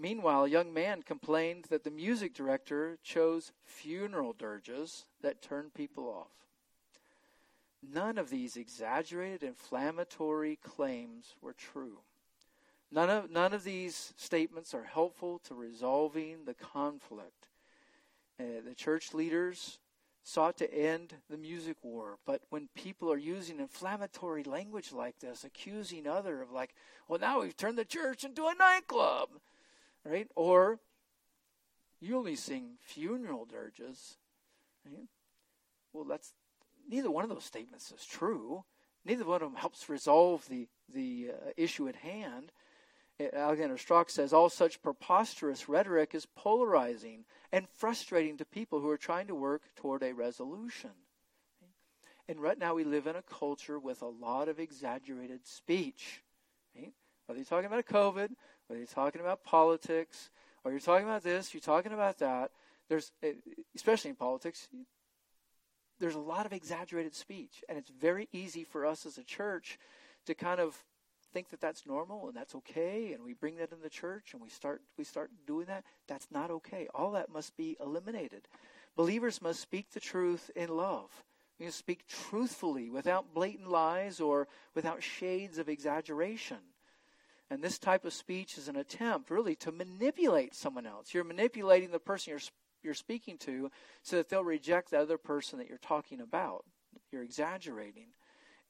Meanwhile, 0.00 0.44
a 0.44 0.48
young 0.48 0.72
man 0.72 1.02
complained 1.02 1.66
that 1.68 1.84
the 1.84 1.90
music 1.90 2.32
director 2.32 2.96
chose 3.02 3.52
funeral 3.66 4.32
dirges 4.32 5.04
that 5.20 5.42
turned 5.42 5.74
people 5.74 6.04
off. 6.04 6.32
None 7.82 8.16
of 8.16 8.30
these 8.30 8.56
exaggerated, 8.56 9.42
inflammatory 9.42 10.56
claims 10.56 11.34
were 11.42 11.52
true. 11.52 11.98
None 12.90 13.10
of, 13.10 13.30
none 13.30 13.52
of 13.52 13.62
these 13.62 14.14
statements 14.16 14.72
are 14.72 14.84
helpful 14.84 15.38
to 15.40 15.54
resolving 15.54 16.46
the 16.46 16.54
conflict. 16.54 17.48
Uh, 18.38 18.62
the 18.64 18.74
church 18.74 19.12
leaders 19.12 19.80
sought 20.22 20.56
to 20.58 20.74
end 20.74 21.16
the 21.28 21.36
music 21.36 21.76
war, 21.82 22.18
but 22.24 22.40
when 22.48 22.70
people 22.74 23.12
are 23.12 23.18
using 23.18 23.60
inflammatory 23.60 24.44
language 24.44 24.92
like 24.92 25.18
this, 25.18 25.44
accusing 25.44 26.06
other 26.06 26.40
of 26.40 26.50
like, 26.50 26.74
well, 27.06 27.18
now 27.18 27.42
we've 27.42 27.56
turned 27.56 27.76
the 27.76 27.84
church 27.84 28.24
into 28.24 28.46
a 28.46 28.54
nightclub, 28.54 29.28
right? 30.04 30.28
Or 30.34 30.78
you 32.00 32.16
only 32.16 32.36
sing 32.36 32.76
funeral 32.80 33.44
dirges. 33.44 34.16
Right? 34.84 35.08
Well, 35.92 36.04
that's 36.04 36.32
neither 36.88 37.10
one 37.10 37.24
of 37.24 37.30
those 37.30 37.44
statements 37.44 37.92
is 37.92 38.04
true. 38.04 38.64
Neither 39.04 39.24
one 39.24 39.42
of 39.42 39.50
them 39.50 39.60
helps 39.60 39.88
resolve 39.88 40.46
the 40.48 40.68
the 40.92 41.30
uh, 41.32 41.50
issue 41.56 41.88
at 41.88 41.96
hand. 41.96 42.52
Alexander 43.32 43.76
Strauch 43.76 44.08
says 44.08 44.32
all 44.32 44.48
such 44.48 44.82
preposterous 44.82 45.68
rhetoric 45.68 46.14
is 46.14 46.26
polarizing 46.34 47.26
and 47.52 47.68
frustrating 47.76 48.38
to 48.38 48.46
people 48.46 48.80
who 48.80 48.88
are 48.88 48.96
trying 48.96 49.26
to 49.26 49.34
work 49.34 49.62
toward 49.76 50.02
a 50.02 50.14
resolution. 50.14 50.90
And 52.28 52.40
right 52.40 52.58
now 52.58 52.74
we 52.74 52.84
live 52.84 53.06
in 53.06 53.16
a 53.16 53.22
culture 53.22 53.78
with 53.78 54.02
a 54.02 54.06
lot 54.06 54.48
of 54.48 54.58
exaggerated 54.58 55.46
speech. 55.46 56.22
Right? 56.74 56.92
Whether 57.26 57.40
you're 57.40 57.44
talking 57.44 57.66
about 57.66 57.86
COVID, 57.86 58.30
whether 58.70 58.78
you're 58.78 58.86
talking 58.86 59.20
about 59.20 59.42
politics, 59.42 60.30
or 60.62 60.70
you're 60.70 60.78
talking 60.78 61.04
about 61.04 61.24
this, 61.24 61.52
you're 61.52 61.60
talking 61.60 61.92
about 61.92 62.18
that, 62.18 62.52
there's, 62.88 63.10
especially 63.74 64.10
in 64.10 64.16
politics, 64.16 64.68
there's 65.98 66.14
a 66.14 66.20
lot 66.20 66.46
of 66.46 66.52
exaggerated 66.52 67.12
speech. 67.12 67.64
And 67.68 67.76
it's 67.76 67.90
very 67.90 68.28
easy 68.32 68.62
for 68.62 68.86
us 68.86 69.06
as 69.06 69.18
a 69.18 69.24
church 69.24 69.76
to 70.26 70.34
kind 70.34 70.60
of 70.60 70.76
think 71.32 71.48
that 71.48 71.60
that's 71.60 71.84
normal 71.84 72.28
and 72.28 72.36
that's 72.36 72.54
okay 72.54 73.12
and 73.12 73.24
we 73.24 73.32
bring 73.34 73.56
that 73.56 73.72
in 73.72 73.80
the 73.82 73.90
church 73.90 74.32
and 74.32 74.42
we 74.42 74.48
start 74.48 74.82
we 74.96 75.04
start 75.04 75.30
doing 75.46 75.66
that. 75.66 75.84
That's 76.06 76.28
not 76.30 76.50
okay. 76.50 76.86
All 76.94 77.12
that 77.12 77.28
must 77.28 77.56
be 77.56 77.76
eliminated. 77.80 78.46
Believers 78.96 79.42
must 79.42 79.60
speak 79.60 79.90
the 79.90 80.00
truth 80.00 80.48
in 80.54 80.68
love. 80.68 81.10
We 81.58 81.66
must 81.66 81.78
speak 81.78 82.06
truthfully 82.08 82.88
without 82.88 83.34
blatant 83.34 83.68
lies 83.68 84.20
or 84.20 84.46
without 84.74 85.02
shades 85.02 85.58
of 85.58 85.68
exaggeration 85.68 86.58
and 87.50 87.62
this 87.62 87.78
type 87.78 88.04
of 88.04 88.12
speech 88.12 88.56
is 88.56 88.68
an 88.68 88.76
attempt 88.76 89.30
really 89.30 89.54
to 89.56 89.72
manipulate 89.72 90.54
someone 90.54 90.86
else 90.86 91.12
you're 91.14 91.24
manipulating 91.24 91.90
the 91.90 91.98
person 91.98 92.30
you're 92.30 92.40
you're 92.82 92.94
speaking 92.94 93.36
to 93.36 93.70
so 94.02 94.16
that 94.16 94.28
they'll 94.28 94.44
reject 94.44 94.90
the 94.90 94.98
other 94.98 95.18
person 95.18 95.58
that 95.58 95.68
you're 95.68 95.78
talking 95.78 96.20
about 96.20 96.64
you're 97.12 97.22
exaggerating 97.22 98.08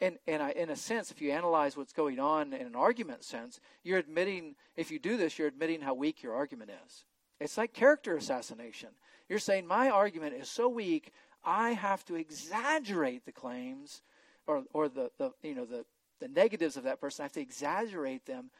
and 0.01 0.18
and 0.26 0.43
I, 0.43 0.51
in 0.53 0.70
a 0.70 0.76
sense, 0.76 1.11
if 1.11 1.20
you 1.20 1.31
analyze 1.31 1.76
what's 1.76 1.93
going 1.93 2.18
on 2.18 2.53
in 2.55 2.66
an 2.66 2.74
argument 2.74 3.22
sense, 3.22 3.61
you're 3.83 3.99
admitting. 3.99 4.55
If 4.76 4.91
you 4.91 4.99
do 4.99 5.16
this, 5.16 5.39
you're 5.39 5.49
admitting 5.49 5.83
how 5.83 5.95
weak 5.95 6.22
your 6.22 6.35
argument 6.35 6.70
is. 6.87 7.05
It's 7.39 7.59
like 7.59 7.72
character 7.72 8.16
assassination. 8.16 8.91
You're 9.28 9.39
saying 9.39 9.66
my 9.66 9.91
argument 9.91 10.35
is 10.35 10.49
so 10.49 10.68
weak, 10.68 11.12
I 11.45 11.72
have 11.72 12.05
to 12.07 12.16
exaggerate 12.16 13.24
the 13.26 13.33
claims, 13.33 14.03
or 14.47 14.64
or 14.72 14.89
the, 14.89 15.11
the 15.18 15.33
you 15.43 15.55
know 15.55 15.66
the 15.66 15.85
the 16.18 16.28
negatives 16.28 16.76
of 16.76 16.85
that 16.85 17.01
person. 17.01 17.22
I 17.22 17.24
have 17.24 17.33
to 17.33 17.41
exaggerate 17.41 18.26
them 18.26 18.51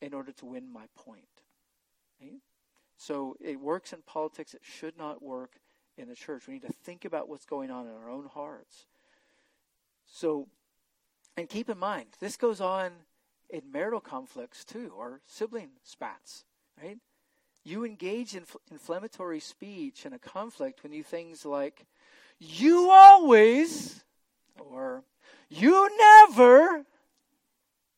in 0.00 0.14
order 0.14 0.32
to 0.32 0.46
win 0.46 0.72
my 0.72 0.86
point. 0.96 1.24
Right? 2.20 2.40
So 2.96 3.36
it 3.40 3.60
works 3.60 3.92
in 3.92 4.00
politics. 4.06 4.54
It 4.54 4.62
should 4.62 4.96
not 4.96 5.22
work 5.22 5.58
in 5.96 6.08
the 6.08 6.14
church. 6.14 6.46
We 6.46 6.54
need 6.54 6.62
to 6.62 6.72
think 6.72 7.04
about 7.04 7.28
what's 7.28 7.46
going 7.46 7.70
on 7.70 7.86
in 7.86 7.92
our 7.92 8.10
own 8.10 8.26
hearts. 8.26 8.86
So 10.06 10.48
and 11.36 11.48
keep 11.48 11.68
in 11.68 11.78
mind, 11.78 12.06
this 12.20 12.36
goes 12.36 12.60
on 12.60 12.92
in 13.50 13.62
marital 13.72 14.00
conflicts 14.00 14.64
too, 14.64 14.92
or 14.96 15.20
sibling 15.26 15.70
spats, 15.82 16.44
right? 16.80 16.98
You 17.64 17.84
engage 17.84 18.34
in 18.34 18.44
inflammatory 18.70 19.40
speech 19.40 20.06
in 20.06 20.12
a 20.12 20.18
conflict 20.18 20.82
when 20.82 20.92
you 20.92 21.02
things 21.02 21.44
like, 21.44 21.86
you 22.38 22.90
always, 22.90 24.04
or 24.58 25.02
you 25.48 25.88
never, 25.98 26.84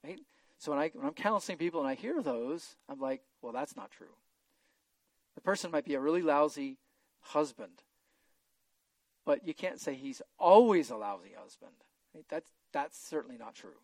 right? 0.05 0.21
So 0.59 0.73
when, 0.73 0.81
I, 0.81 0.91
when 0.95 1.07
I'm 1.07 1.15
counseling 1.15 1.59
people 1.59 1.81
and 1.81 1.89
I 1.89 1.95
hear 1.95 2.23
those, 2.23 2.77
I'm 2.89 3.01
like, 3.01 3.23
well, 3.43 3.53
that's 3.53 3.77
not 3.77 3.91
true. 3.91 4.15
The 5.35 5.41
person 5.41 5.71
might 5.71 5.85
be 5.85 5.95
a 5.95 6.01
really 6.01 6.23
lousy 6.23 6.79
husband, 7.21 7.83
but 9.25 9.47
you 9.47 9.53
can't 9.53 9.81
say 9.81 9.95
he's 9.95 10.23
always 10.39 10.91
a 10.91 10.97
lousy 10.97 11.33
husband. 11.39 11.73
Right? 12.15 12.25
That's, 12.29 12.51
that's 12.73 12.99
certainly 12.99 13.37
not 13.37 13.55
true. 13.55 13.79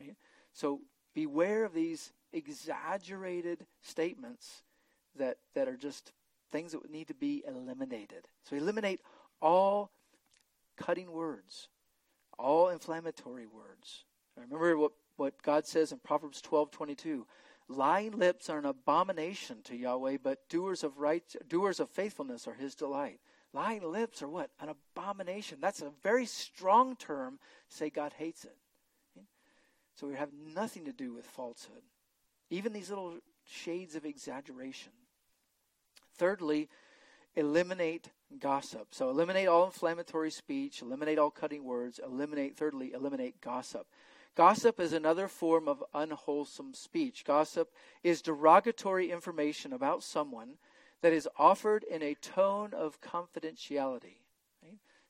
Right? 0.00 0.16
So 0.52 0.80
beware 1.14 1.64
of 1.64 1.74
these 1.74 2.12
exaggerated 2.32 3.66
statements 3.82 4.62
that, 5.16 5.38
that 5.54 5.68
are 5.68 5.76
just 5.76 6.12
things 6.50 6.72
that 6.72 6.90
need 6.90 7.08
to 7.08 7.14
be 7.14 7.44
eliminated. 7.46 8.26
So 8.42 8.56
eliminate 8.56 9.00
all 9.40 9.90
cutting 10.76 11.12
words, 11.12 11.68
all 12.38 12.68
inflammatory 12.68 13.46
words. 13.46 14.04
Remember 14.36 14.76
what, 14.76 14.92
what 15.16 15.40
God 15.42 15.66
says 15.66 15.92
in 15.92 15.98
Proverbs 15.98 16.40
12 16.40 16.70
22. 16.70 17.26
Lying 17.68 18.12
lips 18.12 18.50
are 18.50 18.58
an 18.58 18.66
abomination 18.66 19.62
to 19.64 19.76
Yahweh, 19.76 20.18
but 20.22 20.48
doers 20.48 20.84
of 20.84 20.98
right 20.98 21.24
doers 21.48 21.80
of 21.80 21.88
faithfulness 21.90 22.46
are 22.46 22.54
his 22.54 22.74
delight. 22.74 23.20
Lying 23.54 23.90
lips 23.90 24.22
are 24.22 24.28
what? 24.28 24.50
An 24.60 24.68
abomination. 24.68 25.58
That's 25.60 25.80
a 25.80 25.92
very 26.02 26.26
strong 26.26 26.96
term 26.96 27.38
say 27.68 27.88
God 27.88 28.12
hates 28.18 28.44
it. 28.44 28.56
So 29.94 30.08
we 30.08 30.16
have 30.16 30.30
nothing 30.54 30.84
to 30.86 30.92
do 30.92 31.12
with 31.12 31.24
falsehood. 31.24 31.82
Even 32.50 32.72
these 32.72 32.90
little 32.90 33.18
shades 33.46 33.94
of 33.94 34.04
exaggeration. 34.04 34.92
Thirdly, 36.16 36.68
eliminate 37.36 38.10
gossip. 38.38 38.88
So 38.90 39.10
eliminate 39.10 39.48
all 39.48 39.66
inflammatory 39.66 40.30
speech, 40.30 40.82
eliminate 40.82 41.18
all 41.18 41.30
cutting 41.30 41.64
words, 41.64 42.00
eliminate, 42.04 42.56
thirdly, 42.56 42.92
eliminate 42.92 43.40
gossip. 43.40 43.86
Gossip 44.34 44.80
is 44.80 44.92
another 44.92 45.28
form 45.28 45.68
of 45.68 45.84
unwholesome 45.94 46.74
speech. 46.74 47.24
Gossip 47.24 47.72
is 48.02 48.20
derogatory 48.20 49.10
information 49.10 49.72
about 49.72 50.02
someone 50.02 50.54
that 51.02 51.12
is 51.12 51.28
offered 51.38 51.84
in 51.84 52.02
a 52.02 52.14
tone 52.14 52.74
of 52.74 53.00
confidentiality. 53.00 54.16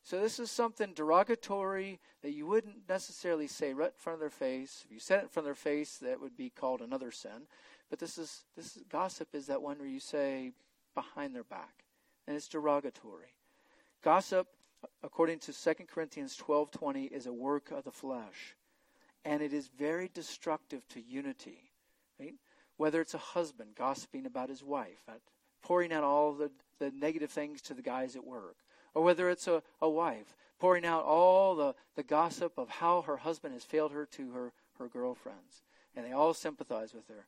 So 0.05 0.21
this 0.21 0.39
is 0.39 0.51
something 0.51 0.93
derogatory 0.93 1.99
that 2.21 2.33
you 2.33 2.45
wouldn't 2.45 2.87
necessarily 2.87 3.47
say 3.47 3.73
right 3.73 3.87
in 3.87 3.97
front 3.97 4.13
of 4.13 4.19
their 4.19 4.29
face. 4.29 4.83
If 4.85 4.91
you 4.91 4.99
said 4.99 5.17
it 5.17 5.23
in 5.23 5.29
front 5.29 5.45
of 5.45 5.47
their 5.47 5.55
face, 5.55 5.97
that 5.97 6.21
would 6.21 6.37
be 6.37 6.51
called 6.51 6.81
another 6.81 7.09
sin. 7.09 7.47
But 7.89 7.97
this 7.97 8.19
is 8.19 8.43
this 8.55 8.77
is, 8.77 8.83
gossip 8.87 9.29
is 9.33 9.47
that 9.47 9.63
one 9.63 9.79
where 9.79 9.87
you 9.87 9.99
say 9.99 10.51
behind 10.93 11.33
their 11.33 11.43
back, 11.43 11.85
and 12.27 12.35
it's 12.35 12.47
derogatory. 12.47 13.33
Gossip, 14.03 14.47
according 15.01 15.39
to 15.39 15.53
2 15.53 15.87
Corinthians 15.87 16.37
12:20, 16.37 17.11
is 17.11 17.25
a 17.25 17.33
work 17.33 17.71
of 17.71 17.83
the 17.83 17.91
flesh, 17.91 18.55
and 19.25 19.41
it 19.41 19.51
is 19.51 19.67
very 19.67 20.09
destructive 20.13 20.87
to 20.89 21.01
unity. 21.01 21.71
Right? 22.19 22.35
Whether 22.77 23.01
it's 23.01 23.13
a 23.13 23.19
husband 23.19 23.71
gossiping 23.75 24.25
about 24.25 24.49
his 24.49 24.63
wife, 24.63 25.09
pouring 25.61 25.91
out 25.91 26.03
all 26.03 26.33
the, 26.33 26.51
the 26.79 26.91
negative 26.91 27.31
things 27.31 27.61
to 27.63 27.73
the 27.73 27.81
guys 27.81 28.15
at 28.15 28.25
work, 28.25 28.55
or 28.93 29.03
whether 29.03 29.29
it's 29.29 29.47
a, 29.47 29.61
a 29.81 29.89
wife 29.89 30.35
pouring 30.59 30.85
out 30.85 31.03
all 31.03 31.55
the, 31.55 31.75
the 31.95 32.03
gossip 32.03 32.53
of 32.57 32.69
how 32.69 33.01
her 33.01 33.17
husband 33.17 33.53
has 33.53 33.63
failed 33.63 33.91
her 33.91 34.05
to 34.05 34.31
her, 34.31 34.53
her 34.79 34.87
girlfriends, 34.87 35.63
and 35.95 36.05
they 36.05 36.11
all 36.11 36.33
sympathize 36.33 36.93
with 36.93 37.07
her. 37.07 37.25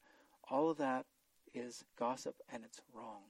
All 0.50 0.70
of 0.70 0.78
that 0.78 1.06
is 1.54 1.84
gossip, 1.98 2.36
and 2.52 2.64
it's 2.64 2.82
wrong. 2.93 3.22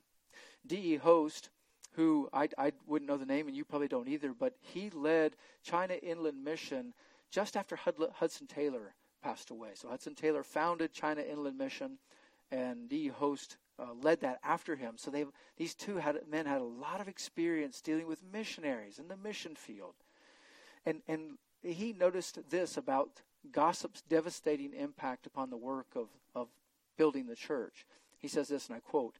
D.E. 0.65 0.97
Hoste, 0.97 1.49
who 1.93 2.29
I, 2.31 2.49
I 2.57 2.73
wouldn't 2.85 3.09
know 3.09 3.17
the 3.17 3.25
name, 3.25 3.47
and 3.47 3.55
you 3.55 3.65
probably 3.65 3.87
don't 3.87 4.07
either, 4.07 4.33
but 4.37 4.53
he 4.61 4.89
led 4.91 5.35
China 5.63 5.95
Inland 5.95 6.43
Mission 6.43 6.93
just 7.31 7.57
after 7.57 7.75
Hudson 7.75 8.47
Taylor 8.47 8.93
passed 9.21 9.49
away. 9.49 9.69
So 9.73 9.89
Hudson 9.89 10.15
Taylor 10.15 10.43
founded 10.43 10.93
China 10.93 11.21
Inland 11.21 11.57
Mission, 11.57 11.97
and 12.51 12.87
D. 12.87 13.07
Hoste 13.07 13.57
uh, 13.79 13.93
led 14.01 14.21
that 14.21 14.39
after 14.43 14.75
him. 14.75 14.93
So 14.97 15.11
they 15.11 15.25
these 15.57 15.75
two 15.75 15.97
had 15.97 16.19
men 16.29 16.45
had 16.45 16.61
a 16.61 16.65
lot 16.65 17.01
of 17.01 17.07
experience 17.07 17.81
dealing 17.81 18.07
with 18.07 18.23
missionaries 18.31 18.99
in 18.99 19.07
the 19.07 19.17
mission 19.17 19.55
field, 19.55 19.95
and 20.85 21.01
and 21.07 21.37
he 21.61 21.93
noticed 21.93 22.39
this 22.49 22.77
about 22.77 23.21
gossip's 23.51 24.01
devastating 24.01 24.73
impact 24.73 25.25
upon 25.25 25.49
the 25.49 25.57
work 25.57 25.87
of 25.95 26.07
of 26.33 26.47
building 26.97 27.27
the 27.27 27.35
church. 27.35 27.85
He 28.17 28.27
says 28.27 28.47
this, 28.47 28.67
and 28.67 28.75
I 28.75 28.79
quote: 28.79 29.15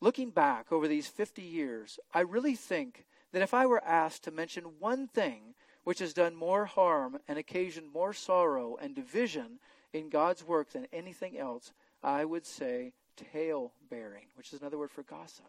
"Looking 0.00 0.30
back 0.30 0.70
over 0.70 0.86
these 0.86 1.08
fifty 1.08 1.42
years, 1.42 1.98
I 2.12 2.20
really 2.20 2.54
think 2.54 3.06
that 3.32 3.42
if 3.42 3.54
I 3.54 3.66
were 3.66 3.82
asked 3.84 4.24
to 4.24 4.30
mention 4.30 4.78
one 4.78 5.08
thing." 5.08 5.54
Which 5.86 6.00
has 6.00 6.12
done 6.12 6.34
more 6.34 6.64
harm 6.64 7.20
and 7.28 7.38
occasioned 7.38 7.92
more 7.92 8.12
sorrow 8.12 8.76
and 8.82 8.92
division 8.92 9.60
in 9.92 10.08
God's 10.08 10.42
work 10.42 10.70
than 10.70 10.88
anything 10.92 11.38
else, 11.38 11.72
I 12.02 12.24
would 12.24 12.44
say 12.44 12.92
tale 13.14 13.70
bearing, 13.88 14.26
which 14.34 14.52
is 14.52 14.58
another 14.58 14.78
word 14.78 14.90
for 14.90 15.04
gossip. 15.04 15.46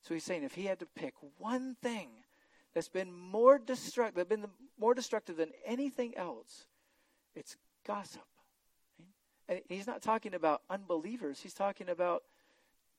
So 0.00 0.14
he's 0.14 0.24
saying 0.24 0.44
if 0.44 0.54
he 0.54 0.64
had 0.64 0.78
to 0.78 0.86
pick 0.86 1.12
one 1.36 1.76
thing 1.82 2.08
that's 2.72 2.88
been 2.88 3.12
more 3.12 3.58
destructive, 3.58 4.30
been 4.30 4.46
more 4.78 4.94
destructive 4.94 5.36
than 5.36 5.50
anything 5.66 6.16
else, 6.16 6.64
it's 7.34 7.58
gossip. 7.86 8.24
And 9.46 9.60
he's 9.68 9.86
not 9.86 10.00
talking 10.00 10.32
about 10.32 10.62
unbelievers. 10.70 11.40
He's 11.42 11.52
talking 11.52 11.90
about 11.90 12.22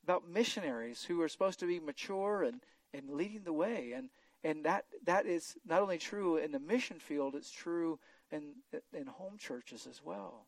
about 0.03 0.29
missionaries 0.29 1.03
who 1.03 1.23
are 1.23 1.27
supposed 1.27 1.59
to 1.61 1.65
be 1.65 1.79
mature 1.79 2.43
and, 2.43 2.61
and 2.93 3.09
leading 3.09 3.45
the 3.45 3.53
way. 3.53 3.93
And 3.95 4.09
and 4.43 4.65
that 4.65 4.85
that 5.05 5.25
is 5.25 5.55
not 5.65 5.81
only 5.81 5.97
true 5.97 6.37
in 6.37 6.51
the 6.51 6.59
mission 6.59 6.99
field, 6.99 7.35
it's 7.35 7.51
true 7.51 7.99
in 8.31 8.55
in 8.93 9.07
home 9.07 9.37
churches 9.37 9.87
as 9.89 10.01
well. 10.03 10.45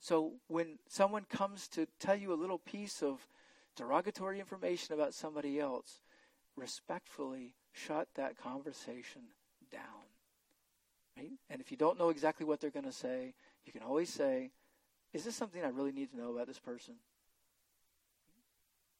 So 0.00 0.32
when 0.48 0.78
someone 0.86 1.24
comes 1.24 1.66
to 1.68 1.86
tell 1.98 2.16
you 2.16 2.32
a 2.32 2.34
little 2.34 2.58
piece 2.58 3.02
of 3.02 3.26
derogatory 3.76 4.38
information 4.38 4.94
about 4.94 5.14
somebody 5.14 5.58
else, 5.58 6.00
respectfully 6.56 7.54
shut 7.72 8.08
that 8.14 8.36
conversation 8.36 9.22
down. 9.72 10.04
Right? 11.16 11.32
And 11.48 11.60
if 11.60 11.70
you 11.70 11.76
don't 11.76 11.98
know 11.98 12.10
exactly 12.10 12.44
what 12.44 12.60
they're 12.60 12.70
going 12.70 12.84
to 12.84 12.92
say, 12.92 13.34
you 13.64 13.72
can 13.72 13.82
always 13.82 14.10
say, 14.10 14.50
Is 15.12 15.24
this 15.24 15.36
something 15.36 15.62
I 15.64 15.68
really 15.68 15.92
need 15.92 16.10
to 16.10 16.18
know 16.18 16.34
about 16.34 16.48
this 16.48 16.58
person? 16.58 16.94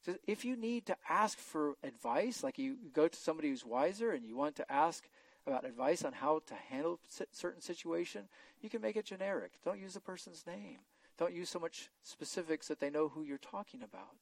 So 0.04 0.16
if 0.26 0.44
you 0.44 0.56
need 0.56 0.86
to 0.86 0.96
ask 1.08 1.38
for 1.38 1.76
advice, 1.82 2.42
like 2.42 2.58
you 2.58 2.76
go 2.92 3.08
to 3.08 3.16
somebody 3.16 3.48
who's 3.48 3.64
wiser 3.64 4.12
and 4.12 4.26
you 4.26 4.36
want 4.36 4.56
to 4.56 4.70
ask 4.70 5.04
about 5.46 5.64
advice 5.64 6.04
on 6.04 6.12
how 6.12 6.40
to 6.46 6.54
handle 6.54 7.00
a 7.20 7.24
certain 7.32 7.62
situation, 7.62 8.28
you 8.60 8.68
can 8.68 8.82
make 8.82 8.96
it 8.96 9.06
generic. 9.06 9.52
Don't 9.64 9.80
use 9.80 9.94
the 9.94 10.00
person's 10.00 10.46
name. 10.46 10.78
Don't 11.18 11.32
use 11.32 11.48
so 11.48 11.58
much 11.58 11.88
specifics 12.02 12.68
that 12.68 12.80
they 12.80 12.90
know 12.90 13.08
who 13.08 13.22
you're 13.22 13.38
talking 13.38 13.82
about. 13.82 14.16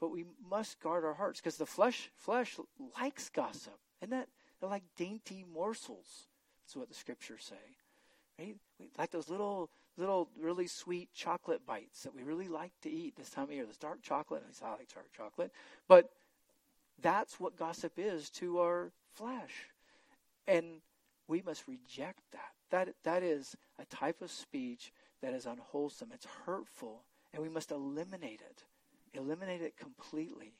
But 0.00 0.10
we 0.10 0.26
must 0.50 0.80
guard 0.80 1.04
our 1.04 1.14
hearts 1.14 1.40
because 1.40 1.56
the 1.56 1.64
flesh 1.64 2.10
flesh 2.18 2.58
likes 3.00 3.30
gossip. 3.30 3.78
Isn't 4.02 4.10
that 4.10 4.28
they're 4.60 4.68
like 4.68 4.82
dainty 4.98 5.46
morsels? 5.54 6.26
That's 6.62 6.76
what 6.76 6.88
the 6.88 6.94
scriptures 6.94 7.44
say. 7.48 7.78
Right? 8.38 8.56
Like 8.98 9.10
those 9.10 9.28
little 9.28 9.70
little 9.96 10.28
really 10.40 10.66
sweet 10.66 11.12
chocolate 11.12 11.66
bites 11.66 12.02
that 12.02 12.14
we 12.14 12.22
really 12.22 12.48
like 12.48 12.72
to 12.82 12.90
eat 12.90 13.16
this 13.16 13.30
time 13.30 13.44
of 13.44 13.52
year. 13.52 13.66
This 13.66 13.76
dark 13.76 14.02
chocolate. 14.02 14.42
I 14.64 14.70
like 14.70 14.92
dark 14.92 15.12
chocolate. 15.16 15.52
But 15.88 16.10
that's 17.00 17.38
what 17.38 17.58
gossip 17.58 17.92
is 17.96 18.30
to 18.30 18.60
our 18.60 18.92
flesh. 19.14 19.68
And 20.46 20.80
we 21.28 21.42
must 21.42 21.68
reject 21.68 22.20
that. 22.32 22.52
That 22.70 22.94
that 23.04 23.22
is 23.22 23.56
a 23.78 23.84
type 23.84 24.22
of 24.22 24.30
speech 24.30 24.92
that 25.20 25.34
is 25.34 25.46
unwholesome. 25.46 26.10
It's 26.12 26.26
hurtful, 26.46 27.04
and 27.32 27.42
we 27.42 27.48
must 27.48 27.70
eliminate 27.70 28.40
it. 28.40 28.64
Eliminate 29.14 29.62
it 29.62 29.76
completely. 29.76 30.54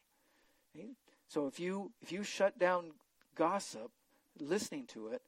So 1.29 1.47
if 1.47 1.59
you 1.59 1.93
if 2.01 2.13
you 2.13 2.23
shut 2.23 2.59
down 2.59 2.93
gossip, 3.35 3.91
listening 4.39 4.87
to 4.89 5.09
it, 5.09 5.23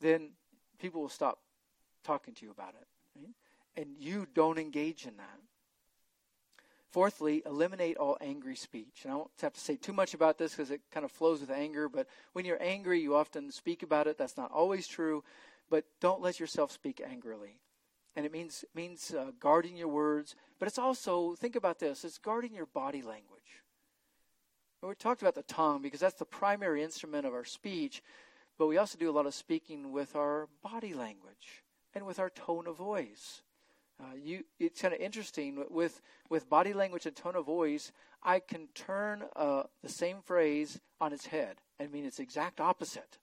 then 0.00 0.30
people 0.78 1.00
will 1.00 1.08
stop 1.08 1.38
talking 2.04 2.34
to 2.34 2.44
you 2.44 2.50
about 2.50 2.74
it. 2.80 2.86
Right? 3.16 3.34
And 3.76 3.96
you 3.98 4.26
don't 4.34 4.58
engage 4.58 5.06
in 5.06 5.16
that. 5.16 5.40
Fourthly, 6.90 7.42
eliminate 7.44 7.96
all 7.96 8.16
angry 8.20 8.54
speech. 8.54 9.00
And 9.02 9.12
I 9.12 9.16
won't 9.16 9.30
have 9.40 9.54
to 9.54 9.60
say 9.60 9.74
too 9.74 9.92
much 9.92 10.14
about 10.14 10.38
this 10.38 10.52
because 10.52 10.70
it 10.70 10.80
kind 10.92 11.04
of 11.04 11.10
flows 11.10 11.40
with 11.40 11.50
anger, 11.50 11.88
but 11.88 12.06
when 12.34 12.44
you're 12.44 12.62
angry, 12.62 13.00
you 13.00 13.16
often 13.16 13.50
speak 13.50 13.82
about 13.82 14.06
it. 14.06 14.16
That's 14.16 14.36
not 14.36 14.52
always 14.52 14.86
true, 14.86 15.24
but 15.68 15.84
don't 16.00 16.22
let 16.22 16.38
yourself 16.38 16.70
speak 16.70 17.02
angrily 17.04 17.58
and 18.16 18.24
it 18.24 18.32
means 18.32 18.64
means 18.74 19.12
uh, 19.12 19.32
guarding 19.40 19.76
your 19.76 19.88
words, 19.88 20.36
but 20.58 20.68
it's 20.68 20.78
also 20.78 21.34
think 21.34 21.56
about 21.56 21.78
this: 21.78 22.04
it's 22.04 22.18
guarding 22.18 22.54
your 22.54 22.66
body 22.66 23.02
language. 23.02 23.62
we 24.82 24.94
talked 24.94 25.22
about 25.22 25.34
the 25.34 25.42
tongue 25.42 25.82
because 25.82 26.00
that's 26.00 26.18
the 26.18 26.24
primary 26.24 26.82
instrument 26.82 27.26
of 27.26 27.34
our 27.34 27.44
speech, 27.44 28.02
but 28.58 28.66
we 28.66 28.78
also 28.78 28.98
do 28.98 29.10
a 29.10 29.12
lot 29.12 29.26
of 29.26 29.34
speaking 29.34 29.92
with 29.92 30.14
our 30.14 30.48
body 30.62 30.94
language 30.94 31.63
and 31.94 32.06
with 32.06 32.18
our 32.18 32.30
tone 32.30 32.66
of 32.66 32.76
voice. 32.76 33.42
Uh, 34.00 34.14
you, 34.20 34.44
it's 34.58 34.80
kind 34.80 34.92
of 34.92 35.00
interesting 35.00 35.64
with 35.70 36.00
with 36.28 36.50
body 36.50 36.72
language 36.72 37.06
and 37.06 37.14
tone 37.14 37.36
of 37.36 37.46
voice. 37.46 37.92
I 38.22 38.40
can 38.40 38.68
turn 38.74 39.24
uh, 39.36 39.64
the 39.82 39.88
same 39.88 40.20
phrase 40.22 40.80
on 41.00 41.12
its 41.12 41.26
head 41.26 41.56
and 41.78 41.92
mean 41.92 42.04
its 42.04 42.18
exact 42.18 42.60
opposite, 42.60 43.18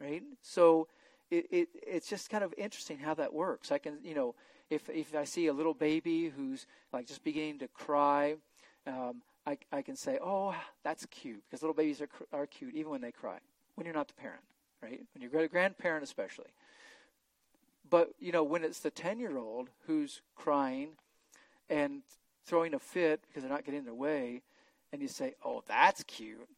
right? 0.00 0.22
So 0.40 0.88
it, 1.30 1.46
it, 1.50 1.68
it's 1.86 2.08
just 2.08 2.30
kind 2.30 2.44
of 2.44 2.54
interesting 2.56 2.98
how 2.98 3.14
that 3.14 3.34
works. 3.34 3.72
I 3.72 3.78
can, 3.78 3.98
you 4.02 4.14
know, 4.14 4.34
if 4.70 4.88
if 4.88 5.14
I 5.14 5.24
see 5.24 5.48
a 5.48 5.52
little 5.52 5.74
baby 5.74 6.32
who's 6.34 6.66
like 6.92 7.06
just 7.06 7.22
beginning 7.22 7.58
to 7.58 7.68
cry, 7.68 8.36
um, 8.86 9.22
I, 9.46 9.58
I 9.70 9.82
can 9.82 9.96
say, 9.96 10.18
"Oh, 10.22 10.54
that's 10.82 11.04
cute," 11.06 11.42
because 11.48 11.62
little 11.62 11.74
babies 11.74 12.00
are 12.00 12.08
are 12.32 12.46
cute 12.46 12.74
even 12.74 12.90
when 12.90 13.00
they 13.00 13.12
cry. 13.12 13.38
When 13.74 13.84
you're 13.84 13.94
not 13.94 14.08
the 14.08 14.14
parent, 14.14 14.42
right? 14.82 15.00
When 15.12 15.22
you're 15.22 15.42
a 15.42 15.48
grandparent, 15.48 16.02
especially. 16.02 16.46
But 17.88 18.10
you 18.18 18.32
know, 18.32 18.42
when 18.42 18.64
it's 18.64 18.80
the 18.80 18.90
ten-year-old 18.90 19.70
who's 19.86 20.22
crying 20.34 20.90
and 21.68 22.02
throwing 22.44 22.74
a 22.74 22.78
fit 22.78 23.22
because 23.26 23.42
they're 23.42 23.52
not 23.52 23.64
getting 23.64 23.84
their 23.84 23.94
way, 23.94 24.42
and 24.92 25.02
you 25.02 25.08
say, 25.08 25.34
"Oh, 25.44 25.62
that's 25.66 26.02
cute," 26.04 26.48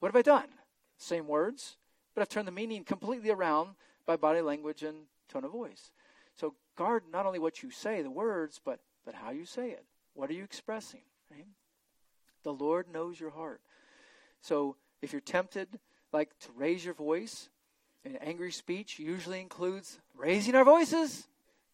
what 0.00 0.08
have 0.08 0.16
I 0.16 0.22
done? 0.22 0.48
Same 0.96 1.26
words, 1.26 1.76
but 2.14 2.22
I've 2.22 2.28
turned 2.28 2.48
the 2.48 2.52
meaning 2.52 2.84
completely 2.84 3.30
around 3.30 3.76
by 4.06 4.16
body 4.16 4.40
language 4.40 4.82
and 4.82 5.06
tone 5.28 5.44
of 5.44 5.52
voice. 5.52 5.92
So 6.34 6.54
guard 6.76 7.04
not 7.10 7.26
only 7.26 7.38
what 7.38 7.62
you 7.62 7.70
say, 7.70 8.02
the 8.02 8.10
words, 8.10 8.60
but 8.64 8.80
but 9.04 9.14
how 9.14 9.30
you 9.30 9.44
say 9.44 9.70
it. 9.70 9.84
What 10.14 10.30
are 10.30 10.34
you 10.34 10.44
expressing? 10.44 11.02
Right? 11.30 11.46
The 12.42 12.52
Lord 12.52 12.92
knows 12.92 13.18
your 13.20 13.30
heart. 13.30 13.60
So 14.40 14.76
if 15.02 15.12
you're 15.12 15.20
tempted, 15.20 15.78
like 16.12 16.38
to 16.40 16.48
raise 16.52 16.84
your 16.84 16.94
voice, 16.94 17.48
an 18.04 18.16
angry 18.16 18.52
speech 18.52 18.98
usually 18.98 19.40
includes 19.40 19.98
raising 20.16 20.54
our 20.54 20.64
voices, 20.64 21.26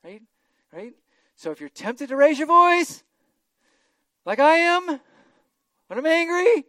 right? 0.03 0.23
Right? 0.73 0.95
So 1.37 1.51
if 1.51 1.61
you're 1.61 1.69
tempted 1.69 2.09
to 2.09 2.17
raise 2.17 2.39
your 2.39 2.49
voice, 2.49 3.03
like 4.25 4.39
I 4.39 4.57
am, 4.57 5.01
when 5.89 5.99
I'm 5.99 6.07
angry, 6.07 6.65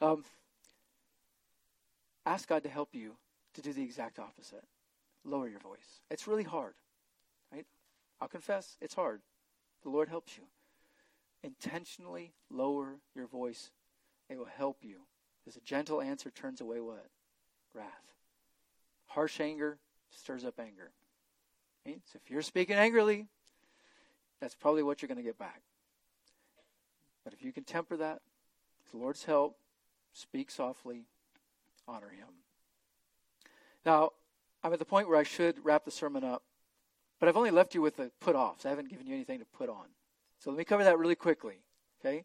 um, 0.00 0.24
ask 2.24 2.48
God 2.48 2.62
to 2.62 2.68
help 2.68 2.94
you 2.94 3.16
to 3.54 3.62
do 3.62 3.72
the 3.72 3.82
exact 3.82 4.18
opposite. 4.18 4.64
Lower 5.24 5.48
your 5.48 5.60
voice. 5.60 6.00
It's 6.10 6.26
really 6.26 6.44
hard, 6.44 6.74
right? 7.52 7.66
I'll 8.20 8.28
confess, 8.28 8.76
it's 8.80 8.94
hard. 8.94 9.20
The 9.82 9.90
Lord 9.90 10.08
helps 10.08 10.36
you. 10.36 10.44
Intentionally 11.42 12.32
lower 12.50 12.96
your 13.14 13.26
voice. 13.26 13.70
It 14.28 14.38
will 14.38 14.44
help 14.44 14.78
you. 14.82 15.00
Because 15.42 15.56
a 15.56 15.60
gentle 15.60 16.00
answer 16.00 16.30
turns 16.30 16.60
away 16.60 16.80
what? 16.80 17.06
Wrath. 17.74 17.86
Harsh 19.06 19.40
anger 19.40 19.78
stirs 20.10 20.44
up 20.44 20.58
anger. 20.58 20.90
So 21.86 22.18
if 22.22 22.30
you're 22.30 22.42
speaking 22.42 22.76
angrily, 22.76 23.26
that's 24.40 24.54
probably 24.54 24.82
what 24.82 25.02
you're 25.02 25.08
going 25.08 25.18
to 25.18 25.24
get 25.24 25.38
back. 25.38 25.62
But 27.24 27.32
if 27.32 27.42
you 27.42 27.52
can 27.52 27.64
temper 27.64 27.96
that, 27.96 28.20
with 28.82 28.92
the 28.92 28.98
Lord's 28.98 29.24
help, 29.24 29.56
speak 30.12 30.50
softly, 30.50 31.04
honor 31.88 32.10
Him. 32.10 32.28
Now, 33.84 34.10
I'm 34.62 34.72
at 34.72 34.78
the 34.78 34.84
point 34.84 35.08
where 35.08 35.18
I 35.18 35.22
should 35.22 35.64
wrap 35.64 35.84
the 35.84 35.90
sermon 35.90 36.22
up, 36.22 36.42
but 37.18 37.28
I've 37.28 37.36
only 37.36 37.50
left 37.50 37.74
you 37.74 37.82
with 37.82 37.96
the 37.96 38.10
put 38.20 38.36
offs. 38.36 38.66
I 38.66 38.70
haven't 38.70 38.88
given 38.88 39.06
you 39.06 39.14
anything 39.14 39.38
to 39.38 39.44
put 39.44 39.68
on. 39.68 39.86
So 40.38 40.50
let 40.50 40.58
me 40.58 40.64
cover 40.64 40.84
that 40.84 40.98
really 40.98 41.14
quickly. 41.14 41.56
Okay? 42.00 42.24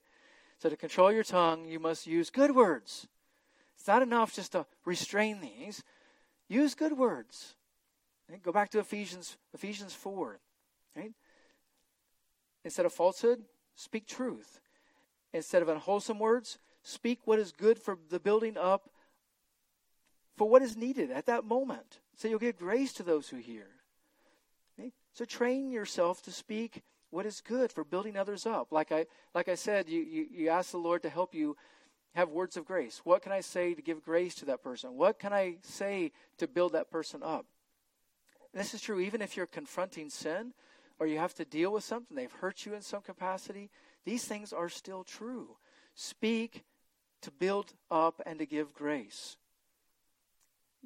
So 0.58 0.70
to 0.70 0.78
control 0.78 1.12
your 1.12 1.24
tongue, 1.24 1.66
you 1.66 1.80
must 1.80 2.08
use 2.08 2.30
good 2.30 2.56
words. 2.56 3.08
It's 3.78 3.88
not 3.88 4.02
enough 4.02 4.34
just 4.34 4.54
to 4.54 4.66
restrain 4.86 5.42
these. 5.42 5.84
Use 6.48 6.76
good 6.76 6.98
words. 6.98 7.56
Okay? 8.30 8.40
Go 8.44 8.52
back 8.52 8.70
to 8.72 8.80
Ephesians 8.80 9.38
Ephesians 9.54 9.94
4. 9.94 10.40
Right? 10.96 11.12
Instead 12.64 12.86
of 12.86 12.94
falsehood, 12.94 13.44
speak 13.76 14.08
truth. 14.08 14.60
Instead 15.34 15.62
of 15.62 15.70
unwholesome 15.70 16.20
words, 16.20 16.58
speak 16.82 17.20
what 17.26 17.40
is 17.40 17.52
good 17.52 17.78
for 17.78 17.98
the 18.10 18.20
building 18.20 18.58
up 18.58 18.90
for 20.38 20.50
what 20.50 20.62
is 20.62 20.76
needed 20.76 21.12
at 21.12 21.26
that 21.28 21.46
moment. 21.46 22.00
So 22.16 22.28
you'll 22.28 22.40
give 22.40 22.58
grace 22.58 22.94
to 22.94 23.04
those 23.04 23.30
who 23.30 23.38
hear. 23.38 23.68
Okay? 24.78 24.92
So 25.14 25.26
train 25.26 25.72
yourself 25.72 26.22
to 26.24 26.32
speak 26.32 26.82
what 27.10 27.26
is 27.26 27.42
good 27.42 27.72
for 27.72 27.84
building 27.84 28.18
others 28.18 28.46
up. 28.46 28.72
Like 28.72 28.92
I 28.92 29.06
like 29.34 29.48
I 29.48 29.56
said, 29.56 29.88
you, 29.90 30.02
you, 30.02 30.28
you 30.32 30.50
ask 30.50 30.72
the 30.72 30.78
Lord 30.78 31.04
to 31.04 31.10
help 31.10 31.34
you 31.34 31.56
have 32.16 32.30
words 32.30 32.58
of 32.58 32.66
grace. 32.66 33.02
What 33.04 33.22
can 33.22 33.32
I 33.32 33.42
say 33.42 33.74
to 33.74 33.82
give 33.82 34.04
grace 34.04 34.36
to 34.36 34.46
that 34.46 34.64
person? 34.64 34.96
What 34.96 35.20
can 35.20 35.34
I 35.34 35.58
say 35.62 36.12
to 36.38 36.48
build 36.48 36.74
that 36.74 36.90
person 36.90 37.22
up? 37.24 37.46
And 38.54 38.62
this 38.62 38.74
is 38.74 38.82
true 38.82 39.00
even 39.00 39.22
if 39.22 39.38
you're 39.38 39.46
confronting 39.46 40.10
sin 40.10 40.54
or 41.00 41.08
you 41.08 41.18
have 41.20 41.34
to 41.36 41.46
deal 41.46 41.72
with 41.72 41.84
something, 41.84 42.16
they've 42.16 42.32
hurt 42.32 42.66
you 42.66 42.74
in 42.74 42.82
some 42.82 43.02
capacity. 43.02 43.70
These 44.06 44.26
things 44.26 44.54
are 44.54 44.70
still 44.70 45.04
true. 45.04 45.58
Speak 45.94 46.64
to 47.22 47.32
build 47.32 47.74
up 47.92 48.22
and 48.26 48.40
to 48.40 48.46
give 48.46 48.74
grace 48.74 49.38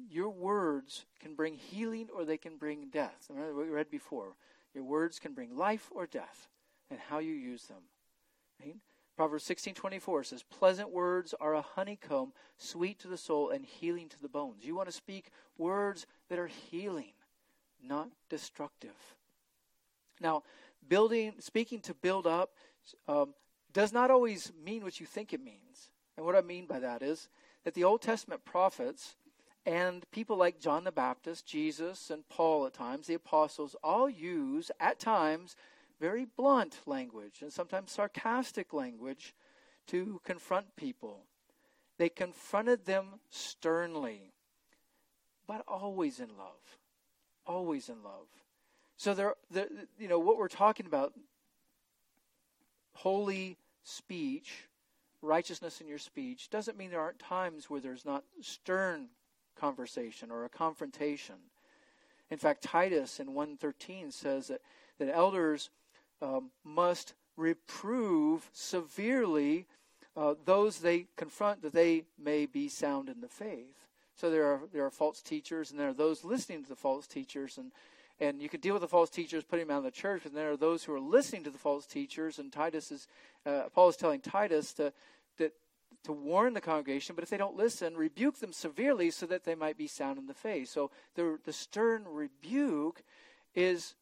your 0.08 0.30
words 0.30 1.04
can 1.20 1.34
bring 1.34 1.54
healing 1.54 2.08
or 2.14 2.24
they 2.24 2.38
can 2.38 2.56
bring 2.56 2.88
death. 2.90 3.26
Remember 3.28 3.54
what 3.54 3.66
we 3.66 3.72
read 3.72 3.90
before. 3.90 4.36
Your 4.74 4.84
words 4.84 5.18
can 5.18 5.32
bring 5.34 5.56
life 5.56 5.90
or 5.94 6.06
death. 6.06 6.48
and 6.90 6.98
how 7.08 7.20
you 7.20 7.32
use 7.32 7.66
them. 7.66 7.82
Right? 8.60 8.74
Proverbs 9.16 9.44
16:24 9.44 10.24
says, 10.24 10.42
"Pleasant 10.44 10.90
words 10.90 11.34
are 11.34 11.54
a 11.54 11.62
honeycomb, 11.62 12.32
sweet 12.56 12.98
to 13.00 13.08
the 13.08 13.18
soul 13.18 13.50
and 13.50 13.64
healing 13.64 14.08
to 14.08 14.20
the 14.20 14.28
bones." 14.28 14.64
You 14.64 14.74
want 14.74 14.88
to 14.88 14.92
speak 14.92 15.30
words 15.58 16.06
that 16.28 16.38
are 16.38 16.46
healing, 16.46 17.12
not 17.82 18.10
destructive. 18.28 19.16
Now, 20.20 20.42
building, 20.86 21.40
speaking 21.40 21.80
to 21.82 21.94
build 21.94 22.26
up, 22.26 22.54
um, 23.08 23.34
does 23.72 23.92
not 23.92 24.10
always 24.10 24.52
mean 24.54 24.82
what 24.82 25.00
you 25.00 25.06
think 25.06 25.32
it 25.32 25.40
means. 25.40 25.90
And 26.16 26.26
what 26.26 26.36
I 26.36 26.40
mean 26.40 26.66
by 26.66 26.80
that 26.80 27.02
is 27.02 27.28
that 27.64 27.74
the 27.74 27.84
Old 27.84 28.02
Testament 28.02 28.44
prophets 28.44 29.16
and 29.66 30.10
people 30.10 30.36
like 30.36 30.58
John 30.58 30.84
the 30.84 30.92
Baptist, 30.92 31.46
Jesus, 31.46 32.10
and 32.10 32.28
Paul 32.28 32.66
at 32.66 32.72
times, 32.72 33.06
the 33.06 33.14
apostles, 33.14 33.76
all 33.82 34.08
use 34.08 34.70
at 34.80 34.98
times 34.98 35.56
very 36.00 36.26
blunt 36.36 36.80
language 36.86 37.42
and 37.42 37.52
sometimes 37.52 37.92
sarcastic 37.92 38.72
language 38.72 39.34
to 39.86 40.20
confront 40.24 40.74
people. 40.76 41.26
They 41.98 42.08
confronted 42.08 42.86
them 42.86 43.20
sternly, 43.28 44.32
but 45.46 45.62
always 45.68 46.18
in 46.18 46.30
love. 46.38 46.78
Always 47.46 47.88
in 47.88 48.02
love. 48.02 48.26
So 48.96 49.14
there, 49.14 49.34
the, 49.50 49.68
you 49.98 50.08
know, 50.08 50.18
what 50.18 50.38
we're 50.38 50.48
talking 50.48 50.86
about, 50.86 51.12
holy 52.94 53.58
speech, 53.82 54.68
righteousness 55.22 55.80
in 55.80 55.88
your 55.88 55.98
speech, 55.98 56.50
doesn't 56.50 56.78
mean 56.78 56.90
there 56.90 57.00
aren't 57.00 57.18
times 57.18 57.68
where 57.68 57.80
there's 57.80 58.04
not 58.04 58.24
stern 58.40 59.08
conversation 59.56 60.30
or 60.30 60.44
a 60.44 60.48
confrontation. 60.48 61.36
In 62.30 62.38
fact, 62.38 62.62
Titus 62.62 63.20
in 63.20 63.34
113 63.34 64.10
says 64.10 64.48
that, 64.48 64.60
that 64.98 65.14
elders 65.14 65.70
um, 66.22 66.50
must 66.64 67.14
reprove 67.36 68.50
severely 68.52 69.66
uh, 70.16 70.34
those 70.44 70.80
they 70.80 71.06
confront 71.16 71.62
that 71.62 71.72
they 71.72 72.04
may 72.18 72.46
be 72.46 72.68
sound 72.68 73.08
in 73.08 73.20
the 73.20 73.28
faith. 73.28 73.86
So 74.16 74.30
there 74.30 74.44
are 74.44 74.60
there 74.72 74.84
are 74.84 74.90
false 74.90 75.22
teachers, 75.22 75.70
and 75.70 75.80
there 75.80 75.88
are 75.88 75.94
those 75.94 76.24
listening 76.24 76.62
to 76.62 76.68
the 76.68 76.76
false 76.76 77.06
teachers, 77.06 77.56
and 77.58 77.72
and 78.18 78.42
you 78.42 78.50
can 78.50 78.60
deal 78.60 78.74
with 78.74 78.82
the 78.82 78.88
false 78.88 79.08
teachers, 79.08 79.44
putting 79.44 79.66
them 79.66 79.74
out 79.74 79.78
of 79.78 79.84
the 79.84 79.90
church. 79.90 80.26
And 80.26 80.34
there 80.34 80.52
are 80.52 80.56
those 80.56 80.84
who 80.84 80.92
are 80.92 81.00
listening 81.00 81.44
to 81.44 81.50
the 81.50 81.58
false 81.58 81.86
teachers, 81.86 82.38
and 82.38 82.52
Titus 82.52 82.92
is 82.92 83.06
uh, 83.46 83.62
Paul 83.72 83.88
is 83.88 83.96
telling 83.96 84.20
Titus 84.20 84.74
to 84.74 84.92
that 85.38 85.52
to 86.04 86.12
warn 86.12 86.54
the 86.54 86.60
congregation, 86.60 87.14
but 87.14 87.22
if 87.22 87.30
they 87.30 87.36
don't 87.36 87.56
listen, 87.56 87.96
rebuke 87.96 88.40
them 88.40 88.52
severely 88.52 89.10
so 89.10 89.26
that 89.26 89.44
they 89.44 89.54
might 89.54 89.76
be 89.76 89.86
sound 89.86 90.18
in 90.18 90.26
the 90.26 90.34
faith. 90.34 90.68
So 90.68 90.90
the 91.14 91.38
the 91.44 91.52
stern 91.52 92.04
rebuke 92.06 93.02
is 93.54 93.94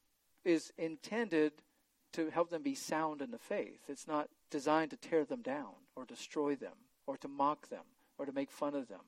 is 0.45 0.73
intended 0.79 1.53
to 2.13 2.31
help 2.31 2.51
them 2.51 2.63
be 2.63 2.75
sound 2.75 3.21
in 3.21 3.31
the 3.31 3.39
faith. 3.39 3.81
It's 3.89 4.07
not 4.07 4.29
designed 4.51 4.91
to 4.91 4.97
tear 4.97 5.25
them 5.25 5.43
down 5.43 5.75
or 5.95 6.05
destroy 6.05 6.55
them 6.55 6.75
or 7.07 7.17
to 7.19 7.29
mock 7.29 7.69
them 7.69 7.85
or 8.19 8.27
to 8.27 8.33
make 8.33 8.51
fun 8.51 8.75
of 8.75 8.89
them, 8.89 9.01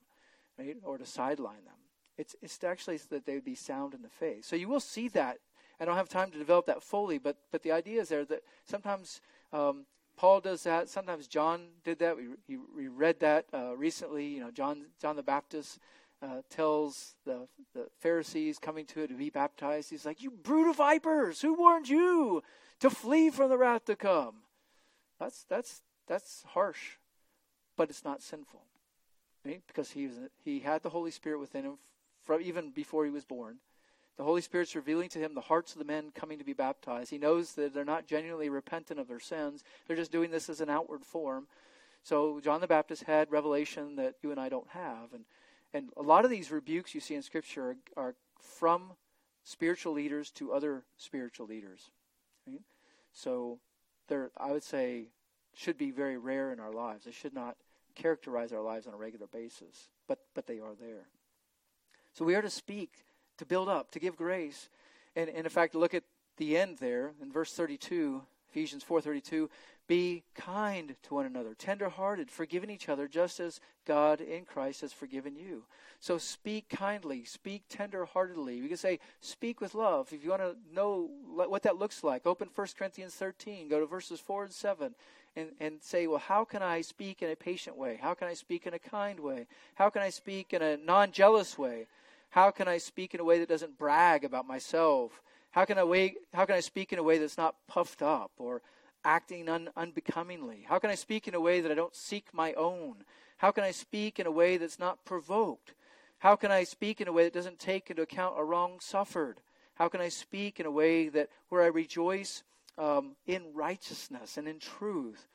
right? 0.59 0.76
Or 0.82 0.98
to 0.98 1.07
sideline 1.07 1.64
them. 1.64 1.74
It's 2.18 2.36
it's 2.42 2.62
actually 2.62 2.98
so 2.98 3.07
that 3.11 3.24
they 3.24 3.34
would 3.34 3.44
be 3.44 3.55
sound 3.55 3.94
in 3.94 4.03
the 4.03 4.09
faith. 4.09 4.44
So 4.44 4.57
you 4.57 4.68
will 4.68 4.80
see 4.80 5.09
that. 5.09 5.38
I 5.80 5.86
don't 5.86 5.96
have 5.96 6.11
time 6.11 6.30
to 6.32 6.38
develop 6.38 6.66
that 6.66 6.82
fully, 6.82 7.18
but 7.18 7.36
but 7.51 7.62
the 7.62 7.72
idea 7.72 8.03
is 8.03 8.11
there 8.11 8.26
that 8.26 8.42
sometimes 8.66 9.22
um, 9.53 9.86
Paul 10.16 10.40
does 10.40 10.64
that. 10.64 10.90
Sometimes 10.90 11.26
John 11.26 11.68
did 11.82 11.98
that. 12.01 12.16
We, 12.16 12.24
he, 12.46 12.59
we 12.76 12.88
read 12.88 13.20
that 13.20 13.46
uh, 13.55 13.74
recently. 13.74 14.26
You 14.26 14.40
know, 14.40 14.51
John 14.51 14.84
John 15.01 15.16
the 15.16 15.22
Baptist 15.22 15.78
uh, 16.22 16.42
tells 16.51 17.14
the, 17.24 17.48
the 17.74 17.86
Pharisees 18.01 18.59
coming 18.59 18.84
to 18.86 19.01
it 19.01 19.07
to 19.09 19.14
be 19.14 19.30
baptized. 19.30 19.88
He's 19.88 20.05
like, 20.05 20.22
"You 20.22 20.30
brood 20.30 20.68
of 20.68 20.76
vipers! 20.76 21.40
Who 21.40 21.55
warned 21.55 21.88
you 21.88 22.42
to 22.81 22.91
flee 22.91 23.31
from 23.31 23.49
the 23.49 23.59
wrath 23.59 23.85
to 23.87 23.97
come?" 23.97 24.43
That's 25.18 25.45
that's 25.45 25.83
that's 26.07 26.45
harsh, 26.49 26.97
but 27.76 27.91
it's 27.91 28.05
not 28.05 28.22
sinful, 28.22 28.62
right? 29.45 29.62
Because 29.66 29.93
he 29.93 30.07
was 30.07 30.16
he 30.45 30.61
had 30.61 30.83
the 30.83 30.91
Holy 30.91 31.11
Spirit 31.11 31.39
within 31.39 31.64
him 31.64 31.78
from 32.22 32.41
even 32.43 32.70
before 32.70 33.05
he 33.05 33.11
was 33.11 33.24
born. 33.24 33.59
The 34.16 34.24
Holy 34.24 34.43
Spirit's 34.43 34.76
revealing 34.76 35.09
to 35.11 35.18
him 35.18 35.35
the 35.35 35.41
hearts 35.41 35.72
of 35.72 35.78
the 35.78 35.85
men 35.87 36.11
coming 36.14 36.39
to 36.39 36.45
be 36.45 36.53
baptized. 36.53 37.11
He 37.11 37.16
knows 37.16 37.55
that 37.55 37.72
they're 37.72 37.87
not 37.87 38.07
genuinely 38.07 38.51
repentant 38.51 39.01
of 39.01 39.09
their 39.09 39.20
sins. 39.20 39.64
They're 39.87 39.97
just 39.97 40.12
doing 40.12 40.31
this 40.31 40.51
as 40.51 40.61
an 40.61 40.68
outward 40.68 41.07
form. 41.07 41.47
So 42.03 42.41
John 42.41 42.61
the 42.61 42.66
Baptist 42.66 43.05
had 43.05 43.31
revelation 43.31 43.97
that 43.97 44.16
you 44.22 44.31
and 44.31 44.39
I 44.39 44.51
don't 44.51 44.68
have. 44.68 45.14
And, 45.14 45.24
and 45.72 45.89
a 45.97 46.03
lot 46.03 46.24
of 46.24 46.31
these 46.31 46.51
rebukes 46.51 46.95
you 46.95 47.01
see 47.01 47.14
in 47.14 47.22
Scripture 47.22 47.76
are, 47.97 48.09
are 48.09 48.14
from 48.41 48.93
spiritual 49.45 49.95
leaders 49.95 50.31
to 50.33 50.53
other 50.53 50.85
spiritual 50.99 51.47
leaders. 51.47 51.91
So 53.12 53.59
they're, 54.09 54.30
I 54.36 54.53
would 54.53 54.62
say, 54.62 55.09
should 55.55 55.78
be 55.78 55.90
very 55.90 56.16
rare 56.16 56.53
in 56.53 56.61
our 56.61 56.72
lives. 56.72 57.05
They 57.05 57.11
should 57.11 57.34
not 57.34 57.57
characterize 57.94 58.53
our 58.53 58.62
lives 58.62 58.86
on 58.86 58.94
a 58.94 58.96
regular 58.96 59.26
basis, 59.26 59.88
but, 60.07 60.18
but 60.34 60.46
they 60.46 60.59
are 60.59 60.74
there. 60.78 61.09
So 62.12 62.24
we 62.24 62.34
are 62.34 62.42
to 62.42 62.51
speak 62.51 62.90
to 63.38 63.46
build 63.46 63.68
up, 63.68 63.90
to 63.92 63.98
give 63.98 64.16
grace. 64.16 64.68
And, 65.16 65.28
and 65.28 65.44
in 65.44 65.48
fact, 65.48 65.74
look 65.74 65.94
at 65.94 66.05
the 66.36 66.57
end 66.57 66.78
there 66.78 67.12
in 67.20 67.32
verse 67.32 67.53
32, 67.53 68.22
Ephesians 68.51 68.84
4:32, 68.84 69.48
be 69.86 70.22
kind 70.34 70.94
to 71.03 71.14
one 71.14 71.26
another, 71.26 71.53
tender-hearted, 71.55 72.30
forgiving 72.30 72.70
each 72.70 72.88
other 72.88 73.09
just 73.09 73.40
as 73.40 73.61
God 73.84 74.20
in 74.20 74.44
Christ 74.44 74.82
has 74.82 74.92
forgiven 74.92 75.34
you. 75.34 75.64
So 75.98 76.16
speak 76.16 76.68
kindly, 76.68 77.24
speak 77.24 77.64
tender-heartedly. 77.68 78.62
We 78.62 78.68
can 78.68 78.76
say 78.76 79.01
speak 79.20 79.61
with 79.61 79.74
love. 79.74 80.12
If 80.12 80.22
you 80.22 80.30
want 80.30 80.42
to 80.42 80.57
know 80.72 81.11
what 81.34 81.64
that 81.64 81.76
looks 81.76 82.05
like, 82.05 82.24
open 82.24 82.48
1 82.55 82.66
Corinthians 82.78 83.14
13, 83.14 83.68
go 83.68 83.80
to 83.80 83.86
verses 83.86 84.20
4 84.20 84.44
and 84.44 84.53
7 84.53 84.94
and, 85.34 85.48
and 85.59 85.82
say, 85.82 86.07
well, 86.07 86.18
how 86.18 86.44
can 86.44 86.62
I 86.62 86.82
speak 86.82 87.20
in 87.22 87.30
a 87.30 87.36
patient 87.36 87.76
way? 87.76 87.98
How 88.01 88.14
can 88.14 88.28
I 88.28 88.34
speak 88.34 88.66
in 88.66 88.74
a 88.74 88.78
kind 88.78 89.18
way? 89.18 89.46
How 89.74 89.90
can 89.90 90.03
I 90.03 90.11
speak 90.11 90.53
in 90.53 90.62
a 90.62 90.76
non-jealous 90.76 91.59
way? 91.59 91.86
How 92.30 92.53
can 92.53 92.68
I 92.68 92.78
speak 92.78 93.12
in 93.12 93.20
a 93.20 93.24
way 93.24 93.40
that 93.40 93.48
doesn't 93.48 93.76
brag 93.76 94.24
about 94.24 94.46
myself? 94.46 95.20
How 95.51 95.64
can 95.64 95.78
I, 95.78 95.84
way, 95.84 96.14
how 96.32 96.44
can 96.44 96.55
I 96.55 96.61
speak 96.61 96.92
in 96.92 96.98
a 96.98 97.03
way 97.03 97.18
that's 97.18 97.38
not 97.38 97.57
puffed 97.66 98.03
up 98.03 98.30
or 98.38 98.62
acting 99.05 99.48
un, 99.48 99.70
unbecomingly? 99.76 100.64
How 100.68 100.78
can 100.78 100.90
I 100.90 100.94
speak 100.94 101.26
in 101.26 101.34
a 101.34 101.40
way 101.40 101.61
that 101.61 101.72
I 101.72 101.74
don't 101.74 101.94
seek 101.94 102.32
my 102.32 102.53
own? 102.55 103.05
How 103.38 103.51
can 103.51 103.64
I 103.64 103.70
speak 103.70 104.20
in 104.20 104.26
a 104.26 104.30
way 104.30 104.59
that's 104.59 104.78
not 104.78 105.05
provoked? 105.05 105.74
How 106.18 106.36
can 106.36 106.51
I 106.51 106.64
speak 106.64 107.01
in 107.01 107.09
a 107.09 107.12
way 107.12 107.24
that 107.24 107.32
doesn't 107.32 107.59
take 107.59 107.90
into 107.90 108.03
account 108.03 108.38
a 108.38 108.44
wrong 108.44 108.78
suffered? 108.80 109.40
How 109.74 109.88
can 109.88 110.01
I 110.03 110.11
speak 110.11 110.61
in 110.61 110.66
a 110.66 110.70
way 110.70 111.09
that 111.09 111.30
where 111.48 111.62
I 111.62 111.68
rejoice 111.68 112.42
um, 112.76 113.16
in 113.26 113.55
righteousness 113.55 114.36
and 114.36 114.46
in 114.46 114.59
truth? 114.59 115.26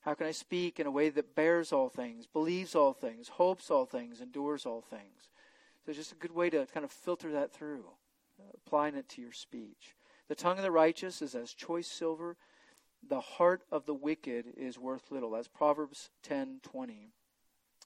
How 0.00 0.14
can 0.14 0.26
I 0.26 0.32
speak 0.32 0.80
in 0.80 0.86
a 0.88 0.90
way 0.90 1.08
that 1.10 1.36
bears 1.36 1.72
all 1.72 1.88
things, 1.88 2.26
believes 2.26 2.74
all 2.74 2.92
things, 2.92 3.28
hopes 3.28 3.70
all 3.70 3.86
things, 3.86 4.20
endures 4.20 4.66
all 4.66 4.80
things? 4.80 5.30
So 5.86 5.92
just 5.92 6.10
a 6.10 6.16
good 6.16 6.34
way 6.34 6.50
to 6.50 6.66
kind 6.66 6.82
of 6.84 6.90
filter 6.90 7.30
that 7.32 7.52
through, 7.52 7.84
applying 8.54 8.94
it 8.94 9.08
to 9.10 9.22
your 9.22 9.32
speech. 9.32 9.94
The 10.28 10.34
tongue 10.34 10.56
of 10.56 10.62
the 10.62 10.70
righteous 10.70 11.22
is 11.22 11.34
as 11.34 11.52
choice 11.52 11.88
silver. 11.88 12.36
The 13.06 13.20
heart 13.20 13.62
of 13.70 13.86
the 13.86 13.94
wicked 13.94 14.46
is 14.56 14.78
worth 14.78 15.10
little. 15.10 15.30
That's 15.32 15.48
Proverbs 15.48 16.10
10:20. 16.22 17.10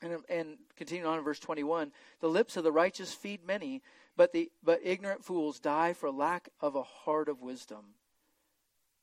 And, 0.02 0.18
and 0.28 0.58
continuing 0.76 1.10
on 1.10 1.18
in 1.18 1.24
verse 1.24 1.38
21, 1.40 1.90
the 2.20 2.28
lips 2.28 2.58
of 2.58 2.64
the 2.64 2.72
righteous 2.72 3.14
feed 3.14 3.42
many, 3.46 3.82
but 4.14 4.32
the 4.32 4.52
but 4.62 4.80
ignorant 4.82 5.24
fools 5.24 5.58
die 5.58 5.94
for 5.94 6.10
lack 6.10 6.50
of 6.60 6.74
a 6.74 6.82
heart 6.82 7.30
of 7.30 7.40
wisdom. 7.40 7.94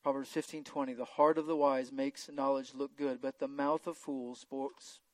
Proverbs 0.03 0.29
15:20, 0.29 0.95
the 0.95 1.05
heart 1.05 1.37
of 1.37 1.47
the 1.47 1.55
wise 1.55 1.91
makes 1.91 2.29
knowledge 2.29 2.73
look 2.75 2.95
good, 2.95 3.21
but 3.21 3.39
the 3.39 3.47
mouth 3.47 3.87
of 3.87 3.97
fools 3.97 4.45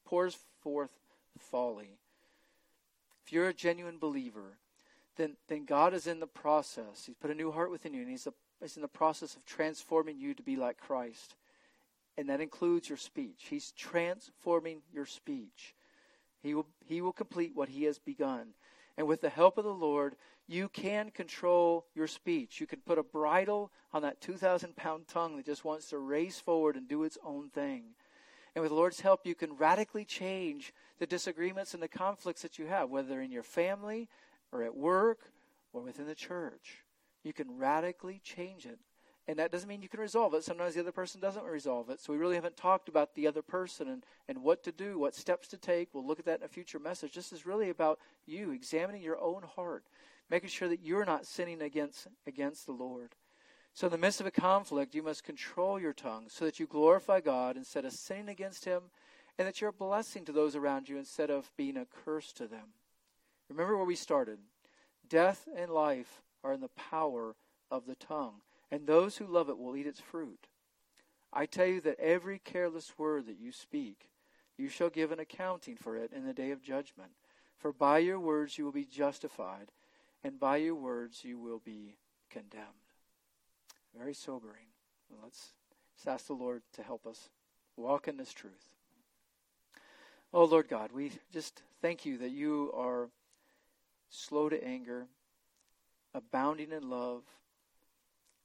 pours 0.04 0.38
forth 0.60 1.00
folly. 1.38 2.00
If 3.24 3.32
you're 3.32 3.48
a 3.48 3.54
genuine 3.54 4.00
believer, 4.00 4.58
then, 5.20 5.36
then 5.50 5.66
God 5.66 5.94
is 5.94 6.08
in 6.08 6.22
the 6.22 6.28
process. 6.28 7.06
He's 7.06 7.16
put 7.16 7.30
a 7.30 7.36
new 7.36 7.52
heart 7.52 7.70
within 7.70 7.94
you, 7.94 8.02
and 8.02 8.10
he's, 8.10 8.26
a, 8.26 8.34
he's 8.62 8.78
in 8.78 8.82
the 8.82 8.88
process 8.88 9.36
of 9.36 9.46
transforming 9.46 10.18
you 10.18 10.34
to 10.34 10.42
be 10.42 10.56
like 10.56 10.78
Christ. 10.78 11.36
And 12.18 12.30
that 12.30 12.42
includes 12.42 12.88
your 12.88 12.98
speech. 12.98 13.48
He's 13.50 13.72
transforming 13.72 14.82
your 14.94 15.06
speech. 15.06 15.76
He 16.42 16.54
will, 16.56 16.68
he 16.86 17.02
will 17.02 17.12
complete 17.12 17.52
what 17.54 17.68
he 17.70 17.84
has 17.84 18.00
begun. 18.00 18.54
And 18.98 19.08
with 19.08 19.20
the 19.20 19.30
help 19.30 19.58
of 19.58 19.66
the 19.66 19.74
Lord, 19.74 20.16
you 20.48 20.70
can 20.70 21.12
control 21.12 21.86
your 21.94 22.08
speech. 22.08 22.62
You 22.62 22.68
can 22.68 22.80
put 22.80 22.98
a 22.98 23.04
bridle 23.04 23.72
on 23.94 24.02
that 24.04 24.22
2,000 24.22 24.76
pound 24.78 25.08
tongue 25.08 25.36
that 25.36 25.46
just 25.46 25.66
wants 25.66 25.90
to 25.90 25.98
race 25.98 26.40
forward 26.40 26.78
and 26.78 26.88
do 26.88 27.04
its 27.04 27.18
own 27.26 27.50
thing. 27.50 27.84
And 28.56 28.62
with 28.62 28.72
the 28.72 28.76
Lord's 28.76 29.02
help, 29.02 29.26
you 29.26 29.36
can 29.36 29.58
radically 29.58 30.06
change 30.06 30.74
the 30.98 31.06
disagreements 31.06 31.74
and 31.74 31.84
the 31.84 31.88
conflicts 31.88 32.42
that 32.42 32.58
you 32.58 32.68
have, 32.68 32.90
whether 32.90 33.22
in 33.22 33.32
your 33.32 33.44
family 33.44 34.10
or 34.52 34.64
at 34.64 34.76
work 34.76 35.32
or 35.74 35.82
within 35.82 36.08
the 36.08 36.16
church. 36.16 36.84
You 37.24 37.34
can 37.34 37.58
radically 37.58 38.22
change 38.24 38.66
it. 38.66 38.80
And 39.28 39.38
that 39.38 39.52
doesn't 39.52 39.70
mean 39.70 39.84
you 39.84 39.90
can 39.90 40.00
resolve 40.00 40.34
it. 40.34 40.44
Sometimes 40.44 40.74
the 40.74 40.80
other 40.80 40.92
person 40.92 41.22
doesn't 41.22 41.44
resolve 41.44 41.92
it. 41.92 42.00
So 42.00 42.12
we 42.12 42.18
really 42.18 42.34
haven't 42.34 42.58
talked 42.58 42.90
about 42.90 43.14
the 43.14 43.28
other 43.28 43.44
person 43.44 43.88
and, 43.88 44.04
and 44.28 44.42
what 44.42 44.64
to 44.64 44.72
do, 44.72 44.98
what 44.98 45.14
steps 45.14 45.48
to 45.50 45.58
take. 45.58 45.90
We'll 45.94 46.08
look 46.08 46.18
at 46.18 46.26
that 46.26 46.40
in 46.40 46.46
a 46.46 46.50
future 46.50 46.80
message. 46.80 47.14
This 47.14 47.32
is 47.32 47.46
really 47.46 47.70
about 47.70 48.00
you 48.26 48.50
examining 48.52 49.04
your 49.04 49.22
own 49.22 49.44
heart, 49.44 49.84
making 50.32 50.50
sure 50.50 50.68
that 50.68 50.82
you're 50.82 51.06
not 51.06 51.28
sinning 51.28 51.62
against 51.62 52.08
against 52.26 52.66
the 52.66 52.72
Lord. 52.72 53.14
So, 53.76 53.86
in 53.86 53.92
the 53.92 54.00
midst 54.00 54.20
of 54.20 54.26
a 54.26 54.32
conflict, 54.32 54.96
you 54.96 55.04
must 55.04 55.24
control 55.24 55.80
your 55.80 55.94
tongue 55.94 56.26
so 56.28 56.46
that 56.46 56.60
you 56.60 56.66
glorify 56.66 57.22
God 57.22 57.56
instead 57.56 57.86
of 57.86 57.94
sinning 57.94 58.30
against 58.30 58.66
Him, 58.66 58.82
and 59.38 59.48
that 59.48 59.62
you're 59.62 59.70
a 59.70 59.74
blessing 59.74 60.26
to 60.26 60.32
those 60.32 60.56
around 60.56 60.90
you 60.90 60.98
instead 60.98 61.30
of 61.30 61.52
being 61.56 61.78
a 61.78 61.86
curse 61.86 62.34
to 62.34 62.48
them. 62.48 62.74
Remember 63.50 63.76
where 63.76 63.86
we 63.86 63.96
started. 63.96 64.40
Death 65.08 65.48
and 65.56 65.72
life 65.72 66.22
are 66.44 66.54
in 66.54 66.62
the 66.62 66.70
power 66.70 67.36
of 67.72 67.86
the 67.86 67.96
tongue, 67.96 68.42
and 68.72 68.86
those 68.86 69.18
who 69.18 69.26
love 69.26 69.50
it 69.50 69.58
will 69.58 69.76
eat 69.76 69.88
its 69.88 70.00
fruit. 70.00 70.48
I 71.34 71.46
tell 71.46 71.66
you 71.66 71.82
that 71.82 72.00
every 72.00 72.40
careless 72.40 72.94
word 72.98 73.28
that 73.28 73.40
you 73.40 73.52
speak, 73.52 74.10
you 74.58 74.70
shall 74.70 74.90
give 74.90 75.12
an 75.12 75.20
accounting 75.20 75.76
for 75.76 75.96
it 75.96 76.12
in 76.14 76.26
the 76.26 76.34
day 76.34 76.52
of 76.52 76.62
judgment. 76.62 77.12
For 77.58 77.72
by 77.72 78.00
your 78.00 78.20
words 78.20 78.58
you 78.58 78.66
will 78.66 78.72
be 78.72 78.86
justified, 78.86 79.72
and 80.24 80.40
by 80.40 80.58
your 80.58 80.76
words 80.76 81.24
you 81.24 81.38
will 81.38 81.60
be 81.60 81.98
condemned. 82.30 82.66
Very 83.98 84.14
sobering. 84.14 84.68
Let's 85.24 85.54
just 85.96 86.08
ask 86.08 86.28
the 86.28 86.34
Lord 86.34 86.62
to 86.74 86.84
help 86.84 87.06
us 87.06 87.30
walk 87.76 88.08
in 88.08 88.18
this 88.18 88.34
truth. 88.34 88.70
Oh, 90.32 90.46
Lord 90.46 90.68
God, 90.68 90.92
we 90.92 91.12
just 91.34 91.64
thank 91.82 92.06
you 92.06 92.18
that 92.20 92.30
you 92.30 92.72
are 92.76 93.10
slow 94.10 94.50
to 94.50 94.64
anger, 94.64 95.08
abounding 96.14 96.72
in 96.72 96.90
love, 96.90 97.24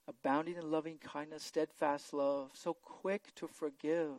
abounding 0.06 0.56
in 0.56 0.70
loving 0.70 0.98
kindness, 0.98 1.42
steadfast 1.42 2.12
love, 2.12 2.50
so 2.54 2.74
quick 2.74 3.34
to 3.36 3.46
forgive. 3.46 4.12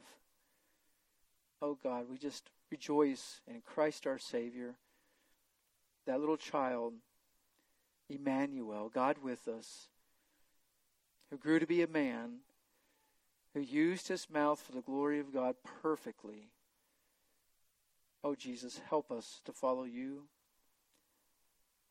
Oh 1.61 1.77
God, 1.81 2.05
we 2.09 2.17
just 2.17 2.49
rejoice 2.71 3.41
in 3.47 3.61
Christ 3.61 4.07
our 4.07 4.19
Savior, 4.19 4.75
that 6.05 6.19
little 6.19 6.37
child, 6.37 6.93
Emmanuel, 8.09 8.89
God 8.93 9.17
with 9.23 9.47
us, 9.47 9.87
who 11.29 11.37
grew 11.37 11.59
to 11.59 11.67
be 11.67 11.81
a 11.81 11.87
man, 11.87 12.39
who 13.53 13.61
used 13.61 14.07
his 14.07 14.29
mouth 14.29 14.59
for 14.59 14.73
the 14.73 14.81
glory 14.81 15.19
of 15.19 15.33
God 15.33 15.55
perfectly. 15.81 16.49
Oh 18.23 18.35
Jesus, 18.35 18.81
help 18.89 19.11
us 19.11 19.41
to 19.45 19.53
follow 19.53 19.83
you. 19.83 20.23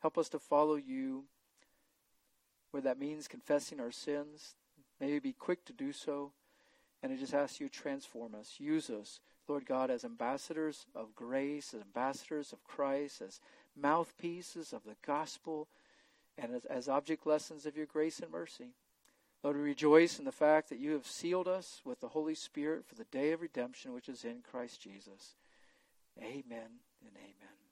Help 0.04 0.18
us 0.18 0.28
to 0.28 0.38
follow 0.38 0.74
you 0.74 1.24
where 2.72 2.82
that 2.82 2.98
means 2.98 3.26
confessing 3.26 3.80
our 3.80 3.90
sins. 3.90 4.54
May 5.00 5.12
we 5.12 5.18
be 5.18 5.32
quick 5.32 5.64
to 5.64 5.72
do 5.72 5.92
so. 5.94 6.32
And 7.02 7.10
I 7.10 7.16
just 7.16 7.32
ask 7.32 7.58
you 7.58 7.70
transform 7.70 8.34
us. 8.34 8.56
Use 8.58 8.90
us, 8.90 9.20
Lord 9.48 9.64
God, 9.64 9.90
as 9.90 10.04
ambassadors 10.04 10.84
of 10.94 11.14
grace, 11.14 11.72
as 11.72 11.80
ambassadors 11.80 12.52
of 12.52 12.62
Christ, 12.64 13.22
as 13.22 13.40
mouthpieces 13.74 14.74
of 14.74 14.84
the 14.84 14.96
gospel, 15.06 15.68
and 16.36 16.54
as, 16.54 16.66
as 16.66 16.86
object 16.86 17.26
lessons 17.26 17.64
of 17.64 17.74
your 17.74 17.86
grace 17.86 18.20
and 18.20 18.30
mercy. 18.30 18.74
Lord, 19.42 19.56
we 19.56 19.62
rejoice 19.62 20.18
in 20.18 20.26
the 20.26 20.32
fact 20.32 20.68
that 20.68 20.78
you 20.78 20.90
have 20.90 21.06
sealed 21.06 21.48
us 21.48 21.80
with 21.82 22.00
the 22.00 22.08
Holy 22.08 22.34
Spirit 22.34 22.84
for 22.84 22.94
the 22.94 23.04
day 23.04 23.32
of 23.32 23.40
redemption 23.40 23.94
which 23.94 24.10
is 24.10 24.22
in 24.22 24.42
Christ 24.42 24.82
Jesus. 24.82 25.36
Amen 26.18 26.82
and 27.00 27.16
amen. 27.16 27.63